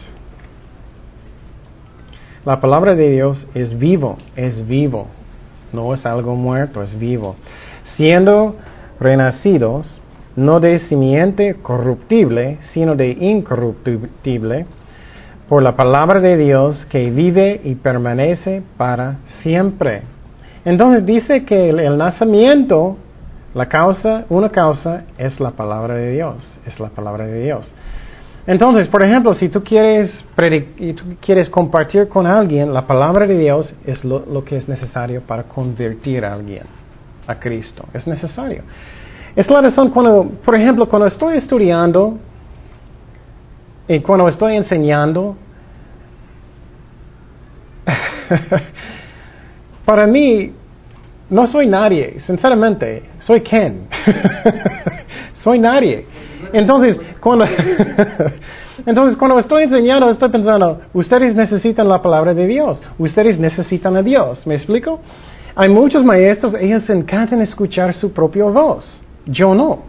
La 2.44 2.60
palabra 2.60 2.94
de 2.94 3.10
Dios 3.10 3.46
es 3.54 3.78
vivo, 3.78 4.18
es 4.36 4.66
vivo. 4.66 5.08
No 5.72 5.94
es 5.94 6.04
algo 6.04 6.36
muerto, 6.36 6.82
es 6.82 6.98
vivo. 6.98 7.36
Siendo 7.96 8.56
renacidos, 9.00 10.00
no 10.36 10.60
de 10.60 10.80
simiente 10.80 11.56
corruptible, 11.62 12.58
sino 12.72 12.94
de 12.94 13.10
incorruptible, 13.10 14.66
por 15.48 15.62
la 15.62 15.76
palabra 15.76 16.20
de 16.20 16.36
Dios 16.36 16.86
que 16.88 17.10
vive 17.10 17.60
y 17.64 17.74
permanece 17.76 18.62
para 18.76 19.18
siempre. 19.42 20.02
Entonces 20.64 21.04
dice 21.04 21.44
que 21.44 21.68
el, 21.68 21.98
nacimiento, 21.98 22.96
la 23.52 23.66
causa, 23.66 24.24
una 24.30 24.48
causa 24.48 25.04
es 25.18 25.38
la 25.40 25.50
palabra 25.50 25.94
de 25.94 26.12
Dios, 26.12 26.58
es 26.66 26.80
la 26.80 26.88
palabra 26.88 27.26
de 27.26 27.44
Dios. 27.44 27.70
Entonces, 28.46 28.88
por 28.88 29.04
ejemplo, 29.04 29.34
si 29.34 29.48
tú 29.48 29.62
quieres, 29.62 30.24
tú 30.96 31.16
quieres 31.20 31.48
compartir 31.48 32.08
con 32.08 32.26
alguien, 32.26 32.72
la 32.72 32.86
palabra 32.86 33.26
de 33.26 33.38
Dios 33.38 33.72
es 33.86 34.04
lo 34.04 34.44
que 34.44 34.56
es 34.56 34.68
necesario 34.68 35.22
para 35.22 35.44
convertir 35.44 36.24
a 36.24 36.34
alguien 36.34 36.64
a 37.26 37.38
Cristo. 37.38 37.84
Es 37.92 38.06
necesario. 38.06 38.62
Es 39.36 39.50
la 39.50 39.62
razón 39.62 39.90
cuando, 39.90 40.30
por 40.44 40.54
ejemplo, 40.54 40.88
cuando 40.88 41.08
estoy 41.08 41.38
estudiando 41.38 42.18
y 43.88 43.98
cuando 44.00 44.28
estoy 44.28 44.56
enseñando, 44.56 45.36
para 49.84 50.06
mí 50.06 50.52
no 51.30 51.48
soy 51.48 51.66
nadie, 51.66 52.20
sinceramente, 52.20 53.02
soy 53.18 53.40
Ken. 53.40 53.88
soy 55.42 55.58
nadie. 55.58 56.06
Entonces, 56.52 56.96
cuando, 57.18 57.44
entonces, 58.86 59.16
cuando 59.16 59.40
estoy 59.40 59.64
enseñando, 59.64 60.10
estoy 60.10 60.28
pensando, 60.28 60.80
ustedes 60.92 61.34
necesitan 61.34 61.88
la 61.88 62.00
palabra 62.00 62.34
de 62.34 62.46
Dios, 62.46 62.80
ustedes 62.98 63.40
necesitan 63.40 63.96
a 63.96 64.02
Dios, 64.02 64.46
¿me 64.46 64.54
explico? 64.54 65.00
Hay 65.56 65.70
muchos 65.70 66.04
maestros, 66.04 66.54
ellos 66.54 66.88
encantan 66.88 67.40
escuchar 67.40 67.94
su 67.94 68.12
propia 68.12 68.44
voz. 68.44 69.02
Yo 69.26 69.54
no. 69.54 69.82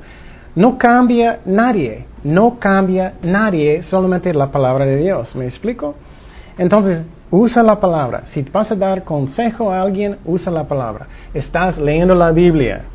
No 0.55 0.77
cambia 0.77 1.39
nadie, 1.45 2.05
no 2.23 2.57
cambia 2.59 3.15
nadie, 3.21 3.83
solamente 3.83 4.33
la 4.33 4.51
palabra 4.51 4.85
de 4.85 4.97
Dios. 4.97 5.35
¿Me 5.35 5.45
explico? 5.45 5.95
Entonces, 6.57 7.03
usa 7.29 7.61
la 7.61 7.79
palabra. 7.79 8.23
Si 8.33 8.41
vas 8.43 8.71
a 8.71 8.75
dar 8.75 9.03
consejo 9.03 9.69
a 9.71 9.81
alguien, 9.81 10.17
usa 10.25 10.51
la 10.51 10.65
palabra. 10.65 11.07
Estás 11.33 11.77
leyendo 11.77 12.15
la 12.15 12.31
Biblia 12.31 12.85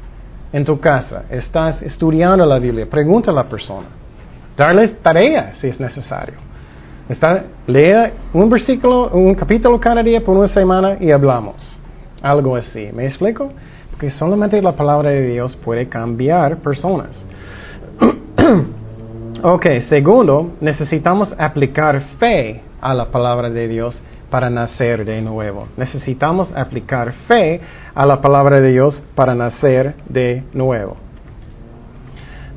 en 0.52 0.64
tu 0.64 0.80
casa, 0.80 1.24
estás 1.30 1.80
estudiando 1.82 2.44
la 2.44 2.58
Biblia, 2.58 2.88
pregunta 2.88 3.30
a 3.30 3.34
la 3.34 3.44
persona. 3.44 3.86
Darles 4.56 4.98
tarea 5.02 5.54
si 5.54 5.68
es 5.68 5.78
necesario. 5.78 6.36
Está, 7.08 7.44
lea 7.66 8.12
un 8.32 8.48
versículo, 8.48 9.10
un 9.10 9.34
capítulo 9.34 9.78
cada 9.80 10.02
día 10.02 10.22
por 10.22 10.36
una 10.36 10.48
semana 10.48 10.96
y 11.00 11.12
hablamos. 11.12 11.76
Algo 12.22 12.56
así. 12.56 12.88
¿Me 12.92 13.06
explico? 13.06 13.50
Solamente 14.08 14.62
la 14.62 14.72
palabra 14.72 15.10
de 15.10 15.28
Dios 15.28 15.56
puede 15.56 15.88
cambiar 15.88 16.58
personas. 16.58 17.10
ok, 19.42 19.66
segundo, 19.88 20.52
necesitamos 20.60 21.34
aplicar 21.38 22.00
fe 22.18 22.62
a 22.80 22.94
la 22.94 23.10
palabra 23.10 23.50
de 23.50 23.68
Dios 23.68 24.02
para 24.30 24.48
nacer 24.48 25.04
de 25.04 25.20
nuevo. 25.20 25.68
Necesitamos 25.76 26.50
aplicar 26.56 27.12
fe 27.28 27.60
a 27.94 28.06
la 28.06 28.22
palabra 28.22 28.60
de 28.60 28.70
Dios 28.70 29.02
para 29.14 29.34
nacer 29.34 29.94
de 30.08 30.44
nuevo. 30.54 30.96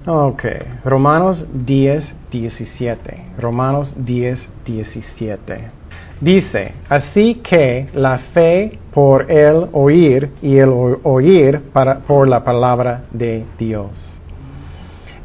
Ok, 0.06 0.43
Romanos 0.84 1.45
10, 1.53 2.03
17. 2.29 3.25
Romanos 3.38 3.93
10, 3.95 4.39
17. 4.65 5.83
Dice, 6.23 6.71
así 6.88 7.41
que 7.43 7.89
la 7.93 8.17
fe 8.33 8.79
por 8.93 9.29
el 9.29 9.67
oír 9.73 10.29
y 10.41 10.57
el 10.57 10.69
oír 11.03 11.59
para, 11.73 11.99
por 11.99 12.29
la 12.29 12.41
palabra 12.45 13.01
de 13.12 13.43
Dios. 13.59 14.17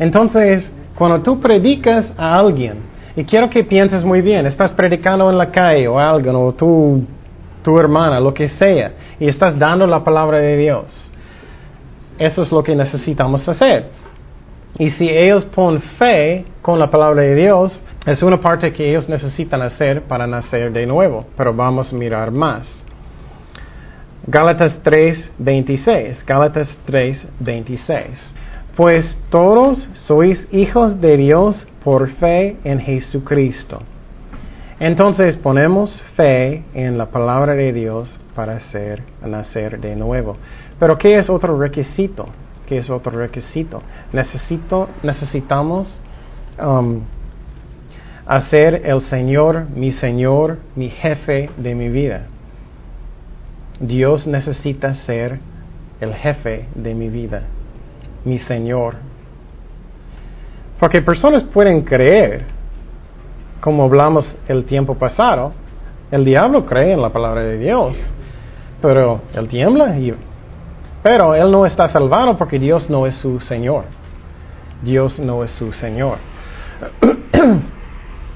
Entonces, 0.01 0.69
cuando 0.97 1.23
tú 1.23 1.39
predicas 1.39 2.13
a 2.17 2.37
alguien, 2.37 2.79
y 3.15 3.23
quiero 3.23 3.49
que 3.49 3.63
pienses 3.63 4.05
muy 4.05 4.23
bien, 4.23 4.45
estás 4.47 4.73
predicando 4.73 5.31
en 5.31 5.39
la 5.39 5.53
calle 5.53 5.87
o 5.87 6.01
algo, 6.01 6.47
o 6.47 6.53
tu, 6.55 7.05
tu 7.63 7.79
hermana, 7.79 8.19
lo 8.19 8.35
que 8.35 8.49
sea, 8.49 8.91
y 9.21 9.29
estás 9.29 9.57
dando 9.57 9.87
la 9.87 10.03
palabra 10.03 10.39
de 10.39 10.57
Dios. 10.57 11.13
Eso 12.19 12.43
es 12.43 12.51
lo 12.51 12.65
que 12.65 12.75
necesitamos 12.75 13.49
hacer. 13.49 13.87
Y 14.81 14.91
si 14.91 15.09
ellos 15.09 15.45
ponen 15.45 15.81
fe 15.81 16.45
con 16.61 16.81
la 16.81 16.91
palabra 16.91 17.23
de 17.23 17.37
Dios, 17.37 17.81
es 18.07 18.23
una 18.23 18.41
parte 18.41 18.73
que 18.73 18.89
ellos 18.89 19.09
necesitan 19.09 19.63
hacer 19.63 20.03
para 20.03 20.27
nacer 20.27 20.73
de 20.73 20.87
nuevo. 20.87 21.27
Pero 21.37 21.53
vamos 21.53 21.93
a 21.93 21.97
mirar 21.97 22.31
más. 22.31 22.67
Gálatas 24.27 24.79
3, 24.83 25.31
26. 25.39 26.25
Gálatas 26.27 26.69
3, 26.87 27.27
26. 27.41 28.35
Pues 28.77 29.19
todos 29.31 29.89
sois 30.07 30.47
hijos 30.53 31.01
de 31.01 31.17
Dios 31.17 31.67
por 31.83 32.09
fe 32.17 32.57
en 32.65 32.81
Jesucristo. 32.81 33.83
Entonces 34.81 35.37
ponemos 35.37 36.01
fe 36.15 36.63
en 36.75 36.99
la 36.99 37.07
palabra 37.07 37.55
de 37.55 37.73
Dios 37.73 38.17
para 38.37 38.57
hacer 38.57 39.03
nacer 39.27 39.81
de 39.81 39.97
nuevo. 39.97 40.37
Pero 40.79 40.97
¿qué 40.97 41.19
es 41.19 41.29
otro 41.29 41.59
requisito? 41.59 42.29
¿Qué 42.67 42.79
es 42.79 42.89
otro 42.89 43.19
requisito? 43.19 43.83
Necesito, 44.13 44.89
necesitamos 45.03 45.99
um, 46.63 47.01
hacer 48.29 48.83
el 48.85 49.01
Señor 49.09 49.71
mi 49.75 49.91
Señor, 49.93 50.59
mi 50.77 50.91
jefe 50.91 51.51
de 51.57 51.75
mi 51.75 51.89
vida. 51.89 52.27
Dios 53.81 54.27
necesita 54.27 54.95
ser 55.07 55.41
el 56.01 56.15
jefe 56.15 56.67
de 56.75 56.95
mi 56.95 57.09
vida, 57.09 57.43
mi 58.25 58.39
Señor, 58.41 58.97
porque 60.79 61.01
personas 61.01 61.43
pueden 61.45 61.83
creer, 61.83 62.45
como 63.61 63.85
hablamos 63.85 64.37
el 64.47 64.65
tiempo 64.65 64.95
pasado, 64.95 65.53
el 66.11 66.25
diablo 66.25 66.67
cree 66.67 66.93
en 66.93 67.03
la 67.03 67.11
palabra 67.11 67.43
de 67.43 67.59
Dios, 67.59 67.97
pero 68.81 69.23
él 69.35 69.49
tiembla, 69.49 69.97
pero 71.03 71.35
él 71.35 71.51
no 71.51 71.67
está 71.67 71.89
salvado 71.89 72.37
porque 72.37 72.59
Dios 72.59 72.89
no 72.91 73.07
es 73.07 73.17
su 73.17 73.41
Señor. 73.41 73.85
Dios 74.83 75.19
no 75.19 75.43
es 75.43 75.51
su 75.53 75.73
Señor. 75.73 76.19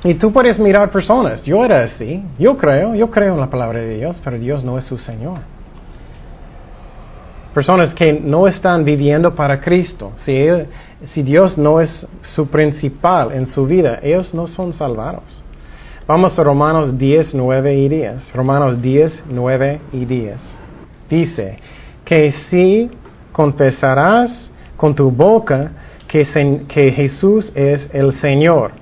y 0.05 0.15
tú 0.15 0.33
puedes 0.33 0.59
mirar 0.59 0.91
personas, 0.91 1.43
yo 1.45 1.65
era 1.65 1.85
así, 1.85 2.23
yo 2.39 2.57
creo, 2.57 2.95
yo 2.95 3.11
creo 3.11 3.35
en 3.35 3.41
la 3.41 3.51
palabra 3.51 3.81
de 3.81 3.97
Dios, 3.99 4.21
pero 4.25 4.39
Dios 4.39 4.65
no 4.65 4.79
es 4.79 4.85
su 4.85 4.99
Señor 4.99 5.41
personas 7.53 7.95
que 7.95 8.13
no 8.13 8.47
están 8.47 8.85
viviendo 8.85 9.35
para 9.35 9.61
Cristo. 9.61 10.13
Si, 10.25 11.23
Dios 11.23 11.59
no 11.59 11.81
es 11.81 12.07
su 12.35 12.49
principal 12.49 13.33
en 13.33 13.47
su 13.47 13.67
vida, 13.67 14.01
ellos 14.03 14.33
no 14.35 14.47
son 14.47 14.73
salvados. 14.73 15.25
Vamos 16.07 16.39
a 16.39 16.43
Romanos 16.43 16.99
10, 16.99 17.35
9 17.35 17.75
y 17.77 17.89
10. 17.89 18.33
Romanos 18.35 18.81
10, 18.81 19.25
9 19.29 19.81
y 19.93 20.05
10. 20.05 20.37
Dice 21.09 21.59
que 22.05 22.33
si 22.51 22.91
confesarás 23.33 24.51
con 24.77 24.95
tu 24.95 25.11
boca 25.11 25.73
que 26.09 26.93
Jesús 26.95 27.51
es 27.55 27.89
el 27.93 28.13
Señor 28.21 28.82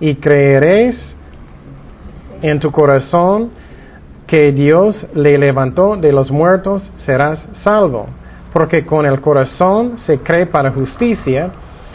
y 0.00 0.16
creerás 0.16 0.94
en 2.42 2.60
tu 2.60 2.70
corazón 2.70 3.50
que 4.26 4.52
Dios 4.52 5.06
le 5.14 5.38
levantó 5.38 5.96
de 5.96 6.12
los 6.12 6.30
muertos, 6.30 6.82
serás 7.04 7.42
salvo. 7.62 8.06
Porque 8.52 8.84
con 8.84 9.06
el 9.06 9.20
corazón 9.20 9.98
se 9.98 10.18
cree 10.18 10.46
para 10.46 10.72
justicia, 10.72 11.50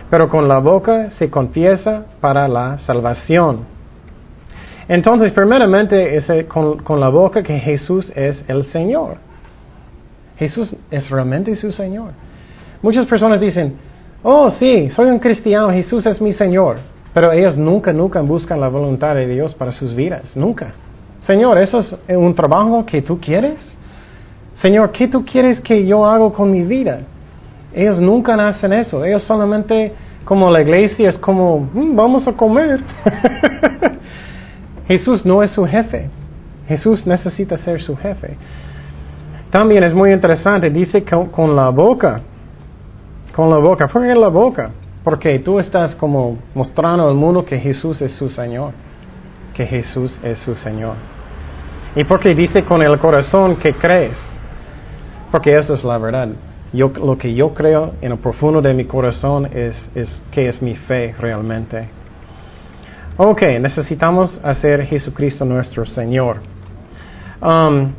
pero 0.10 0.30
con 0.30 0.48
la 0.48 0.60
boca 0.60 1.12
se 1.12 1.30
confiesa 1.30 2.06
para 2.20 2.48
la 2.48 2.78
salvación. 2.80 3.66
Entonces, 4.88 5.32
primeramente 5.32 6.18
es 6.18 6.46
con, 6.48 6.80
con 6.80 7.00
la 7.00 7.10
boca 7.10 7.44
que 7.44 7.60
Jesús 7.60 8.12
es 8.16 8.44
el 8.48 8.66
Señor. 8.66 9.18
Jesús 10.38 10.76
es 10.90 11.10
realmente 11.10 11.56
su 11.56 11.72
Señor. 11.72 12.12
Muchas 12.82 13.06
personas 13.06 13.40
dicen, 13.40 13.76
oh 14.24 14.50
sí, 14.52 14.90
soy 14.90 15.10
un 15.10 15.20
cristiano, 15.20 15.70
Jesús 15.72 16.06
es 16.06 16.20
mi 16.20 16.34
Señor. 16.34 16.91
Pero 17.14 17.32
ellos 17.32 17.58
nunca, 17.58 17.92
nunca 17.92 18.22
buscan 18.22 18.60
la 18.60 18.70
voluntad 18.70 19.16
de 19.16 19.28
Dios 19.28 19.54
para 19.56 19.72
sus 19.72 19.94
vidas, 19.94 20.36
nunca. 20.36 20.74
Señor, 21.28 21.58
¿eso 21.58 21.80
es 21.80 21.96
un 22.10 22.34
trabajo 22.34 22.86
que 22.86 23.02
tú 23.02 23.20
quieres? 23.20 23.60
Señor, 24.56 24.92
¿qué 24.92 25.08
tú 25.08 25.26
quieres 25.26 25.60
que 25.60 25.86
yo 25.86 26.06
haga 26.06 26.30
con 26.32 26.52
mi 26.52 26.64
vida? 26.64 27.02
Ellos 27.74 28.00
nunca 28.00 28.34
hacen 28.48 28.74
eso. 28.74 29.04
Ellos 29.04 29.24
solamente, 29.24 29.94
como 30.24 30.50
la 30.50 30.62
iglesia, 30.62 31.10
es 31.10 31.18
como, 31.18 31.60
mm, 31.74 31.96
vamos 31.96 32.28
a 32.28 32.34
comer. 32.34 32.80
Jesús 34.88 35.26
no 35.26 35.42
es 35.44 35.52
su 35.52 35.66
jefe. 35.66 36.10
Jesús 36.68 37.06
necesita 37.06 37.58
ser 37.58 37.82
su 37.82 37.96
jefe. 37.98 38.38
También 39.50 39.84
es 39.84 39.94
muy 39.94 40.12
interesante, 40.12 40.70
dice 40.70 41.04
que 41.04 41.16
con 41.32 41.56
la 41.56 41.70
boca, 41.70 42.22
con 43.36 43.50
la 43.50 43.58
boca, 43.58 43.88
¿por 43.88 44.02
qué 44.04 44.16
la 44.16 44.30
boca? 44.30 44.72
Porque 45.04 45.40
tú 45.40 45.60
estás 45.60 45.96
como 45.96 46.38
mostrando 46.54 47.08
al 47.08 47.16
mundo 47.16 47.44
que 47.44 47.60
Jesús 47.60 48.02
es 48.02 48.12
su 48.14 48.30
Señor, 48.30 48.74
que 49.54 49.66
Jesús 49.66 50.18
es 50.24 50.38
su 50.40 50.56
Señor. 50.56 50.96
Y 51.96 52.04
porque 52.04 52.36
dice 52.36 52.64
con 52.64 52.82
el 52.82 52.98
corazón 53.00 53.56
que 53.56 53.74
crees. 53.74 54.18
Porque 55.32 55.58
eso 55.58 55.74
es 55.74 55.84
la 55.84 55.98
verdad. 55.98 56.30
Yo, 56.74 56.90
lo 56.90 57.18
que 57.18 57.34
yo 57.34 57.54
creo 57.54 57.94
en 58.02 58.10
lo 58.10 58.18
profundo 58.18 58.62
de 58.62 58.74
mi 58.74 58.86
corazón 58.86 59.46
es, 59.52 59.76
es 59.96 60.22
que 60.32 60.48
es 60.48 60.62
mi 60.62 60.76
fe 60.76 61.14
realmente. 61.20 61.90
Ok, 63.18 63.42
necesitamos 63.60 64.40
hacer 64.44 64.86
Jesucristo 64.86 65.44
nuestro 65.44 65.86
Señor. 65.86 66.38
Um, 67.42 67.92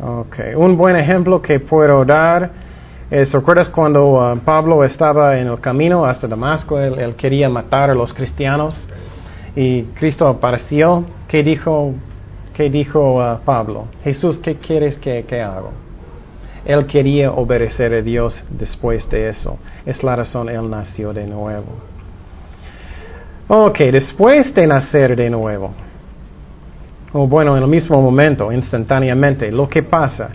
ok, 0.00 0.36
un 0.56 0.76
buen 0.76 0.96
ejemplo 0.96 1.42
que 1.42 1.60
puedo 1.60 2.04
dar 2.04 2.65
es, 3.10 3.30
¿recuerdas 3.30 3.68
cuando 3.68 4.32
uh, 4.32 4.38
Pablo 4.38 4.82
estaba 4.82 5.38
en 5.38 5.46
el 5.46 5.60
camino 5.60 6.04
hasta 6.04 6.26
Damasco? 6.26 6.80
Él, 6.80 7.14
quería 7.14 7.48
matar 7.48 7.90
a 7.90 7.94
los 7.94 8.12
cristianos 8.12 8.88
y 9.54 9.82
Cristo 9.94 10.26
apareció. 10.26 11.04
¿Qué 11.28 11.42
dijo 11.42 11.94
¿Qué 12.54 12.70
dijo 12.70 13.18
uh, 13.22 13.38
Pablo? 13.44 13.86
Jesús, 14.02 14.38
¿qué 14.42 14.56
quieres 14.56 14.96
que, 14.98 15.24
que 15.24 15.40
haga? 15.40 15.70
Él 16.64 16.86
quería 16.86 17.30
obedecer 17.30 17.94
a 17.94 18.02
Dios 18.02 18.42
después 18.50 19.08
de 19.10 19.28
eso. 19.28 19.58
Es 19.84 20.02
la 20.02 20.16
razón 20.16 20.48
él 20.48 20.68
nació 20.68 21.12
de 21.12 21.26
nuevo. 21.26 21.66
Ok, 23.46 23.78
después 23.92 24.52
de 24.52 24.66
nacer 24.66 25.14
de 25.14 25.30
nuevo, 25.30 25.72
o 27.12 27.28
bueno, 27.28 27.56
en 27.56 27.62
el 27.62 27.68
mismo 27.68 28.02
momento, 28.02 28.50
instantáneamente, 28.50 29.52
lo 29.52 29.68
que 29.68 29.84
pasa. 29.84 30.30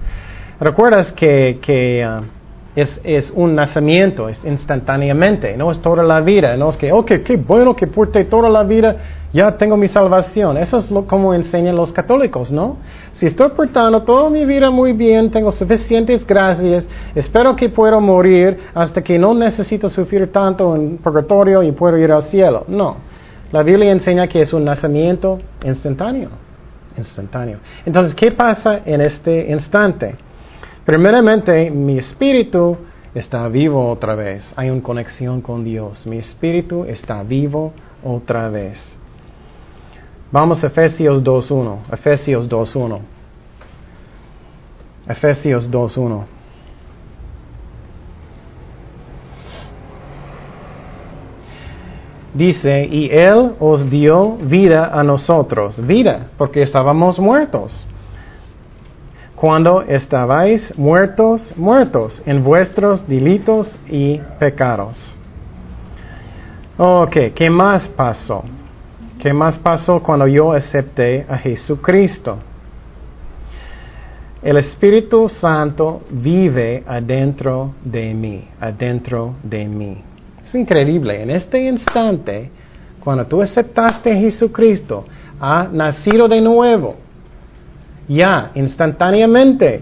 ¿Recuerdas 0.59 1.11
que, 1.13 1.59
que 1.61 2.07
uh, 2.07 2.23
es, 2.75 3.01
es 3.03 3.31
un 3.35 3.55
nacimiento, 3.55 4.29
es 4.29 4.39
instantáneamente, 4.45 5.57
no 5.57 5.71
es 5.71 5.81
toda 5.81 6.03
la 6.03 6.21
vida, 6.21 6.55
no 6.55 6.69
es 6.69 6.77
que, 6.77 6.91
ok, 6.91 7.11
qué 7.25 7.35
bueno 7.35 7.75
que 7.75 7.87
porte 7.87 8.23
toda 8.25 8.49
la 8.49 8.63
vida, 8.63 8.95
ya 9.33 9.57
tengo 9.57 9.77
mi 9.77 9.87
salvación. 9.87 10.57
Eso 10.57 10.77
es 10.77 10.89
lo, 10.91 11.05
como 11.05 11.33
enseñan 11.33 11.75
los 11.75 11.91
católicos, 11.91 12.51
¿no? 12.51 12.77
Si 13.13 13.27
estoy 13.27 13.49
portando 13.49 14.01
toda 14.03 14.29
mi 14.29 14.45
vida 14.45 14.69
muy 14.69 14.93
bien, 14.93 15.31
tengo 15.31 15.51
suficientes 15.51 16.25
gracias, 16.25 16.85
espero 17.13 17.55
que 17.55 17.69
pueda 17.69 17.99
morir 17.99 18.57
hasta 18.73 19.01
que 19.01 19.19
no 19.19 19.33
necesito 19.33 19.89
sufrir 19.89 20.31
tanto 20.31 20.75
en 20.75 20.97
purgatorio 20.97 21.61
y 21.63 21.71
puedo 21.71 21.97
ir 21.97 22.11
al 22.11 22.23
cielo. 22.23 22.65
No, 22.67 22.97
la 23.51 23.63
Biblia 23.63 23.91
enseña 23.91 24.27
que 24.27 24.41
es 24.41 24.53
un 24.53 24.63
nacimiento 24.63 25.39
instantáneo, 25.63 26.29
instantáneo. 26.97 27.59
Entonces, 27.85 28.15
¿qué 28.15 28.31
pasa 28.31 28.79
en 28.85 29.01
este 29.01 29.51
instante? 29.51 30.15
Primeramente, 30.91 31.71
mi 31.71 31.99
espíritu 31.99 32.75
está 33.15 33.47
vivo 33.47 33.89
otra 33.89 34.13
vez. 34.13 34.43
Hay 34.57 34.69
una 34.69 34.83
conexión 34.83 35.39
con 35.39 35.63
Dios. 35.63 36.05
Mi 36.05 36.17
espíritu 36.17 36.83
está 36.83 37.23
vivo 37.23 37.71
otra 38.03 38.49
vez. 38.49 38.77
Vamos 40.33 40.61
a 40.61 40.67
Efesios 40.67 41.23
2.1. 41.23 41.93
Efesios 41.93 42.49
2.1. 42.49 42.99
Efesios 45.07 45.71
2.1. 45.71 46.25
Dice, 52.33 52.89
y 52.91 53.09
Él 53.11 53.53
os 53.61 53.89
dio 53.89 54.35
vida 54.41 54.89
a 54.91 55.03
nosotros. 55.03 55.87
Vida, 55.87 56.31
porque 56.37 56.61
estábamos 56.63 57.17
muertos 57.17 57.87
cuando 59.41 59.81
estabais 59.81 60.61
muertos, 60.77 61.41
muertos 61.57 62.21
en 62.27 62.43
vuestros 62.43 63.07
delitos 63.07 63.75
y 63.89 64.19
pecados. 64.37 64.99
Ok, 66.77 67.33
¿qué 67.33 67.49
más 67.49 67.89
pasó? 67.89 68.43
¿Qué 69.19 69.33
más 69.33 69.57
pasó 69.57 70.03
cuando 70.03 70.27
yo 70.27 70.51
acepté 70.51 71.25
a 71.27 71.39
Jesucristo? 71.39 72.37
El 74.43 74.57
Espíritu 74.57 75.27
Santo 75.27 76.03
vive 76.11 76.83
adentro 76.85 77.73
de 77.83 78.13
mí, 78.13 78.47
adentro 78.59 79.37
de 79.41 79.67
mí. 79.67 80.03
Es 80.45 80.53
increíble, 80.53 81.23
en 81.23 81.31
este 81.31 81.67
instante, 81.67 82.51
cuando 83.03 83.25
tú 83.25 83.41
aceptaste 83.41 84.11
a 84.11 84.17
Jesucristo, 84.17 85.03
ha 85.39 85.67
nacido 85.71 86.27
de 86.27 86.41
nuevo 86.41 86.97
ya 88.15 88.51
instantáneamente 88.55 89.81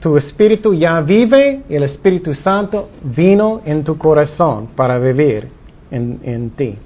tu 0.00 0.16
espíritu 0.16 0.72
ya 0.74 1.00
vive 1.00 1.62
y 1.68 1.74
el 1.74 1.84
Espíritu 1.84 2.34
Santo 2.34 2.88
vino 3.02 3.60
en 3.64 3.84
tu 3.84 3.98
corazón 3.98 4.68
para 4.74 4.98
vivir 4.98 5.48
en, 5.90 6.50
ti. 6.50 6.76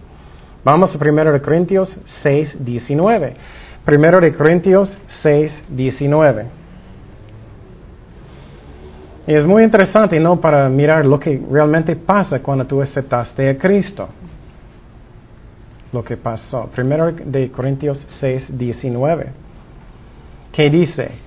Vamos 0.65 0.95
a 0.95 0.99
1 0.99 1.43
Corintios 1.43 1.89
6, 2.23 2.57
19. 2.59 3.37
1 3.87 4.37
Corintios 4.37 4.99
6, 5.23 5.53
19. 5.69 6.47
Y 9.27 9.35
es 9.35 9.47
muy 9.47 9.63
interesante, 9.63 10.19
¿no? 10.19 10.41
Para 10.41 10.69
mirar 10.69 11.07
lo 11.07 11.19
que 11.19 11.41
realmente 11.51 11.97
pasa 11.97 12.41
cuando 12.41 12.67
tú 12.67 12.83
aceptaste 12.83 13.49
a 13.49 13.57
Cristo. 13.57 14.09
Lo 15.93 16.03
que 16.03 16.17
pasó. 16.17 16.69
1 16.77 17.13
de 17.27 17.51
Corintios 17.53 18.05
6, 18.19 18.59
19 18.59 19.44
que 20.55 20.71
dice, 20.71 21.25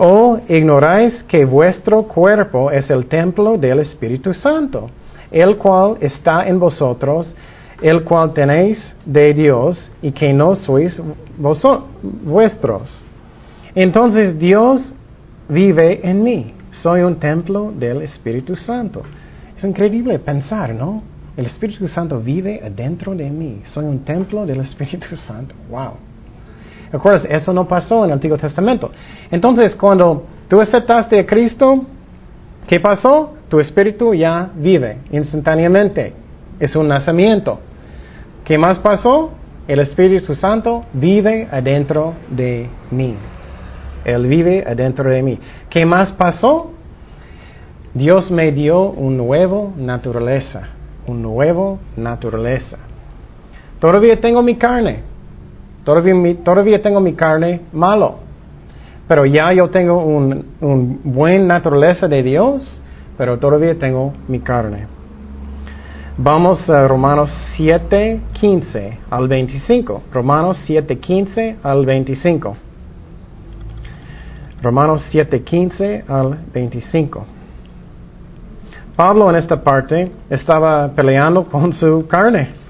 ¿O 0.00 0.38
ignoráis 0.48 1.24
que 1.24 1.44
vuestro 1.44 2.04
cuerpo 2.04 2.70
es 2.70 2.88
el 2.88 3.06
templo 3.06 3.58
del 3.58 3.80
Espíritu 3.80 4.32
Santo, 4.32 4.88
el 5.28 5.56
cual 5.56 5.96
está 6.00 6.46
en 6.46 6.60
vosotros, 6.60 7.34
el 7.82 8.04
cual 8.04 8.32
tenéis 8.32 8.78
de 9.04 9.34
Dios 9.34 9.90
y 10.00 10.12
que 10.12 10.32
no 10.32 10.54
sois 10.54 11.00
vuestros? 12.22 12.96
Entonces 13.74 14.38
Dios 14.38 14.92
vive 15.48 16.08
en 16.08 16.22
mí, 16.22 16.54
soy 16.80 17.00
un 17.00 17.16
templo 17.16 17.72
del 17.76 18.02
Espíritu 18.02 18.54
Santo. 18.54 19.02
Es 19.56 19.64
increíble 19.64 20.20
pensar, 20.20 20.72
¿no? 20.74 21.02
El 21.36 21.46
Espíritu 21.46 21.88
Santo 21.88 22.20
vive 22.20 22.60
adentro 22.64 23.16
de 23.16 23.30
mí, 23.30 23.62
soy 23.64 23.84
un 23.84 23.98
templo 24.04 24.46
del 24.46 24.60
Espíritu 24.60 25.16
Santo. 25.16 25.56
¡Wow! 25.68 26.07
¿Recuerdas? 26.92 27.26
Eso 27.28 27.52
no 27.52 27.66
pasó 27.66 28.00
en 28.00 28.04
el 28.06 28.12
Antiguo 28.12 28.38
Testamento. 28.38 28.90
Entonces, 29.30 29.74
cuando 29.76 30.24
tú 30.48 30.60
aceptaste 30.60 31.18
a 31.18 31.26
Cristo, 31.26 31.84
¿qué 32.66 32.80
pasó? 32.80 33.34
Tu 33.48 33.60
espíritu 33.60 34.14
ya 34.14 34.50
vive 34.54 34.98
instantáneamente. 35.10 36.12
Es 36.58 36.74
un 36.76 36.88
nacimiento. 36.88 37.60
¿Qué 38.44 38.58
más 38.58 38.78
pasó? 38.78 39.32
El 39.66 39.80
Espíritu 39.80 40.34
Santo 40.34 40.86
vive 40.94 41.46
adentro 41.50 42.14
de 42.30 42.68
mí. 42.90 43.14
Él 44.04 44.26
vive 44.26 44.64
adentro 44.66 45.10
de 45.10 45.22
mí. 45.22 45.38
¿Qué 45.68 45.84
más 45.84 46.12
pasó? 46.12 46.72
Dios 47.92 48.30
me 48.30 48.50
dio 48.52 48.90
un 48.90 49.18
nuevo 49.18 49.74
naturaleza. 49.76 50.68
Un 51.06 51.20
nuevo 51.20 51.78
naturaleza. 51.96 52.78
Todavía 53.78 54.18
tengo 54.18 54.42
mi 54.42 54.56
carne. 54.56 55.02
Todavía, 56.44 56.82
tengo 56.82 57.00
mi 57.00 57.14
carne 57.14 57.62
malo, 57.72 58.16
pero 59.06 59.24
ya 59.24 59.54
yo 59.54 59.70
tengo 59.70 60.04
un, 60.04 60.44
un 60.60 61.00
buen 61.02 61.46
naturaleza 61.46 62.06
de 62.06 62.22
Dios, 62.22 62.78
pero 63.16 63.38
todavía 63.38 63.74
tengo 63.78 64.12
mi 64.28 64.40
carne. 64.40 64.86
Vamos 66.18 66.68
a 66.68 66.86
Romanos 66.86 67.30
7, 67.56 68.20
15 68.34 68.98
al 69.08 69.28
25. 69.28 70.02
Romanos 70.12 70.60
7, 70.66 70.98
15 70.98 71.56
al 71.62 71.86
25. 71.86 72.56
Romanos 74.60 75.06
7, 75.10 75.42
15 75.42 76.04
al 76.06 76.38
25. 76.52 77.24
Pablo 78.94 79.30
en 79.30 79.36
esta 79.36 79.62
parte 79.62 80.12
estaba 80.28 80.88
peleando 80.88 81.44
con 81.44 81.72
su 81.72 82.06
carne. 82.06 82.67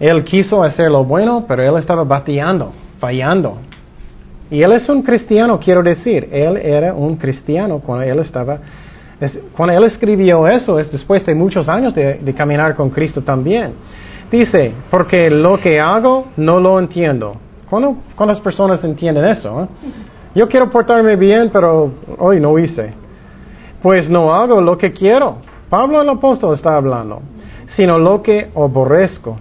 Él 0.00 0.24
quiso 0.24 0.62
hacer 0.62 0.90
lo 0.90 1.04
bueno, 1.04 1.44
pero 1.46 1.62
él 1.62 1.76
estaba 1.76 2.04
bateando, 2.04 2.72
fallando. 2.98 3.58
Y 4.50 4.62
él 4.62 4.72
es 4.72 4.88
un 4.88 5.02
cristiano, 5.02 5.58
quiero 5.58 5.82
decir, 5.82 6.28
él 6.30 6.56
era 6.56 6.92
un 6.92 7.16
cristiano 7.16 7.80
cuando 7.80 8.04
él 8.04 8.18
estaba, 8.18 8.58
cuando 9.56 9.76
él 9.76 9.84
escribió 9.84 10.46
eso, 10.46 10.78
es 10.78 10.90
después 10.90 11.24
de 11.24 11.34
muchos 11.34 11.68
años 11.68 11.94
de, 11.94 12.34
caminar 12.36 12.74
con 12.74 12.90
Cristo 12.90 13.22
también. 13.22 13.72
Dice, 14.30 14.72
porque 14.90 15.30
lo 15.30 15.58
que 15.58 15.80
hago 15.80 16.26
no 16.36 16.58
lo 16.58 16.78
entiendo. 16.78 17.36
¿Cuántas 17.68 18.40
personas 18.40 18.82
entienden 18.84 19.24
eso? 19.24 19.62
Eh? 19.62 19.66
Yo 20.34 20.48
quiero 20.48 20.70
portarme 20.70 21.16
bien, 21.16 21.50
pero 21.52 21.92
hoy 22.18 22.40
no 22.40 22.58
hice. 22.58 22.92
Pues 23.80 24.08
no 24.10 24.32
hago 24.32 24.60
lo 24.60 24.76
que 24.76 24.92
quiero. 24.92 25.38
Pablo 25.70 26.02
el 26.02 26.08
apóstol 26.08 26.54
está 26.54 26.76
hablando, 26.76 27.22
sino 27.76 27.98
lo 27.98 28.22
que 28.22 28.50
aborrezco 28.54 29.38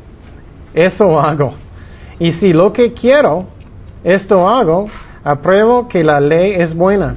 eso 0.74 1.20
hago. 1.20 1.54
Y 2.20 2.34
si 2.34 2.54
lo 2.54 2.72
que 2.74 2.94
quiero, 2.94 3.46
esto 4.04 4.48
hago, 4.48 4.88
apruebo 5.24 5.88
que 5.88 6.04
la 6.04 6.20
ley 6.20 6.54
es 6.54 6.76
buena. 6.76 7.16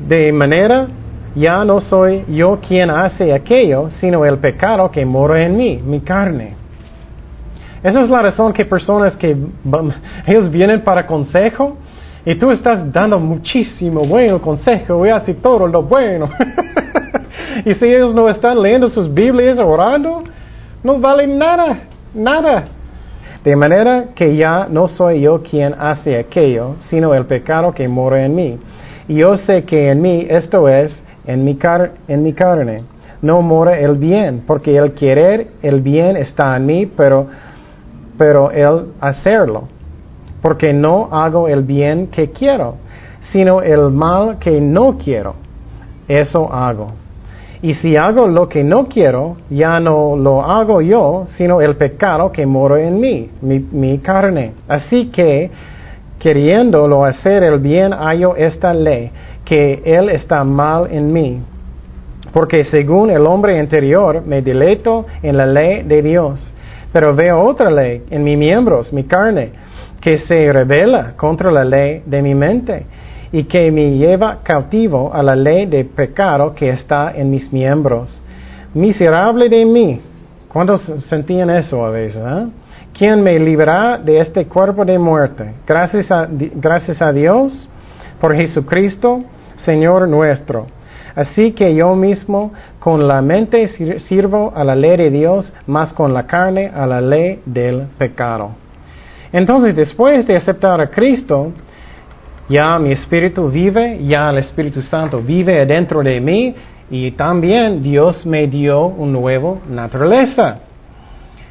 De 0.00 0.32
manera, 0.32 0.88
ya 1.34 1.64
no 1.64 1.80
soy 1.80 2.24
yo 2.28 2.58
quien 2.66 2.90
hace 2.90 3.32
aquello, 3.32 3.90
sino 4.00 4.24
el 4.24 4.38
pecado 4.38 4.90
que 4.90 5.04
mora 5.04 5.42
en 5.42 5.56
mí, 5.56 5.80
mi 5.84 6.00
carne. 6.00 6.54
Esa 7.82 8.02
es 8.02 8.08
la 8.08 8.22
razón 8.22 8.52
que 8.52 8.64
personas 8.64 9.16
que 9.16 9.36
ellos 10.26 10.50
vienen 10.50 10.80
para 10.80 11.06
consejo 11.06 11.76
y 12.24 12.34
tú 12.34 12.50
estás 12.50 12.92
dando 12.92 13.20
muchísimo 13.20 14.00
bueno 14.04 14.40
consejo 14.40 15.06
y 15.06 15.10
hace 15.10 15.34
todo 15.34 15.68
lo 15.68 15.82
bueno. 15.82 16.28
y 17.64 17.70
si 17.74 17.84
ellos 17.84 18.14
no 18.14 18.28
están 18.28 18.60
leyendo 18.60 18.88
sus 18.88 19.12
Biblias 19.12 19.58
orando, 19.58 20.24
no 20.82 20.98
vale 20.98 21.26
nada, 21.26 21.80
nada. 22.14 22.64
De 23.46 23.54
manera 23.54 24.06
que 24.16 24.34
ya 24.34 24.66
no 24.68 24.88
soy 24.88 25.20
yo 25.20 25.40
quien 25.40 25.72
hace 25.78 26.18
aquello, 26.18 26.74
sino 26.90 27.14
el 27.14 27.26
pecado 27.26 27.70
que 27.70 27.86
mora 27.86 28.24
en 28.24 28.34
mí. 28.34 28.58
Y 29.06 29.20
yo 29.20 29.36
sé 29.36 29.62
que 29.62 29.88
en 29.88 30.02
mí, 30.02 30.26
esto 30.28 30.68
es, 30.68 30.92
en 31.28 31.44
mi, 31.44 31.56
en 32.08 32.22
mi 32.24 32.32
carne, 32.32 32.82
no 33.22 33.42
mora 33.42 33.78
el 33.78 33.98
bien, 33.98 34.42
porque 34.48 34.76
el 34.76 34.94
querer 34.94 35.46
el 35.62 35.80
bien 35.80 36.16
está 36.16 36.56
en 36.56 36.66
mí, 36.66 36.86
pero, 36.86 37.28
pero 38.18 38.50
el 38.50 38.86
hacerlo. 39.00 39.68
Porque 40.42 40.72
no 40.72 41.08
hago 41.12 41.46
el 41.46 41.62
bien 41.62 42.08
que 42.08 42.32
quiero, 42.32 42.74
sino 43.30 43.62
el 43.62 43.92
mal 43.92 44.40
que 44.40 44.60
no 44.60 44.98
quiero. 44.98 45.36
Eso 46.08 46.52
hago. 46.52 47.05
Y 47.66 47.74
si 47.74 47.96
hago 47.96 48.28
lo 48.28 48.48
que 48.48 48.62
no 48.62 48.86
quiero, 48.86 49.38
ya 49.50 49.80
no 49.80 50.14
lo 50.14 50.40
hago 50.40 50.80
yo, 50.82 51.26
sino 51.36 51.60
el 51.60 51.74
pecado 51.74 52.30
que 52.30 52.46
mora 52.46 52.80
en 52.80 53.00
mí, 53.00 53.28
mi, 53.42 53.98
carne. 53.98 54.52
Así 54.68 55.06
que, 55.06 55.50
queriéndolo 56.20 57.04
hacer 57.04 57.44
el 57.44 57.58
bien, 57.58 57.90
hallo 57.92 58.36
esta 58.36 58.72
ley, 58.72 59.10
que 59.44 59.82
Él 59.84 60.10
está 60.10 60.44
mal 60.44 60.86
en 60.92 61.12
mí. 61.12 61.40
Porque 62.32 62.62
según 62.66 63.10
el 63.10 63.26
hombre 63.26 63.58
interior 63.58 64.22
me 64.24 64.42
deleito 64.42 65.04
en 65.20 65.36
la 65.36 65.46
ley 65.46 65.82
de 65.82 66.02
Dios, 66.02 66.54
pero 66.92 67.16
veo 67.16 67.40
otra 67.40 67.68
ley 67.68 68.04
en 68.10 68.22
mis 68.22 68.38
miembros, 68.38 68.92
mi 68.92 69.02
carne, 69.02 69.50
que 70.00 70.18
se 70.18 70.52
revela 70.52 71.14
contra 71.16 71.50
la 71.50 71.64
ley 71.64 72.04
de 72.06 72.22
mi 72.22 72.36
mente 72.36 72.86
y 73.36 73.44
que 73.44 73.70
me 73.70 73.90
lleva 73.98 74.38
cautivo 74.42 75.12
a 75.12 75.22
la 75.22 75.36
ley 75.36 75.66
de 75.66 75.84
pecado 75.84 76.54
que 76.54 76.70
está 76.70 77.12
en 77.14 77.28
mis 77.28 77.52
miembros. 77.52 78.22
Miserable 78.72 79.50
de 79.50 79.62
mí. 79.66 80.00
¿Cuántos 80.48 80.80
sentían 81.10 81.50
eso 81.50 81.84
a 81.84 81.90
veces? 81.90 82.22
eh? 82.24 82.46
¿Quién 82.98 83.22
me 83.22 83.38
librará 83.38 83.98
de 83.98 84.20
este 84.20 84.46
cuerpo 84.46 84.86
de 84.86 84.98
muerte? 84.98 85.52
Gracias 85.66 86.10
a, 86.10 86.26
gracias 86.30 87.02
a 87.02 87.12
Dios 87.12 87.68
por 88.22 88.34
Jesucristo, 88.34 89.22
Señor 89.66 90.08
nuestro. 90.08 90.66
Así 91.14 91.52
que 91.52 91.74
yo 91.74 91.94
mismo 91.94 92.52
con 92.78 93.06
la 93.06 93.20
mente 93.20 93.68
sir- 93.76 94.00
sirvo 94.08 94.50
a 94.56 94.64
la 94.64 94.74
ley 94.74 94.96
de 94.96 95.10
Dios, 95.10 95.52
más 95.66 95.92
con 95.92 96.14
la 96.14 96.26
carne 96.26 96.70
a 96.74 96.86
la 96.86 97.02
ley 97.02 97.42
del 97.44 97.82
pecado. 97.98 98.52
Entonces, 99.30 99.76
después 99.76 100.26
de 100.26 100.36
aceptar 100.38 100.80
a 100.80 100.88
Cristo, 100.88 101.52
ya 102.48 102.78
mi 102.78 102.92
espíritu 102.92 103.48
vive, 103.48 103.98
ya 104.04 104.30
el 104.30 104.38
Espíritu 104.38 104.80
Santo 104.82 105.20
vive 105.20 105.66
dentro 105.66 106.02
de 106.02 106.20
mí 106.20 106.54
y 106.90 107.10
también 107.12 107.82
Dios 107.82 108.24
me 108.24 108.46
dio 108.46 108.86
una 108.86 109.18
nueva 109.18 109.56
naturaleza. 109.68 110.60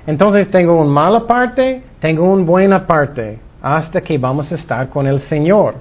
Entonces 0.08 0.50
tengo 0.50 0.80
una 0.80 0.90
mala 0.90 1.28
parte, 1.28 1.82
tengo 2.00 2.32
una 2.32 2.46
buena 2.46 2.88
parte, 2.88 3.40
hasta 3.62 4.02
que 4.02 4.18
vamos 4.18 4.52
a 4.52 4.56
estar 4.56 4.90
con 4.90 5.08
el 5.08 5.20
Señor. 5.22 5.76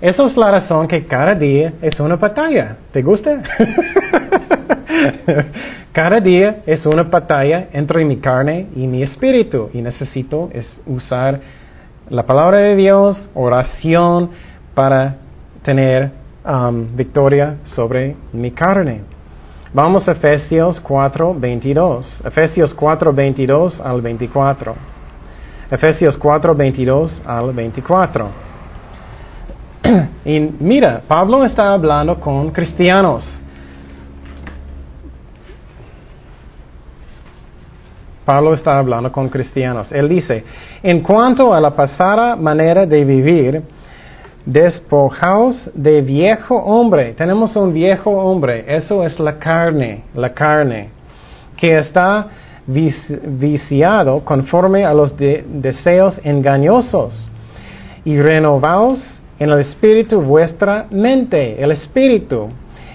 Esa 0.00 0.26
es 0.26 0.36
la 0.36 0.50
razón 0.50 0.86
que 0.86 1.04
cada 1.04 1.34
día 1.34 1.72
es 1.82 1.98
una 2.00 2.16
batalla. 2.16 2.76
¿Te 2.92 3.02
gusta? 3.02 3.42
cada 5.92 6.20
día 6.20 6.62
es 6.66 6.86
una 6.86 7.04
batalla 7.04 7.68
entre 7.72 8.04
mi 8.04 8.18
carne 8.18 8.68
y 8.76 8.86
mi 8.86 9.02
espíritu 9.02 9.70
y 9.72 9.82
necesito 9.82 10.50
es 10.52 10.66
usar 10.86 11.40
la 12.10 12.24
palabra 12.24 12.60
de 12.60 12.76
Dios, 12.76 13.16
oración 13.34 14.30
para 14.74 15.16
tener 15.62 16.10
um, 16.44 16.94
victoria 16.94 17.56
sobre 17.64 18.16
mi 18.32 18.50
carne. 18.50 19.02
Vamos 19.72 20.06
a 20.06 20.12
Efesios 20.12 20.78
4, 20.80 21.34
22. 21.34 22.20
Efesios 22.24 22.74
4, 22.74 23.12
22 23.12 23.80
al 23.80 24.02
24. 24.02 24.74
Efesios 25.70 26.16
4, 26.16 26.54
22 26.54 27.22
al 27.26 27.52
24. 27.52 28.28
y 30.24 30.40
mira, 30.60 31.02
Pablo 31.08 31.44
está 31.44 31.72
hablando 31.72 32.20
con 32.20 32.50
cristianos. 32.50 33.28
Pablo 38.24 38.54
está 38.54 38.78
hablando 38.78 39.12
con 39.12 39.28
cristianos. 39.28 39.90
Él 39.92 40.08
dice, 40.08 40.44
en 40.82 41.00
cuanto 41.00 41.52
a 41.52 41.60
la 41.60 41.70
pasada 41.76 42.36
manera 42.36 42.86
de 42.86 43.04
vivir, 43.04 43.62
despojaos 44.46 45.70
de 45.74 46.00
viejo 46.02 46.56
hombre. 46.56 47.12
Tenemos 47.14 47.56
un 47.56 47.72
viejo 47.72 48.10
hombre, 48.10 48.64
eso 48.76 49.04
es 49.04 49.18
la 49.18 49.38
carne, 49.38 50.02
la 50.14 50.32
carne, 50.32 50.88
que 51.56 51.68
está 51.68 52.26
vici- 52.66 53.18
viciado 53.24 54.20
conforme 54.24 54.84
a 54.84 54.92
los 54.92 55.16
de- 55.16 55.44
deseos 55.48 56.18
engañosos. 56.24 57.28
Y 58.04 58.18
renovaos 58.18 59.00
en 59.38 59.50
el 59.50 59.60
espíritu 59.60 60.20
vuestra 60.20 60.86
mente, 60.90 61.62
el 61.62 61.72
espíritu, 61.72 62.48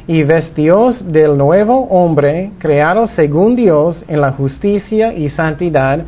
y 0.09 0.23
vestíos 0.23 1.05
del 1.13 1.37
nuevo 1.37 1.83
hombre, 1.83 2.51
creado 2.57 3.05
según 3.09 3.55
Dios 3.55 4.03
en 4.07 4.21
la 4.21 4.31
justicia 4.31 5.13
y 5.13 5.29
santidad 5.29 5.99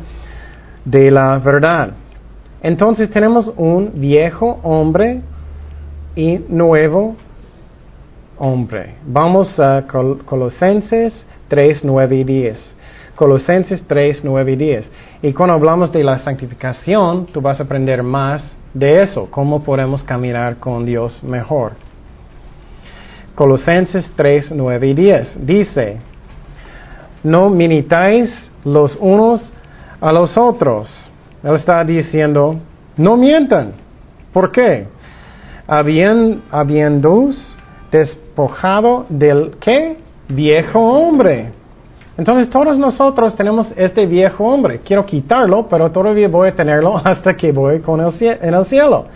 de 0.84 1.08
la 1.12 1.38
verdad. 1.38 1.92
Entonces 2.64 3.08
tenemos 3.10 3.52
un 3.56 3.92
viejo 3.94 4.58
hombre 4.64 5.20
y 6.16 6.40
nuevo 6.48 7.14
hombre. 8.38 8.96
Vamos 9.06 9.56
a 9.60 9.86
Col- 9.86 10.24
Colosenses 10.24 11.14
3, 11.46 11.84
9 11.84 12.16
y 12.16 12.24
10. 12.24 12.58
Colosenses 13.14 13.84
3, 13.86 14.22
9 14.24 14.50
y 14.52 14.56
10. 14.56 14.90
Y 15.22 15.32
cuando 15.32 15.54
hablamos 15.54 15.92
de 15.92 16.02
la 16.02 16.18
santificación, 16.18 17.26
tú 17.26 17.40
vas 17.40 17.60
a 17.60 17.62
aprender 17.62 18.02
más 18.02 18.42
de 18.74 19.04
eso, 19.04 19.28
cómo 19.30 19.62
podemos 19.62 20.02
caminar 20.02 20.56
con 20.56 20.84
Dios 20.84 21.22
mejor. 21.22 21.91
Colosenses 23.34 24.10
3, 24.16 24.52
9 24.52 24.86
y 24.88 24.94
10. 24.94 25.46
Dice, 25.46 26.00
no 27.22 27.50
minitáis 27.50 28.30
los 28.64 28.96
unos 29.00 29.50
a 30.00 30.12
los 30.12 30.36
otros. 30.36 30.88
Él 31.42 31.54
está 31.56 31.84
diciendo, 31.84 32.56
no 32.96 33.16
mientan. 33.16 33.72
¿Por 34.32 34.50
qué? 34.52 34.86
Habien, 35.66 36.42
habiéndoos 36.50 37.36
despojado 37.90 39.06
del 39.08 39.52
qué? 39.60 39.98
Viejo 40.28 40.80
hombre. 40.80 41.52
Entonces 42.16 42.50
todos 42.50 42.78
nosotros 42.78 43.34
tenemos 43.36 43.72
este 43.76 44.06
viejo 44.06 44.44
hombre. 44.44 44.80
Quiero 44.80 45.04
quitarlo, 45.04 45.66
pero 45.68 45.90
todavía 45.90 46.28
voy 46.28 46.48
a 46.48 46.54
tenerlo 46.54 46.96
hasta 47.04 47.34
que 47.34 47.52
voy 47.52 47.80
con 47.80 48.00
el 48.00 48.12
en 48.20 48.54
el 48.54 48.66
cielo. 48.66 49.06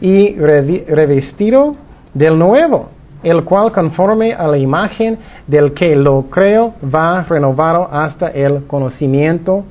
Y 0.00 0.36
revestido 0.36 1.74
del 2.14 2.38
nuevo, 2.38 2.90
el 3.22 3.44
cual 3.44 3.72
conforme 3.72 4.32
a 4.32 4.46
la 4.46 4.58
imagen 4.58 5.18
del 5.46 5.72
que 5.72 5.96
lo 5.96 6.22
creo 6.30 6.74
va 6.82 7.24
renovado 7.24 7.88
hasta 7.90 8.28
el 8.28 8.66
conocimiento 8.66 9.64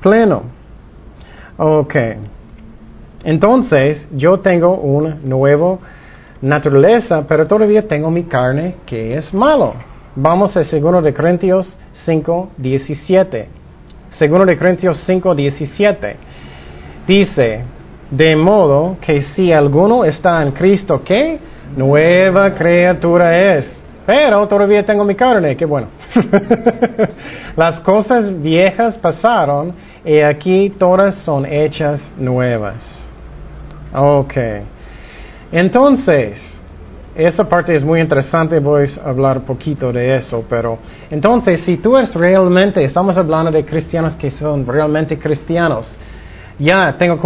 pleno. 0.00 0.42
Ok. 1.56 1.94
Entonces, 3.24 4.06
yo 4.12 4.38
tengo 4.38 4.76
una 4.76 5.16
nueva 5.22 5.78
naturaleza, 6.40 7.24
pero 7.26 7.46
todavía 7.46 7.86
tengo 7.86 8.10
mi 8.10 8.24
carne 8.24 8.76
que 8.86 9.16
es 9.16 9.34
malo. 9.34 9.74
Vamos 10.14 10.56
a 10.56 10.60
2 10.60 11.04
de 11.04 11.14
Corintios 11.14 11.76
5, 12.04 12.50
17. 12.56 13.48
2 14.20 14.46
de 14.46 14.56
Corintios 14.56 15.02
5, 15.04 15.34
17. 15.34 16.16
Dice, 17.06 17.64
de 18.10 18.36
modo 18.36 18.96
que 19.00 19.22
si 19.34 19.52
alguno 19.52 20.04
está 20.04 20.42
en 20.42 20.52
Cristo, 20.52 21.02
¿qué? 21.04 21.38
Nueva 21.76 22.54
criatura 22.54 23.56
es. 23.56 23.66
Pero 24.06 24.48
todavía 24.48 24.86
tengo 24.86 25.04
mi 25.04 25.14
carne, 25.14 25.54
qué 25.54 25.66
bueno. 25.66 25.88
Las 27.56 27.80
cosas 27.80 28.40
viejas 28.40 28.96
pasaron 28.96 29.74
y 30.04 30.20
aquí 30.20 30.72
todas 30.78 31.14
son 31.16 31.44
hechas 31.44 32.00
nuevas. 32.16 32.76
Ok. 33.94 34.34
Entonces, 35.52 36.38
esa 37.14 37.48
parte 37.48 37.74
es 37.76 37.84
muy 37.84 38.00
interesante, 38.00 38.60
voy 38.60 38.88
a 39.04 39.10
hablar 39.10 39.40
poquito 39.40 39.92
de 39.92 40.16
eso, 40.16 40.44
pero 40.48 40.78
entonces 41.10 41.62
si 41.66 41.78
tú 41.78 41.96
eres 41.96 42.14
realmente, 42.14 42.84
estamos 42.84 43.16
hablando 43.16 43.50
de 43.50 43.64
cristianos 43.64 44.14
que 44.14 44.30
son 44.30 44.64
realmente 44.64 45.18
cristianos, 45.18 45.90
ya 46.58 46.96
tengo 46.98 47.18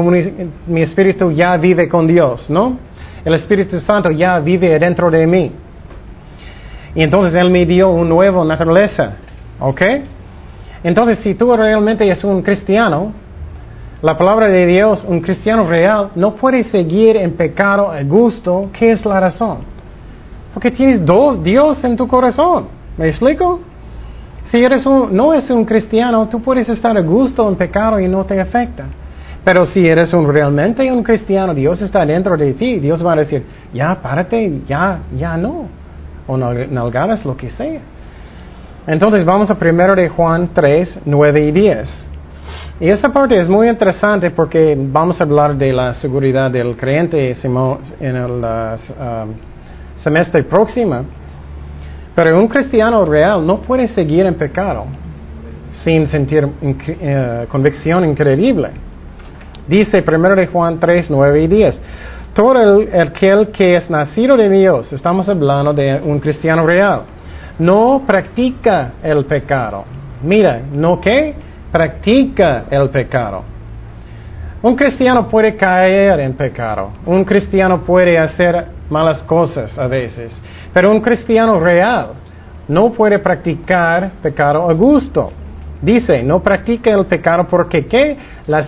mi 0.67 0.83
espíritu 0.83 1.31
ya 1.31 1.57
vive 1.59 1.89
con 1.89 2.07
Dios, 2.07 2.49
¿no? 2.49 2.79
El 3.25 3.35
Espíritu 3.35 3.81
Santo 3.81 4.11
ya 4.11 4.39
vive 4.41 4.79
dentro 4.79 5.11
de 5.11 5.27
mí. 5.27 5.53
Y 6.95 7.03
entonces 7.03 7.35
Él 7.41 7.51
me 7.51 7.65
dio 7.65 7.89
una 7.91 8.09
nueva 8.09 8.45
naturaleza, 8.45 9.13
¿ok? 9.61 9.81
Entonces 10.85 11.19
si 11.23 11.35
tú 11.35 11.55
realmente 11.57 12.05
eres 12.05 12.23
un 12.25 12.43
cristiano, 12.43 13.13
la 14.03 14.19
palabra 14.19 14.49
de 14.49 14.67
Dios, 14.67 15.05
un 15.07 15.21
cristiano 15.21 15.65
real, 15.65 16.11
no 16.17 16.35
puede 16.35 16.65
seguir 16.65 17.17
en 17.17 17.35
pecado 17.35 17.91
a 17.91 18.03
gusto. 18.03 18.69
¿Qué 18.73 18.91
es 18.91 19.05
la 19.05 19.21
razón? 19.21 19.59
Porque 20.53 20.73
tienes 20.73 21.05
dos 21.07 21.43
Dios 21.43 21.83
en 21.85 21.97
tu 21.97 22.09
corazón. 22.09 22.67
¿Me 22.99 23.09
explico? 23.09 23.61
Si 24.51 24.59
eres 24.59 24.85
un, 24.85 25.17
no 25.17 25.33
es 25.33 25.49
un 25.51 25.65
cristiano, 25.65 26.29
tú 26.29 26.43
puedes 26.43 26.69
estar 26.69 26.99
a 26.99 27.01
gusto 27.01 27.49
en 27.49 27.55
pecado 27.55 28.01
y 28.01 28.09
no 28.09 28.25
te 28.25 28.41
afecta. 28.41 28.87
Pero 29.45 29.67
si 29.67 29.85
eres 29.87 30.13
un, 30.13 30.33
realmente 30.33 30.91
un 30.93 31.03
cristiano, 31.03 31.53
Dios 31.53 31.81
está 31.83 32.07
dentro 32.07 32.37
de 32.37 32.53
ti, 32.55 32.79
Dios 32.79 33.05
va 33.05 33.15
a 33.15 33.17
decir, 33.17 33.45
ya, 33.75 34.01
párate, 34.01 34.61
ya, 34.67 35.01
ya 35.17 35.37
no. 35.37 35.67
O 36.29 36.37
nalgadas, 36.37 37.25
lo 37.25 37.37
que 37.37 37.51
sea. 37.51 37.81
Entonces 38.87 39.25
vamos 39.25 39.51
a 39.51 39.57
primero 39.57 39.95
de 39.95 40.09
Juan 40.09 40.51
3, 40.55 41.01
9 41.05 41.41
y 41.41 41.53
10. 41.53 41.89
Y 42.81 42.87
esa 42.87 43.13
parte 43.13 43.39
es 43.39 43.49
muy 43.49 43.69
interesante 43.69 44.31
porque 44.31 44.77
vamos 44.79 45.21
a 45.21 45.25
hablar 45.25 45.57
de 45.57 45.73
la 45.73 45.95
seguridad 45.95 46.51
del 46.51 46.77
creyente 46.77 47.37
en 48.01 48.17
el 48.17 48.31
uh, 48.31 50.01
semestre 50.03 50.45
próximo. 50.45 51.05
Pero 52.15 52.39
un 52.39 52.49
cristiano 52.49 53.05
real 53.05 53.45
no 53.47 53.61
puede 53.61 53.89
seguir 53.89 54.27
en 54.27 54.35
pecado 54.35 54.87
sin 55.85 56.07
sentir 56.09 56.45
uh, 56.45 57.47
convicción 57.49 58.05
increíble. 58.05 58.71
Dice 59.67 60.05
1 60.07 60.35
de 60.35 60.47
Juan 60.47 60.81
3, 60.81 61.07
9 61.11 61.43
y 61.43 61.47
10. 61.47 61.81
Todo 62.35 62.89
el, 62.89 63.01
aquel 63.01 63.49
que 63.49 63.73
es 63.73 63.91
nacido 63.91 64.37
de 64.37 64.49
Dios, 64.49 64.93
estamos 64.93 65.29
hablando 65.29 65.73
de 65.73 66.01
un 66.03 66.19
cristiano 66.19 66.67
real, 66.67 67.03
no 67.59 68.03
practica 68.07 68.93
el 69.03 69.25
pecado. 69.27 69.85
Mira, 70.23 70.63
¿no 70.73 71.01
qué? 71.01 71.35
Practica 71.71 72.65
el 72.71 72.89
pecado. 72.91 73.45
Un 74.63 74.77
cristiano 74.77 75.29
puede 75.29 75.57
caer 75.57 76.21
en 76.21 76.35
pecado. 76.35 76.93
Un 77.05 77.25
cristiano 77.25 77.83
puede 77.83 78.17
hacer 78.17 78.67
malas 78.89 79.23
cosas 79.25 79.77
a 79.77 79.87
veces. 79.89 80.33
Pero 80.73 80.91
un 80.91 81.01
cristiano 81.01 81.59
real 81.59 82.13
no 82.69 82.93
puede 82.93 83.19
practicar 83.19 84.13
pecado 84.23 84.71
a 84.71 84.73
gusto. 84.73 85.33
Dice, 85.81 86.23
no 86.23 86.41
practica 86.41 86.91
el 86.91 87.07
pecado 87.07 87.49
porque 87.49 87.87
¿qué? 87.87 88.17
La 88.47 88.65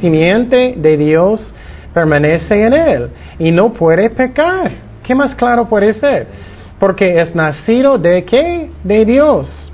simiente 0.00 0.74
de 0.76 0.96
Dios 0.96 1.52
permanece 1.92 2.66
en 2.66 2.72
él 2.72 3.10
y 3.38 3.50
no 3.50 3.72
puede 3.72 4.10
pecar. 4.10 4.70
¿Qué 5.02 5.14
más 5.14 5.34
claro 5.34 5.68
puede 5.68 5.94
ser? 5.94 6.26
Porque 6.78 7.14
es 7.14 7.34
nacido 7.34 7.98
de 7.98 8.24
qué? 8.24 8.70
De 8.82 9.04
Dios. 9.04 9.72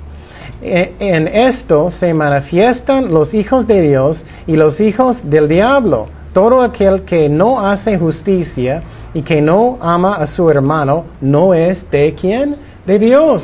E, 0.61 0.93
en 0.99 1.27
esto 1.27 1.91
se 1.91 2.13
manifiestan 2.13 3.11
los 3.13 3.33
hijos 3.33 3.65
de 3.67 3.81
Dios 3.81 4.19
y 4.47 4.55
los 4.55 4.79
hijos 4.79 5.17
del 5.23 5.47
diablo. 5.47 6.07
Todo 6.33 6.61
aquel 6.61 7.03
que 7.03 7.29
no 7.29 7.65
hace 7.65 7.97
justicia 7.97 8.83
y 9.13 9.21
que 9.21 9.41
no 9.41 9.77
ama 9.81 10.15
a 10.15 10.27
su 10.27 10.49
hermano 10.49 11.05
no 11.21 11.53
es 11.53 11.89
de 11.89 12.13
quién? 12.13 12.55
De 12.85 12.99
Dios. 12.99 13.43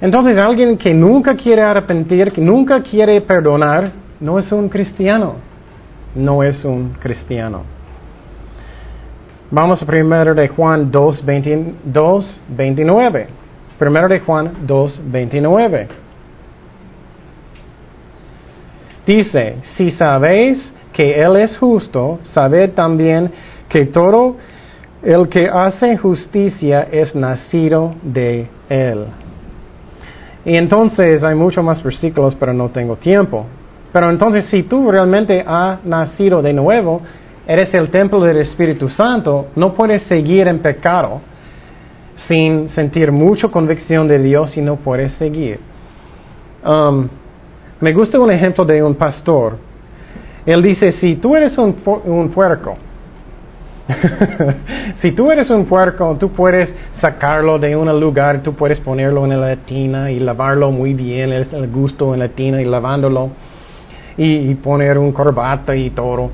Entonces 0.00 0.40
alguien 0.40 0.78
que 0.78 0.94
nunca 0.94 1.34
quiere 1.34 1.62
arrepentir, 1.62 2.32
que 2.32 2.40
nunca 2.40 2.82
quiere 2.82 3.20
perdonar, 3.20 3.92
no 4.20 4.38
es 4.38 4.52
un 4.52 4.68
cristiano. 4.68 5.36
No 6.14 6.42
es 6.42 6.64
un 6.64 6.90
cristiano. 7.00 7.62
Vamos 9.50 9.82
a 9.82 9.86
primero 9.86 10.34
de 10.34 10.48
Juan 10.48 10.90
2, 10.90 11.24
29. 11.24 13.26
Primero 13.78 14.08
de 14.08 14.20
Juan 14.20 14.66
2, 14.66 15.00
29. 15.06 15.88
Dice, 19.06 19.56
si 19.76 19.90
sabéis 19.92 20.70
que 20.92 21.20
Él 21.20 21.36
es 21.36 21.56
justo, 21.58 22.18
sabed 22.34 22.72
también 22.72 23.30
que 23.68 23.86
todo 23.86 24.36
el 25.02 25.28
que 25.28 25.48
hace 25.48 25.96
justicia 25.96 26.86
es 26.90 27.14
nacido 27.14 27.94
de 28.02 28.48
Él. 28.68 29.06
Y 30.44 30.56
entonces 30.56 31.22
hay 31.22 31.34
muchos 31.34 31.64
más 31.64 31.82
versículos, 31.82 32.36
pero 32.38 32.52
no 32.52 32.68
tengo 32.68 32.96
tiempo. 32.96 33.46
Pero 33.92 34.10
entonces 34.10 34.46
si 34.46 34.62
tú 34.64 34.90
realmente 34.90 35.44
has 35.46 35.84
nacido 35.84 36.42
de 36.42 36.52
nuevo, 36.52 37.00
eres 37.46 37.74
el 37.74 37.90
templo 37.90 38.20
del 38.20 38.38
Espíritu 38.38 38.88
Santo, 38.88 39.48
no 39.56 39.74
puedes 39.74 40.02
seguir 40.04 40.46
en 40.46 40.60
pecado 40.60 41.20
sin 42.28 42.68
sentir 42.70 43.10
mucha 43.10 43.48
convicción 43.48 44.06
de 44.06 44.18
Dios 44.18 44.56
y 44.56 44.60
no 44.60 44.76
puedes 44.76 45.12
seguir. 45.14 45.58
Um, 46.64 47.08
me 47.80 47.92
gusta 47.94 48.20
un 48.20 48.32
ejemplo 48.32 48.64
de 48.64 48.82
un 48.82 48.94
pastor. 48.94 49.56
Él 50.46 50.62
dice, 50.62 50.92
si 50.92 51.16
tú 51.16 51.34
eres 51.34 51.56
un, 51.58 51.76
un 52.04 52.28
puerco, 52.30 52.76
si 55.02 55.12
tú 55.12 55.32
eres 55.32 55.50
un 55.50 55.64
puerco, 55.64 56.16
tú 56.20 56.30
puedes 56.30 56.72
sacarlo 57.00 57.58
de 57.58 57.74
un 57.74 57.98
lugar, 57.98 58.42
tú 58.42 58.54
puedes 58.54 58.78
ponerlo 58.80 59.24
en 59.24 59.40
la 59.40 59.56
tina 59.56 60.10
y 60.10 60.20
lavarlo 60.20 60.70
muy 60.70 60.94
bien, 60.94 61.32
el 61.32 61.68
gusto 61.68 62.14
en 62.14 62.20
la 62.20 62.28
tina 62.28 62.60
y 62.62 62.64
lavándolo 62.64 63.30
y, 64.22 64.54
poner 64.56 64.98
un 64.98 65.12
corbata 65.12 65.74
y 65.74 65.90
todo. 65.90 66.30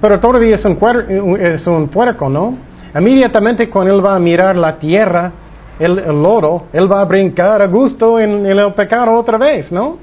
Pero 0.00 0.20
todavía 0.20 0.56
es 0.56 0.64
un, 0.64 1.38
es 1.40 1.66
un 1.66 1.88
puerco, 1.88 2.28
¿no? 2.28 2.54
Inmediatamente 2.94 3.70
cuando 3.70 3.94
él 3.94 4.04
va 4.04 4.16
a 4.16 4.18
mirar 4.18 4.56
la 4.56 4.76
tierra, 4.76 5.32
el, 5.78 5.94
lodo, 6.22 6.64
él 6.72 6.90
va 6.92 7.00
a 7.00 7.04
brincar 7.06 7.62
a 7.62 7.66
gusto 7.66 8.20
en, 8.20 8.44
el 8.44 8.72
pecado 8.74 9.12
otra 9.12 9.38
vez, 9.38 9.72
¿no? 9.72 9.96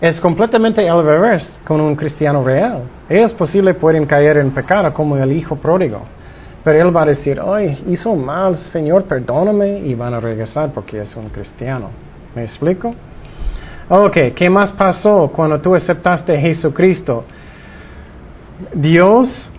Es 0.00 0.20
completamente 0.20 0.86
al 0.88 1.04
revés 1.04 1.58
con 1.64 1.80
un 1.80 1.94
cristiano 1.94 2.44
real. 2.44 2.82
Ellos 3.08 3.32
posible 3.34 3.74
pueden 3.74 4.04
caer 4.06 4.38
en 4.38 4.50
pecado 4.50 4.92
como 4.92 5.16
el 5.16 5.32
hijo 5.32 5.56
pródigo. 5.56 6.00
Pero 6.62 6.88
él 6.88 6.94
va 6.94 7.02
a 7.02 7.06
decir, 7.06 7.40
ay, 7.42 7.82
hizo 7.88 8.14
mal, 8.14 8.58
Señor, 8.72 9.04
perdóname, 9.04 9.78
y 9.80 9.94
van 9.94 10.12
a 10.12 10.20
regresar 10.20 10.70
porque 10.74 11.00
es 11.00 11.16
un 11.16 11.30
cristiano. 11.30 11.88
¿Me 12.34 12.44
explico? 12.44 12.94
Ok, 13.92 14.34
¿qué 14.36 14.48
más 14.48 14.70
pasó 14.70 15.32
cuando 15.34 15.60
tú 15.60 15.74
aceptaste 15.74 16.36
a 16.36 16.40
Jesucristo? 16.40 17.24
Dios 18.72 19.50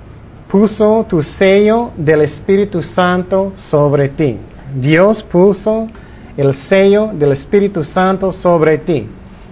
puso 0.48 1.06
tu 1.10 1.22
sello 1.22 1.92
del 1.98 2.22
Espíritu 2.22 2.82
Santo 2.82 3.52
sobre 3.70 4.08
ti. 4.08 4.38
Dios 4.74 5.22
puso 5.24 5.90
el 6.38 6.56
sello 6.70 7.08
del 7.08 7.34
Espíritu 7.34 7.84
Santo 7.84 8.32
sobre 8.32 8.78
ti. 8.78 9.06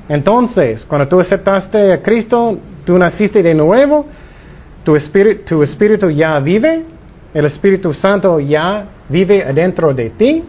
Entonces, 0.07 0.85
cuando 0.85 1.09
tú 1.09 1.19
aceptaste 1.19 1.91
a 1.91 2.01
Cristo, 2.01 2.57
tú 2.85 2.97
naciste 2.97 3.43
de 3.43 3.53
nuevo, 3.53 4.05
tu 4.85 4.95
espíritu, 4.95 5.43
tu 5.43 5.61
espíritu 5.61 6.09
ya 6.09 6.39
vive, 6.39 6.85
el 7.33 7.45
Espíritu 7.47 7.93
Santo 7.93 8.39
ya 8.39 8.85
vive 9.09 9.43
adentro 9.43 9.93
de 9.93 10.11
ti, 10.11 10.41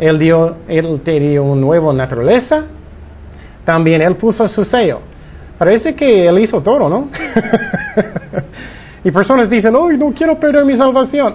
Él, 0.00 0.18
dio, 0.18 0.56
él 0.66 1.00
te 1.04 1.20
dio 1.20 1.44
una 1.44 1.60
nueva 1.60 1.92
naturaleza, 1.92 2.66
también 3.64 4.02
Él 4.02 4.16
puso 4.16 4.46
su 4.48 4.64
sello. 4.64 5.00
Parece 5.58 5.94
que 5.94 6.26
Él 6.26 6.38
hizo 6.38 6.60
todo, 6.62 6.88
¿no? 6.88 7.08
y 9.04 9.10
personas 9.10 9.50
dicen, 9.50 9.74
oh, 9.74 9.92
no 9.92 10.12
quiero 10.12 10.38
perder 10.38 10.64
mi 10.64 10.76
salvación. 10.76 11.34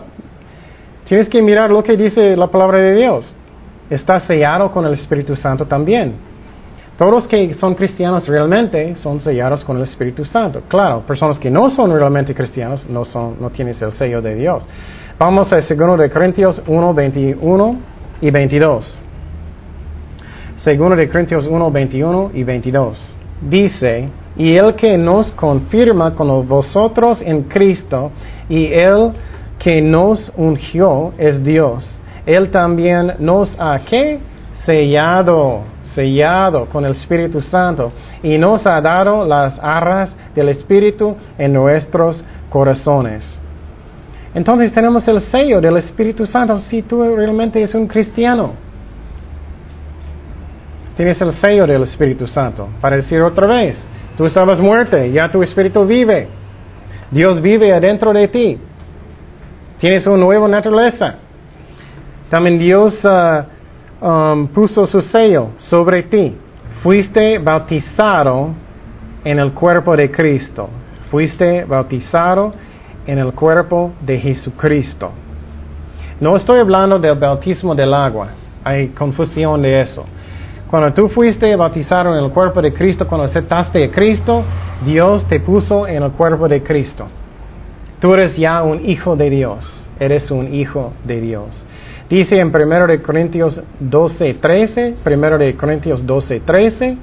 Tienes 1.06 1.30
que 1.30 1.42
mirar 1.42 1.70
lo 1.70 1.84
que 1.84 1.96
dice 1.96 2.36
la 2.36 2.48
palabra 2.48 2.80
de 2.80 2.96
Dios. 2.96 3.36
Está 3.90 4.20
sellado 4.22 4.72
con 4.72 4.86
el 4.86 4.94
Espíritu 4.94 5.36
Santo 5.36 5.66
también. 5.68 6.16
Todos 6.98 7.28
que 7.28 7.54
son 7.56 7.76
cristianos 7.76 8.26
realmente 8.28 8.96
son 8.96 9.20
sellados 9.20 9.64
con 9.64 9.78
el 9.78 9.84
Espíritu 9.84 10.24
Santo. 10.26 10.62
Claro, 10.68 11.02
personas 11.02 11.38
que 11.38 11.52
no 11.52 11.70
son 11.70 11.94
realmente 11.94 12.34
cristianos 12.34 12.88
no, 12.90 13.04
son, 13.04 13.36
no 13.40 13.50
tienen 13.50 13.76
el 13.80 13.92
sello 13.94 14.22
de 14.22 14.36
Dios. 14.36 14.66
Vamos 15.20 15.52
a 15.52 15.58
2 15.58 16.00
de 16.00 16.10
Corintios 16.10 16.62
1, 16.66 16.94
21 16.94 17.80
y 18.22 18.32
22. 18.32 19.00
2 20.66 20.98
de 20.98 21.08
Corintios 21.08 21.46
1, 21.46 21.72
21 21.72 22.32
y 22.34 22.44
22. 22.44 22.98
Dice, 23.48 24.10
y 24.36 24.58
el 24.58 24.74
que 24.74 24.98
nos 24.98 25.32
confirma 25.34 26.16
con 26.16 26.48
vosotros 26.48 27.20
en 27.22 27.44
Cristo, 27.44 28.12
y 28.50 28.74
el 28.74 29.12
que 29.60 29.80
nos 29.80 30.32
ungió 30.36 31.14
es 31.20 31.44
Dios. 31.44 31.88
Él 32.26 32.50
también 32.50 33.14
nos 33.20 33.56
ha 33.60 33.80
sellado 34.66 35.76
sellado 35.94 36.66
con 36.66 36.84
el 36.84 36.92
Espíritu 36.94 37.42
Santo 37.42 37.92
y 38.22 38.38
nos 38.38 38.66
ha 38.66 38.82
dado 38.82 39.24
las 39.24 39.58
arras 39.62 40.10
del 40.34 40.50
Espíritu 40.50 41.16
en 41.38 41.54
nuestros 41.54 42.22
corazones. 42.50 43.24
Entonces 44.34 44.74
tenemos 44.74 45.08
el 45.08 45.22
sello 45.32 45.62
del 45.62 45.78
Espíritu 45.78 46.26
Santo 46.26 46.60
si 46.60 46.82
tú 46.82 47.02
realmente 47.16 47.60
eres 47.60 47.74
un 47.76 47.88
cristiano. 47.88 48.65
Tienes 50.96 51.20
el 51.22 51.34
sello 51.42 51.66
del 51.66 51.84
Espíritu 51.84 52.28
Santo. 52.28 52.70
Para 52.82 52.98
decir 52.98 53.22
otra 53.22 53.48
vez, 53.48 53.78
tú 54.18 54.26
estabas 54.26 54.60
muerto, 54.60 54.98
ya 55.06 55.30
tu 55.30 55.44
Espíritu 55.44 55.86
vive. 55.86 56.28
Dios 57.12 57.42
vive 57.42 57.74
adentro 57.74 58.14
de 58.14 58.28
ti. 58.28 58.58
Tienes 59.80 60.08
una 60.08 60.18
nueva 60.18 60.48
naturaleza. 60.48 61.16
También 62.30 62.58
Dios 62.58 62.96
uh, 63.04 63.44
Um, 64.02 64.48
puso 64.50 64.86
su 64.86 65.02
sello 65.02 65.52
sobre 65.58 66.04
ti. 66.04 66.36
Fuiste 66.84 67.40
bautizado 67.40 68.50
en 69.24 69.40
el 69.40 69.54
cuerpo 69.54 69.96
de 69.96 70.12
Cristo. 70.12 70.70
Fuiste 71.10 71.64
bautizado 71.64 72.54
en 73.08 73.20
el 73.20 73.32
cuerpo 73.34 73.94
de 74.02 74.20
Jesucristo. 74.20 75.12
No 76.20 76.36
estoy 76.36 76.60
hablando 76.60 77.00
del 77.00 77.18
bautismo 77.18 77.74
del 77.74 77.94
agua. 77.94 78.28
Hay 78.64 78.90
confusión 78.90 79.62
de 79.62 79.82
eso. 79.82 80.06
Cuando 80.76 80.94
tú 80.94 81.08
fuiste 81.08 81.56
bautizado 81.56 82.18
en 82.18 82.26
el 82.26 82.32
cuerpo 82.32 82.62
de 82.62 82.74
Cristo, 82.74 83.08
cuando 83.08 83.28
aceptaste 83.28 83.86
a 83.86 83.92
Cristo, 83.92 84.44
Dios 84.84 85.26
te 85.30 85.40
puso 85.40 85.88
en 85.88 86.04
el 86.04 86.12
cuerpo 86.12 86.50
de 86.50 86.62
Cristo. 86.64 87.08
Tú 88.02 88.14
eres 88.14 88.36
ya 88.36 88.62
un 88.62 88.86
hijo 88.86 89.16
de 89.16 89.30
Dios. 89.30 89.88
Eres 89.98 90.30
un 90.32 90.54
hijo 90.54 90.92
de 91.06 91.22
Dios. 91.22 91.64
Dice 92.10 92.42
en 92.42 92.50
1 92.54 92.88
de 92.88 93.02
Corintios 93.02 93.58
12, 93.80 94.34
13, 94.34 94.96
1 95.06 95.38
de 95.38 95.56
Corintios 95.56 96.06
12, 96.06 96.42
13, 96.42 96.98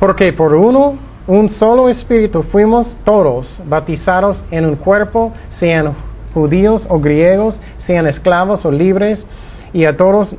porque 0.00 0.32
por 0.32 0.52
uno, 0.52 0.96
un 1.28 1.48
solo 1.48 1.88
espíritu 1.90 2.42
fuimos 2.42 2.98
todos 3.04 3.56
bautizados 3.68 4.42
en 4.50 4.66
un 4.66 4.74
cuerpo, 4.74 5.32
sean 5.60 5.94
judíos 6.34 6.84
o 6.88 6.98
griegos, 6.98 7.56
sean 7.86 8.08
esclavos 8.08 8.64
o 8.64 8.72
libres, 8.72 9.24
y 9.72 9.86
a 9.86 9.96
todos 9.96 10.34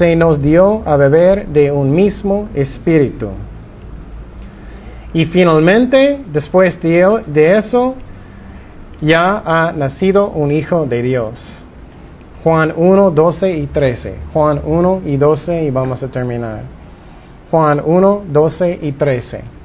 se 0.00 0.16
nos 0.16 0.40
dio 0.40 0.80
a 0.86 0.96
beber 0.96 1.48
de 1.48 1.70
un 1.70 1.94
mismo 1.94 2.48
espíritu. 2.54 3.28
Y 5.12 5.26
finalmente, 5.26 6.20
después 6.32 6.80
de 6.80 7.58
eso, 7.58 7.96
ya 9.02 9.42
ha 9.44 9.72
nacido 9.72 10.30
un 10.30 10.52
hijo 10.52 10.86
de 10.86 11.02
Dios. 11.02 11.34
Juan 12.42 12.72
1, 12.74 13.10
12 13.10 13.50
y 13.50 13.66
13. 13.66 14.14
Juan 14.32 14.62
1 14.64 15.02
y 15.04 15.18
12 15.18 15.64
y 15.64 15.70
vamos 15.70 16.02
a 16.02 16.08
terminar. 16.08 16.62
Juan 17.50 17.82
1, 17.84 18.22
12 18.32 18.78
y 18.80 18.92
13. 18.92 19.59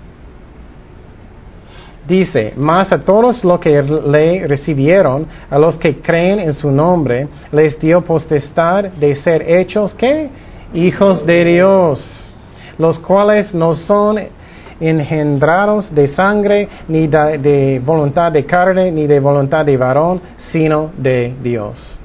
Dice, 2.08 2.54
mas 2.56 2.92
a 2.92 3.00
todos 3.00 3.44
los 3.44 3.60
que 3.60 3.82
le 3.82 4.48
recibieron, 4.48 5.26
a 5.50 5.58
los 5.58 5.76
que 5.78 6.02
creen 6.02 6.40
en 6.40 6.54
su 6.54 6.70
nombre, 6.70 7.28
les 7.52 7.80
dio 7.80 8.02
potestad 8.02 8.84
de 8.84 9.16
ser 9.24 9.42
hechos, 9.50 9.96
¿qué? 9.96 10.30
Hijos 10.76 11.26
de 11.26 11.46
Dios, 11.46 12.32
los 12.78 13.00
cuales 13.00 13.54
no 13.56 13.74
son 13.74 14.20
engendrados 14.80 15.94
de 15.96 16.10
sangre, 16.10 16.70
ni 16.88 17.08
de, 17.08 17.40
de 17.40 17.82
voluntad 17.84 18.32
de 18.32 18.46
carne, 18.46 18.92
ni 18.92 19.08
de 19.08 19.20
voluntad 19.20 19.66
de 19.66 19.76
varón, 19.76 20.22
sino 20.52 20.92
de 20.98 21.34
Dios. 21.42 22.00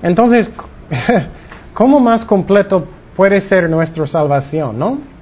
Entonces, 0.00 0.48
¿cómo 1.74 1.98
más 1.98 2.24
completo 2.24 2.84
puede 3.16 3.40
ser 3.48 3.68
nuestra 3.68 4.06
salvación, 4.06 4.78
no? 4.78 5.15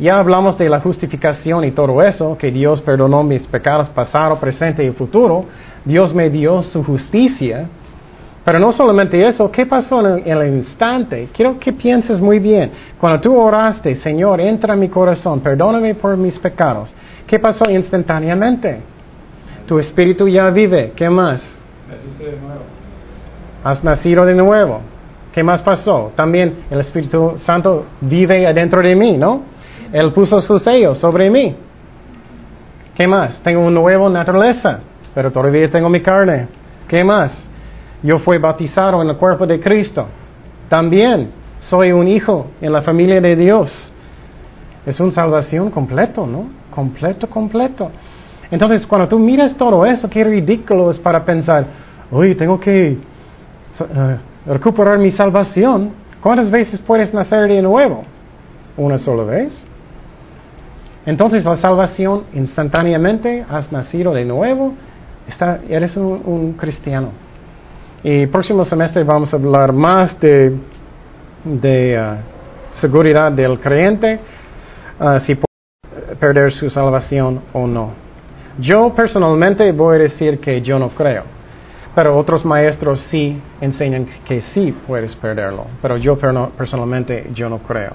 Ya 0.00 0.18
hablamos 0.18 0.56
de 0.56 0.68
la 0.68 0.80
justificación 0.80 1.64
y 1.64 1.72
todo 1.72 2.00
eso, 2.02 2.36
que 2.38 2.52
Dios 2.52 2.80
perdonó 2.82 3.24
mis 3.24 3.46
pecados 3.48 3.88
pasado, 3.88 4.38
presente 4.38 4.84
y 4.84 4.90
futuro. 4.92 5.46
Dios 5.84 6.14
me 6.14 6.30
dio 6.30 6.62
su 6.62 6.84
justicia. 6.84 7.66
Pero 8.44 8.60
no 8.60 8.72
solamente 8.72 9.26
eso, 9.26 9.50
¿qué 9.50 9.66
pasó 9.66 10.00
en 10.06 10.26
el, 10.26 10.56
instante? 10.56 11.28
Quiero 11.32 11.58
que 11.58 11.72
pienses 11.72 12.20
muy 12.20 12.38
bien. 12.38 12.70
Cuando 12.98 13.20
tú 13.20 13.36
oraste, 13.36 13.96
Señor, 13.96 14.40
entra 14.40 14.74
en 14.74 14.80
mi 14.80 14.88
corazón, 14.88 15.40
perdóname 15.40 15.94
por 15.96 16.16
mis 16.16 16.38
pecados. 16.38 16.94
¿Qué 17.26 17.38
pasó 17.38 17.68
instantáneamente? 17.68 18.80
Tu 19.66 19.78
espíritu 19.78 20.28
ya 20.28 20.48
vive. 20.48 20.92
¿Qué 20.96 21.10
más? 21.10 21.42
Has 23.64 23.84
nacido 23.84 24.24
de 24.24 24.34
nuevo. 24.34 24.80
¿Qué 25.32 25.42
más 25.42 25.60
pasó? 25.60 26.12
También 26.16 26.64
el 26.70 26.80
Espíritu 26.80 27.34
Santo 27.44 27.84
vive 28.00 28.46
adentro 28.46 28.80
de 28.80 28.96
mí, 28.96 29.16
¿no? 29.16 29.42
Él 29.92 30.12
puso 30.12 30.40
su 30.40 30.58
sello 30.58 30.94
sobre 30.94 31.30
mí. 31.30 31.56
¿Qué 32.94 33.06
más? 33.06 33.40
Tengo 33.42 33.60
una 33.60 33.80
nueva 33.80 34.08
naturaleza, 34.10 34.80
pero 35.14 35.30
todavía 35.30 35.70
tengo 35.70 35.88
mi 35.88 36.00
carne. 36.00 36.48
¿Qué 36.88 37.04
más? 37.04 37.32
Yo 38.02 38.18
fui 38.18 38.38
bautizado 38.38 39.00
en 39.02 39.08
el 39.08 39.16
cuerpo 39.16 39.46
de 39.46 39.60
Cristo. 39.60 40.06
También 40.68 41.30
soy 41.60 41.92
un 41.92 42.08
hijo 42.08 42.48
en 42.60 42.72
la 42.72 42.82
familia 42.82 43.20
de 43.20 43.36
Dios. 43.36 43.70
Es 44.84 44.98
una 45.00 45.12
salvación 45.12 45.70
completo, 45.70 46.26
¿no? 46.26 46.48
Completo, 46.70 47.28
completo. 47.28 47.90
Entonces, 48.50 48.86
cuando 48.86 49.08
tú 49.08 49.18
miras 49.18 49.54
todo 49.56 49.84
eso, 49.84 50.08
qué 50.08 50.24
ridículo 50.24 50.90
es 50.90 50.98
para 50.98 51.24
pensar, 51.24 51.66
uy, 52.10 52.34
tengo 52.34 52.58
que 52.58 52.90
eh, 52.92 54.18
recuperar 54.46 54.98
mi 54.98 55.12
salvación. 55.12 55.92
¿Cuántas 56.22 56.50
veces 56.50 56.80
puedes 56.80 57.12
nacer 57.12 57.48
de 57.48 57.62
nuevo? 57.62 58.04
¿Una 58.76 58.98
sola 58.98 59.24
vez? 59.24 59.67
Entonces 61.06 61.44
la 61.44 61.56
salvación 61.56 62.24
instantáneamente, 62.34 63.44
has 63.48 63.70
nacido 63.72 64.12
de 64.12 64.24
nuevo, 64.24 64.74
eres 65.68 65.96
un, 65.96 66.54
cristiano. 66.54 67.10
Y 68.02 68.26
próximo 68.26 68.64
semestre 68.64 69.02
vamos 69.04 69.32
a 69.32 69.36
hablar 69.36 69.72
más 69.72 70.18
de, 70.20 70.56
de 71.44 71.98
uh, 71.98 72.80
seguridad 72.80 73.32
del 73.32 73.58
creyente, 73.58 74.20
uh, 75.00 75.18
si 75.20 75.34
puede 75.34 76.16
perder 76.16 76.52
su 76.52 76.70
salvación 76.70 77.40
o 77.52 77.66
no. 77.66 77.92
Yo 78.60 78.92
personalmente 78.94 79.70
voy 79.72 79.96
a 79.96 79.98
decir 80.00 80.40
que 80.40 80.60
yo 80.60 80.78
no 80.78 80.90
creo, 80.90 81.24
pero 81.94 82.16
otros 82.16 82.44
maestros 82.44 83.00
sí 83.10 83.40
enseñan 83.60 84.06
que 84.24 84.40
sí 84.52 84.74
puedes 84.86 85.14
perderlo, 85.16 85.66
pero 85.80 85.96
yo 85.96 86.18
personalmente 86.18 87.30
yo 87.34 87.48
no 87.48 87.58
creo. 87.58 87.92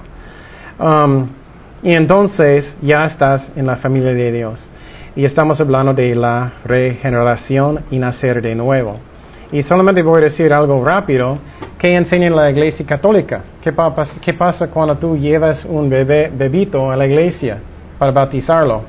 Um, 0.78 1.28
y 1.82 1.94
entonces 1.94 2.64
ya 2.80 3.06
estás 3.06 3.42
en 3.56 3.66
la 3.66 3.76
familia 3.76 4.14
de 4.14 4.32
Dios. 4.32 4.64
Y 5.16 5.24
estamos 5.24 5.60
hablando 5.60 5.92
de 5.92 6.14
la 6.14 6.54
regeneración 6.64 7.80
y 7.90 7.98
nacer 7.98 8.42
de 8.42 8.54
nuevo. 8.54 8.98
Y 9.52 9.62
solamente 9.62 10.02
voy 10.02 10.20
a 10.20 10.24
decir 10.24 10.52
algo 10.52 10.84
rápido. 10.84 11.38
¿Qué 11.78 11.94
enseña 11.94 12.30
la 12.30 12.50
iglesia 12.50 12.84
católica? 12.84 13.42
¿Qué, 13.62 13.72
pasa 14.32 14.68
cuando 14.68 14.96
tú 14.96 15.16
llevas 15.16 15.64
un 15.64 15.88
bebé, 15.88 16.32
bebito 16.34 16.90
a 16.90 16.96
la 16.96 17.06
iglesia 17.06 17.58
para 17.98 18.10
bautizarlo? 18.10 18.82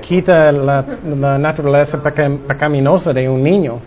Quita 0.00 0.50
la, 0.50 0.84
la 1.04 1.38
naturaleza 1.38 2.02
pecaminosa 2.02 3.12
de 3.12 3.28
un 3.28 3.42
niño. 3.42 3.80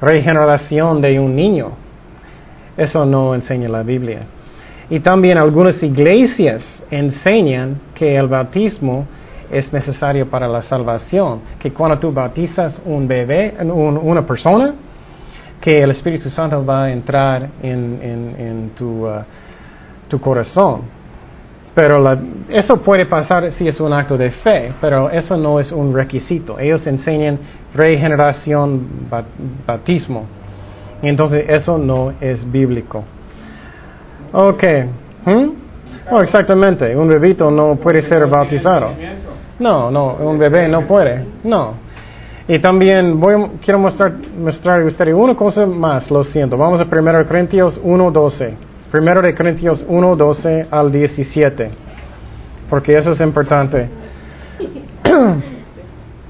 Regeneración 0.00 1.00
de 1.00 1.20
un 1.20 1.36
niño. 1.36 1.72
Eso 2.76 3.04
no 3.04 3.34
enseña 3.34 3.68
la 3.68 3.82
Biblia. 3.82 4.22
Y 4.90 4.98
también 4.98 5.38
algunas 5.38 5.80
iglesias 5.82 6.64
enseñan 6.90 7.80
que 7.94 8.16
el 8.16 8.26
bautismo 8.26 9.06
es 9.50 9.72
necesario 9.72 10.28
para 10.28 10.48
la 10.48 10.62
salvación, 10.62 11.40
que 11.60 11.72
cuando 11.72 11.98
tú 11.98 12.12
bautizas 12.12 12.80
un 12.84 13.06
bebé, 13.06 13.54
una 13.62 14.26
persona, 14.26 14.74
que 15.60 15.82
el 15.82 15.90
Espíritu 15.92 16.28
Santo 16.30 16.64
va 16.64 16.84
a 16.84 16.92
entrar 16.92 17.48
en, 17.62 18.72
tu, 18.76 19.06
uh, 19.06 19.22
tu, 20.08 20.20
corazón. 20.20 20.82
Pero 21.74 22.02
eso 22.48 22.82
puede 22.82 23.06
pasar 23.06 23.52
si 23.52 23.68
es 23.68 23.78
un 23.80 23.92
acto 23.92 24.16
de 24.16 24.30
fe, 24.30 24.72
pero 24.80 25.08
eso 25.10 25.36
no 25.36 25.60
es 25.60 25.70
un 25.70 25.94
requisito. 25.94 26.58
Ellos 26.58 26.84
enseñan 26.86 27.38
regeneración, 27.74 28.86
bautismo. 29.66 30.24
Entonces 31.02 31.44
eso 31.48 31.78
no 31.78 32.12
es 32.20 32.50
bíblico. 32.50 33.04
Ok. 34.32 34.64
¿Mm? 35.26 35.50
Oh, 36.10 36.20
exactamente. 36.20 36.96
Un 36.96 37.08
bebito 37.08 37.50
no 37.50 37.76
puede 37.76 38.02
ser 38.02 38.26
bautizado. 38.26 38.92
No, 39.58 39.90
no, 39.90 40.14
un 40.20 40.38
bebé 40.38 40.68
no 40.68 40.86
puede. 40.86 41.24
No. 41.44 41.74
Y 42.48 42.58
también 42.58 43.20
voy, 43.20 43.50
quiero 43.64 43.78
mostrar, 43.78 44.12
mostrar 44.36 44.80
a 44.80 44.84
ustedes 44.84 45.14
una 45.14 45.36
cosa 45.36 45.66
más, 45.66 46.10
lo 46.10 46.24
siento. 46.24 46.56
Vamos 46.56 46.80
a 46.80 46.84
1 46.84 47.26
Corintios 47.26 47.80
1.12. 47.80 48.54
1 48.92 49.22
de 49.22 49.34
Corintios 49.34 49.86
1.12 49.86 50.66
al 50.70 50.90
17. 50.90 51.70
Porque 52.68 52.98
eso 52.98 53.12
es 53.12 53.20
importante. 53.20 53.88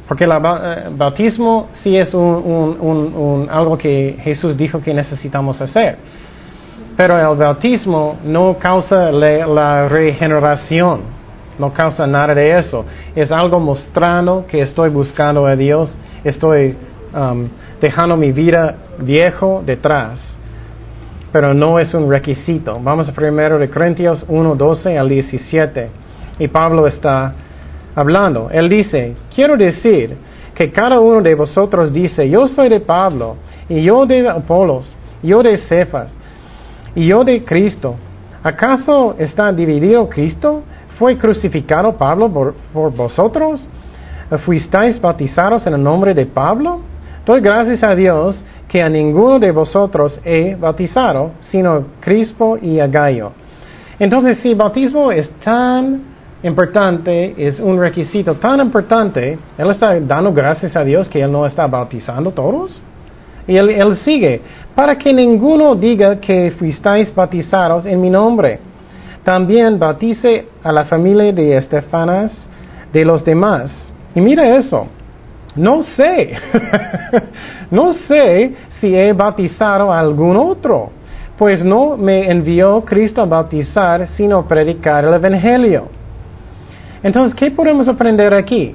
Porque 0.08 0.24
el 0.24 0.32
eh, 0.32 0.90
bautismo 0.96 1.68
sí 1.82 1.96
es 1.96 2.12
un, 2.12 3.46
algo 3.50 3.78
que 3.78 4.18
Jesús 4.22 4.56
dijo 4.56 4.80
que 4.80 4.92
necesitamos 4.92 5.60
hacer. 5.60 5.96
Pero 7.00 7.16
el 7.18 7.38
bautismo 7.38 8.18
no 8.26 8.58
causa 8.58 9.10
la 9.10 9.88
regeneración, 9.88 11.00
no 11.58 11.72
causa 11.72 12.06
nada 12.06 12.34
de 12.34 12.58
eso. 12.58 12.84
Es 13.16 13.32
algo 13.32 13.58
mostrando 13.58 14.44
que 14.46 14.60
estoy 14.60 14.90
buscando 14.90 15.46
a 15.46 15.56
Dios, 15.56 15.90
estoy 16.22 16.76
um, 17.14 17.48
dejando 17.80 18.18
mi 18.18 18.32
vida 18.32 18.74
viejo 18.98 19.62
detrás. 19.64 20.18
Pero 21.32 21.54
no 21.54 21.78
es 21.78 21.94
un 21.94 22.10
requisito. 22.10 22.78
Vamos 22.82 23.08
a 23.08 23.12
primero 23.12 23.58
de 23.58 23.70
Corintios 23.70 24.22
1, 24.28 24.54
12 24.54 24.98
al 24.98 25.08
17. 25.08 25.88
Y 26.38 26.48
Pablo 26.48 26.86
está 26.86 27.32
hablando. 27.94 28.50
Él 28.52 28.68
dice, 28.68 29.16
quiero 29.34 29.56
decir 29.56 30.18
que 30.54 30.70
cada 30.70 31.00
uno 31.00 31.22
de 31.22 31.34
vosotros 31.34 31.94
dice, 31.94 32.28
yo 32.28 32.46
soy 32.46 32.68
de 32.68 32.80
Pablo, 32.80 33.36
y 33.70 33.80
yo 33.84 34.04
de 34.04 34.28
Apolos, 34.28 34.94
yo 35.22 35.42
de 35.42 35.56
Cefas, 35.66 36.12
y 36.94 37.06
yo 37.06 37.24
de 37.24 37.44
Cristo. 37.44 37.96
¿Acaso 38.42 39.16
está 39.18 39.52
dividido 39.52 40.08
Cristo? 40.08 40.62
¿Fue 40.98 41.16
crucificado 41.16 41.96
Pablo 41.96 42.30
por, 42.30 42.54
vosotros? 42.94 43.66
¿Fuisteis 44.44 45.00
bautizados 45.00 45.66
en 45.66 45.74
el 45.74 45.82
nombre 45.82 46.14
de 46.14 46.26
Pablo? 46.26 46.80
Doy 47.26 47.40
gracias 47.40 47.82
a 47.82 47.94
Dios 47.94 48.42
que 48.68 48.82
a 48.82 48.88
ninguno 48.88 49.38
de 49.38 49.50
vosotros 49.50 50.18
he 50.24 50.54
bautizado, 50.54 51.32
sino 51.50 51.86
Crispo 52.00 52.56
y 52.60 52.78
a 52.78 52.86
Gallo. 52.86 53.32
Entonces, 53.98 54.38
si 54.38 54.54
bautismo 54.54 55.10
es 55.10 55.28
tan 55.44 56.02
importante, 56.42 57.34
es 57.36 57.60
un 57.60 57.78
requisito 57.78 58.36
tan 58.36 58.60
importante, 58.60 59.38
Él 59.58 59.70
está 59.70 59.98
dando 60.00 60.32
gracias 60.32 60.74
a 60.76 60.84
Dios 60.84 61.08
que 61.08 61.20
Él 61.20 61.30
no 61.30 61.44
está 61.44 61.66
bautizando 61.66 62.30
todos. 62.30 62.80
Y 63.46 63.56
él, 63.56 63.98
sigue, 64.04 64.40
para 64.74 64.96
que 64.96 65.12
ninguno 65.12 65.74
diga 65.74 66.20
que 66.20 66.52
fuisteis 66.58 67.14
bautizados 67.14 67.86
en 67.86 68.00
mi 68.00 68.10
nombre. 68.10 68.60
También 69.24 69.78
bautice 69.78 70.46
a 70.62 70.72
la 70.72 70.84
familia 70.84 71.32
de 71.32 71.56
Estefanas 71.56 72.32
de 72.92 73.04
los 73.04 73.24
demás. 73.24 73.70
Y 74.14 74.20
mira 74.20 74.54
eso, 74.54 74.86
no 75.54 75.82
sé, 75.96 76.32
no 77.70 77.92
sé 78.08 78.54
si 78.80 78.94
he 78.94 79.12
bautizado 79.12 79.92
a 79.92 80.00
algún 80.00 80.36
otro, 80.36 80.90
pues 81.36 81.64
no 81.64 81.96
me 81.96 82.30
envió 82.30 82.84
Cristo 82.84 83.22
a 83.22 83.26
bautizar, 83.26 84.08
sino 84.16 84.38
a 84.38 84.48
predicar 84.48 85.04
el 85.04 85.14
Evangelio. 85.14 85.88
Entonces, 87.02 87.34
¿qué 87.34 87.50
podemos 87.50 87.88
aprender 87.88 88.34
aquí? 88.34 88.74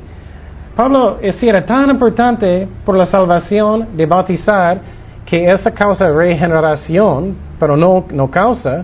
Pablo 0.76 1.18
es 1.22 1.36
si 1.38 1.48
era 1.48 1.66
tan 1.66 1.90
importante 1.90 2.68
por 2.86 2.98
la 2.98 3.06
salvación 3.06 3.96
de 3.96 4.06
bautizar 4.06 4.80
que 5.26 5.46
esa 5.46 5.72
causa 5.72 6.12
regeneración, 6.12 7.36
pero 7.60 7.78
no, 7.78 8.06
no 8.12 8.30
causa, 8.30 8.84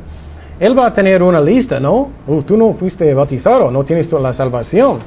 él 0.60 0.78
va 0.78 0.88
a 0.88 0.94
tener 0.94 1.22
una 1.22 1.42
lista, 1.42 1.80
¿no? 1.80 2.10
Uh, 2.28 2.42
tú 2.44 2.56
no 2.56 2.74
fuiste 2.74 3.14
bautizado, 3.14 3.70
no 3.72 3.84
tienes 3.84 4.12
la 4.14 4.34
salvación. 4.34 5.00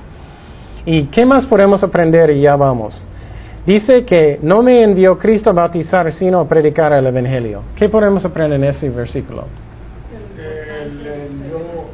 ¿Y 0.85 1.05
qué 1.05 1.25
más 1.25 1.47
podemos 1.47 1.83
aprender 1.83 2.31
y 2.31 2.41
ya 2.43 2.57
vamos? 2.57 3.07
Dice 3.65 4.05
que 4.05 4.39
no 4.43 4.63
me 4.63 4.83
envió 4.83 5.19
Cristo 5.19 5.49
a 5.51 5.53
bautizar, 5.55 6.13
sino 6.13 6.41
a 6.41 6.47
predicar 6.49 6.93
el 6.93 7.07
Evangelio. 7.07 7.63
¿Qué 7.77 7.89
podemos 7.89 8.23
aprender 8.25 8.63
en 8.63 8.65
ese 8.75 8.91
versículo? 8.91 9.45
El- 10.39 11.07
el- 11.07 11.51
yo- 11.51 11.85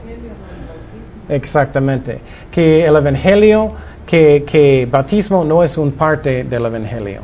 Exactamente. 1.29 2.19
Que 2.51 2.85
el 2.85 2.97
Evangelio, 2.97 3.73
que, 4.11 4.45
que 4.45 4.87
bautismo 4.91 5.45
no 5.45 5.63
es 5.63 5.79
un 5.79 5.93
parte 5.93 6.43
del 6.43 6.67
Evangelio. 6.67 7.23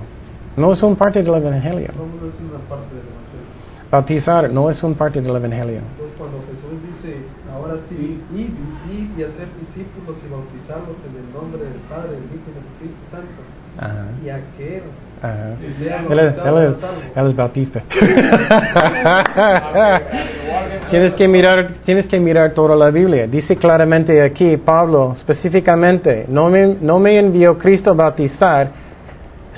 No 0.57 0.73
es 0.73 0.83
un 0.85 0.95
parte 0.95 1.21
del 1.21 1.35
Evangelio. 1.35 1.91
No, 1.99 2.07
no 2.07 2.31
es 2.31 2.39
una 2.39 2.63
parte 2.71 2.95
del 2.95 3.03
Evangelio. 3.03 3.47
Bautizar 3.91 4.51
no 4.51 4.71
es 4.71 4.81
un 4.85 4.95
parte 4.95 5.21
del 5.21 5.35
Evangelio. 5.35 5.81
Entonces 5.83 6.15
cuando 6.17 6.39
Jesús 6.47 6.79
dice, 6.87 7.27
ahora 7.53 7.75
sí, 7.89 8.23
id, 8.31 8.55
id 8.87 9.19
y 9.19 9.23
hacer 9.27 9.49
discípulos 9.67 10.15
y 10.23 10.31
bautizarlos 10.31 10.95
en 11.11 11.27
el 11.27 11.27
nombre 11.35 11.59
del 11.67 11.83
Padre, 11.91 12.23
del 12.23 12.31
Hijo 12.31 12.47
y 12.47 12.55
del 12.55 12.67
Espíritu 12.71 13.03
Santo, 13.11 13.43
Ajá. 13.79 14.05
y 14.25 14.31
aquel 14.31 14.83
Ajá. 15.23 15.57
sea 15.79 16.05
Él 16.11 16.19
es, 16.19 16.35
él 16.45 16.59
es- 16.59 16.75
él 17.17 17.27
es 17.27 17.37
bautista. 17.37 17.83
tienes, 20.91 21.15
que 21.15 21.29
mirar, 21.29 21.69
tienes 21.85 22.07
que 22.07 22.19
mirar 22.21 22.53
toda 22.53 22.77
la 22.77 22.91
Biblia. 22.91 23.27
Dice 23.27 23.57
claramente 23.57 24.23
aquí, 24.23 24.57
Pablo, 24.57 25.15
específicamente, 25.17 26.27
no 26.29 26.49
me, 26.51 26.77
no 26.81 26.99
me 26.99 27.19
envió 27.19 27.59
Cristo 27.59 27.91
a 27.91 27.95
bautizar, 27.95 28.69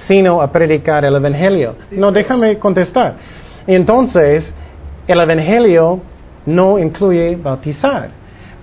sino 0.07 0.41
a 0.41 0.51
predicar 0.51 1.05
el 1.05 1.15
Evangelio. 1.17 1.75
No, 1.93 2.13
déjame 2.13 2.59
contestar. 2.59 3.15
Entonces, 3.67 4.53
el 5.07 5.21
Evangelio 5.21 6.01
no 6.47 6.79
incluye 6.79 7.37
bautizar. 7.37 8.09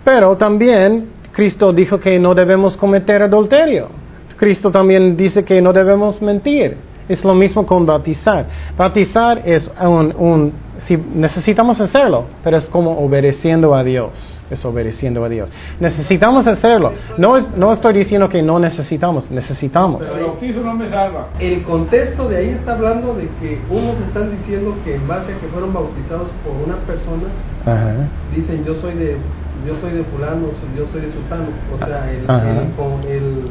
Pero 0.03 0.35
también 0.37 1.09
Cristo 1.33 1.73
dijo 1.73 1.99
que 1.99 2.17
no 2.19 2.33
debemos 2.33 2.77
cometer 2.77 3.21
adulterio. 3.23 3.89
Cristo 4.37 4.71
también 4.71 5.15
dice 5.17 5.43
que 5.43 5.61
no 5.61 5.73
debemos 5.73 6.21
mentir. 6.21 6.77
Es 7.07 7.23
lo 7.23 7.35
mismo 7.35 7.67
con 7.67 7.85
bautizar. 7.85 8.47
Bautizar 8.75 9.41
es 9.45 9.69
un, 9.79 10.13
un 10.17 10.53
si 10.87 10.97
necesitamos 10.97 11.79
hacerlo, 11.79 12.25
pero 12.43 12.57
es 12.57 12.65
como 12.65 12.97
obedeciendo 12.99 13.75
a 13.75 13.83
Dios. 13.83 14.41
Es 14.49 14.63
obedeciendo 14.65 15.23
a 15.23 15.29
Dios. 15.29 15.49
Necesitamos 15.79 16.45
hacerlo. 16.47 16.93
No, 17.17 17.37
es- 17.37 17.47
no 17.55 17.73
estoy 17.73 17.93
diciendo 17.93 18.27
que 18.27 18.41
no 18.41 18.59
necesitamos, 18.59 19.29
necesitamos. 19.31 20.01
el 20.05 20.19
bautizo 20.25 20.61
no 20.61 20.73
me 20.73 20.89
salva. 20.89 21.27
El 21.39 21.61
contexto 21.63 22.27
de 22.27 22.37
ahí 22.37 22.49
está 22.49 22.73
hablando 22.73 23.13
de 23.13 23.27
que 23.39 23.59
unos 23.69 23.95
están 24.07 24.31
diciendo 24.37 24.75
que 24.83 24.95
en 24.95 25.07
base 25.07 25.31
a 25.31 25.37
que 25.39 25.47
fueron 25.47 25.73
bautizados 25.73 26.27
por 26.43 26.53
una 26.67 26.77
persona, 26.85 27.27
Ajá. 27.65 28.07
dicen 28.35 28.65
yo 28.65 28.73
soy 28.81 28.95
de 28.95 29.17
yo 29.65 29.73
soy 29.81 29.91
de 29.97 30.03
fulano, 30.05 30.47
yo 30.77 30.85
soy 30.91 31.01
de 31.01 31.11
sultano, 31.13 31.45
o 31.73 31.77
sea, 31.85 32.11
el, 32.11 32.19
el, 32.19 32.71
con 32.73 33.01
el 33.09 33.47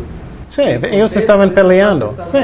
Sí, 0.49 0.63
el 0.63 0.85
ellos 0.85 1.15
estaban 1.17 1.51
peleando, 1.51 2.15
sí. 2.31 2.39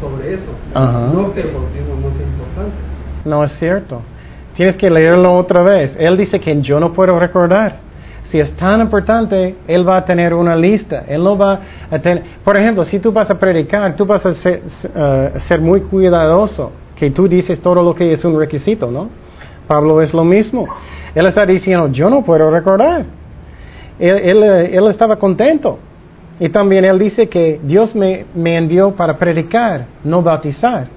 sobre 0.00 0.34
eso, 0.34 0.50
Ajá. 0.74 1.10
no 1.12 1.32
que 1.32 1.40
el 1.40 1.50
bautismo 1.52 1.94
no 2.00 2.08
es 2.08 2.20
importante. 2.20 2.92
No 3.24 3.44
es 3.44 3.52
cierto. 3.58 4.02
Tienes 4.54 4.76
que 4.76 4.90
leerlo 4.90 5.34
otra 5.34 5.62
vez. 5.62 5.96
Él 5.98 6.16
dice 6.16 6.38
que 6.38 6.60
yo 6.60 6.78
no 6.78 6.92
puedo 6.92 7.18
recordar. 7.18 7.76
Si 8.24 8.38
es 8.38 8.54
tan 8.56 8.80
importante, 8.80 9.56
Él 9.66 9.88
va 9.88 9.98
a 9.98 10.04
tener 10.04 10.34
una 10.34 10.56
lista. 10.56 11.04
Él 11.06 11.22
no 11.22 11.36
va 11.36 11.60
a 11.90 11.98
tener... 11.98 12.22
Por 12.44 12.56
ejemplo, 12.56 12.84
si 12.84 12.98
tú 12.98 13.12
vas 13.12 13.30
a 13.30 13.38
predicar, 13.38 13.94
tú 13.94 14.06
vas 14.06 14.24
a 14.24 14.34
ser, 14.34 14.62
eh, 14.94 15.32
ser 15.48 15.60
muy 15.60 15.82
cuidadoso, 15.82 16.72
que 16.96 17.10
tú 17.10 17.28
dices 17.28 17.60
todo 17.60 17.82
lo 17.82 17.94
que 17.94 18.12
es 18.12 18.24
un 18.24 18.38
requisito, 18.38 18.90
¿no? 18.90 19.08
Pablo 19.66 20.00
es 20.00 20.12
lo 20.12 20.24
mismo. 20.24 20.66
Él 21.14 21.26
está 21.26 21.44
diciendo, 21.46 21.88
yo 21.88 22.08
no 22.08 22.22
puedo 22.22 22.50
recordar. 22.50 23.04
Él, 23.98 24.16
él, 24.16 24.42
él 24.42 24.86
estaba 24.88 25.16
contento. 25.16 25.78
Y 26.44 26.48
también 26.48 26.84
él 26.84 26.98
dice 26.98 27.28
que 27.28 27.60
Dios 27.62 27.94
me, 27.94 28.24
me 28.34 28.56
envió 28.56 28.90
para 28.96 29.16
predicar, 29.16 29.86
no 30.02 30.22
bautizar. 30.22 30.88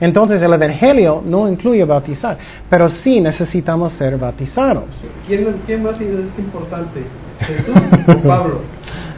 Entonces 0.00 0.40
el 0.40 0.52
Evangelio 0.52 1.20
no 1.26 1.48
incluye 1.48 1.84
bautizar, 1.84 2.38
pero 2.70 2.88
sí 2.88 3.20
necesitamos 3.20 3.90
ser 3.94 4.16
bautizados. 4.16 5.04
¿Quién, 5.26 5.56
quién 5.66 5.82
más 5.82 6.00
es 6.00 6.38
importante? 6.38 7.02
¿Jesús 7.40 7.74
o 8.16 8.18
Pablo? 8.28 8.60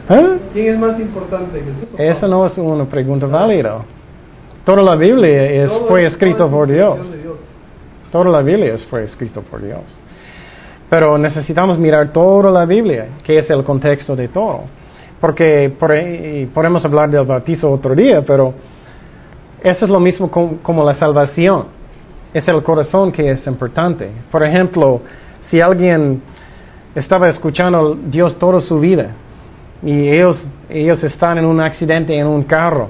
¿Eh? 0.09 0.37
¿Quién 0.53 0.73
es 0.73 0.79
más 0.79 0.99
importante, 0.99 1.59
Jesús 1.59 1.93
o 1.93 1.97
Pablo? 1.97 2.11
Eso 2.11 2.27
no 2.27 2.45
es 2.47 2.57
una 2.57 2.85
pregunta 2.85 3.27
válida. 3.27 3.77
Toda 4.65 4.81
la 4.81 4.95
Biblia 4.95 5.45
es, 5.51 5.69
Todo 5.69 5.85
fue 5.87 6.01
es- 6.05 6.13
escrito 6.13 6.49
por 6.49 6.67
Dios. 6.67 6.97
Toda 8.11 8.31
la 8.31 8.41
Biblia 8.41 8.73
es- 8.73 8.85
fue 8.87 9.03
escrito 9.03 9.41
por 9.43 9.61
Dios. 9.61 9.83
Pero 10.89 11.15
necesitamos 11.19 11.77
mirar 11.77 12.11
toda 12.11 12.49
la 12.49 12.65
Biblia, 12.65 13.07
que 13.23 13.35
es 13.37 13.49
el 13.51 13.63
contexto 13.63 14.15
de 14.15 14.27
todo. 14.29 14.61
Porque 15.23 15.71
por 15.79 15.93
podemos 16.53 16.83
hablar 16.83 17.09
del 17.09 17.25
bautizo 17.25 17.71
otro 17.71 17.95
día, 17.95 18.21
pero 18.27 18.53
eso 19.63 19.85
es 19.85 19.89
lo 19.89 20.01
mismo 20.01 20.29
com- 20.29 20.57
como 20.57 20.83
la 20.83 20.95
salvación. 20.95 21.67
Es 22.33 22.45
el 22.49 22.61
corazón 22.61 23.09
que 23.09 23.31
es 23.31 23.47
importante. 23.47 24.09
Por 24.29 24.43
ejemplo, 24.45 24.99
si 25.49 25.61
alguien 25.61 26.21
estaba 26.93 27.29
escuchando 27.29 27.93
a 27.93 28.09
Dios 28.09 28.37
toda 28.37 28.59
su 28.59 28.81
vida 28.81 29.11
y 29.81 30.09
ellos, 30.09 30.45
ellos 30.69 31.01
están 31.05 31.37
en 31.37 31.45
un 31.45 31.61
accidente 31.61 32.13
en 32.19 32.27
un 32.27 32.43
carro 32.43 32.89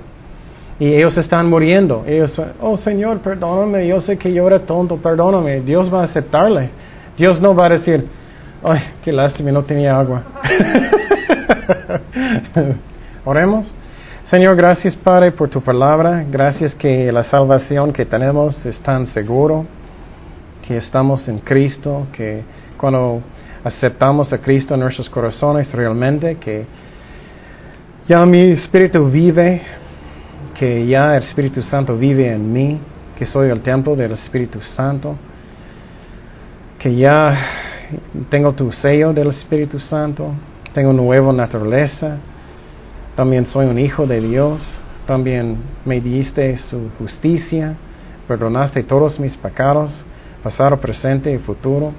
y 0.79 0.87
ellos 0.87 1.15
están 1.15 1.47
muriendo. 1.47 2.03
Ellos, 2.07 2.41
oh 2.59 2.77
Señor, 2.77 3.19
perdóname, 3.19 3.85
yo 3.85 4.01
sé 4.01 4.17
que 4.17 4.33
yo 4.33 4.47
era 4.47 4.57
tonto, 4.57 4.97
perdóname. 4.97 5.59
Dios 5.61 5.93
va 5.93 6.01
a 6.01 6.05
aceptarle. 6.05 6.71
Dios 7.15 7.39
no 7.39 7.53
va 7.53 7.67
a 7.67 7.69
decir, 7.69 8.07
ay, 8.63 8.81
qué 9.03 9.11
lástima, 9.11 9.51
no 9.51 9.63
tenía 9.63 9.97
agua. 9.97 10.23
Oremos. 13.25 13.73
Señor, 14.31 14.55
gracias 14.55 14.95
Padre 14.95 15.31
por 15.31 15.49
tu 15.49 15.61
palabra. 15.61 16.25
Gracias 16.29 16.73
que 16.75 17.11
la 17.11 17.23
salvación 17.25 17.91
que 17.93 18.05
tenemos 18.05 18.65
es 18.65 18.79
tan 18.81 19.05
seguro, 19.07 19.65
que 20.65 20.77
estamos 20.77 21.27
en 21.27 21.39
Cristo, 21.39 22.07
que 22.13 22.43
cuando 22.77 23.21
aceptamos 23.63 24.31
a 24.33 24.37
Cristo 24.39 24.73
en 24.73 24.79
nuestros 24.79 25.09
corazones 25.09 25.71
realmente, 25.71 26.35
que 26.37 26.65
ya 28.07 28.25
mi 28.25 28.39
espíritu 28.39 29.05
vive, 29.09 29.61
que 30.55 30.85
ya 30.85 31.15
el 31.15 31.23
Espíritu 31.23 31.61
Santo 31.63 31.97
vive 31.97 32.31
en 32.31 32.51
mí, 32.51 32.79
que 33.17 33.25
soy 33.25 33.49
el 33.49 33.61
templo 33.61 33.95
del 33.95 34.13
Espíritu 34.13 34.59
Santo, 34.61 35.15
que 36.79 36.93
ya 36.95 37.72
tengo 38.29 38.53
tu 38.53 38.71
sello 38.71 39.13
del 39.13 39.27
Espíritu 39.27 39.79
Santo, 39.79 40.31
tengo 40.73 40.93
nueva 40.93 41.31
naturaleza, 41.33 42.17
también 43.15 43.45
soy 43.45 43.65
un 43.67 43.77
hijo 43.77 44.07
de 44.07 44.19
Dios, 44.21 44.61
también 45.05 45.57
me 45.85 45.99
diste 46.01 46.57
su 46.57 46.89
justicia, 46.97 47.75
perdonaste 48.27 48.83
todos 48.83 49.19
mis 49.19 49.35
pecados, 49.37 50.03
pasado, 50.41 50.77
presente 50.77 51.31
y 51.31 51.37
futuro. 51.37 51.91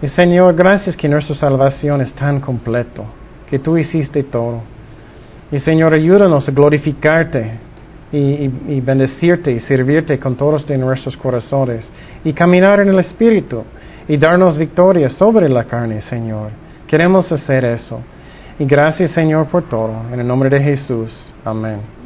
Y 0.00 0.08
Señor, 0.08 0.54
gracias 0.54 0.96
que 0.96 1.08
nuestra 1.08 1.34
salvación 1.36 2.00
es 2.00 2.12
tan 2.14 2.40
completo, 2.40 3.04
que 3.48 3.58
tú 3.58 3.76
hiciste 3.76 4.22
todo. 4.24 4.62
Y 5.50 5.58
Señor, 5.60 5.92
ayúdanos 5.92 6.48
a 6.48 6.52
glorificarte 6.52 7.50
y, 8.10 8.50
y- 8.68 8.80
bendecirte 8.80 9.52
y 9.52 9.60
servirte 9.60 10.18
con 10.18 10.34
todos 10.36 10.68
nuestros 10.70 11.16
corazones 11.16 11.86
y 12.24 12.32
caminar 12.32 12.80
en 12.80 12.88
el 12.88 12.98
Espíritu 13.00 13.62
y 14.08 14.16
darnos 14.16 14.58
victoria 14.58 15.08
sobre 15.10 15.48
la 15.48 15.64
carne, 15.64 16.00
Señor. 16.02 16.50
Queremos 16.86 17.30
hacer 17.30 17.64
eso. 17.64 18.00
Y 18.58 18.64
gracias, 18.64 19.12
Señor, 19.12 19.46
por 19.46 19.68
todo. 19.68 19.94
En 20.12 20.20
el 20.20 20.26
nombre 20.26 20.50
de 20.50 20.60
Jesús. 20.60 21.32
Amén. 21.44 22.01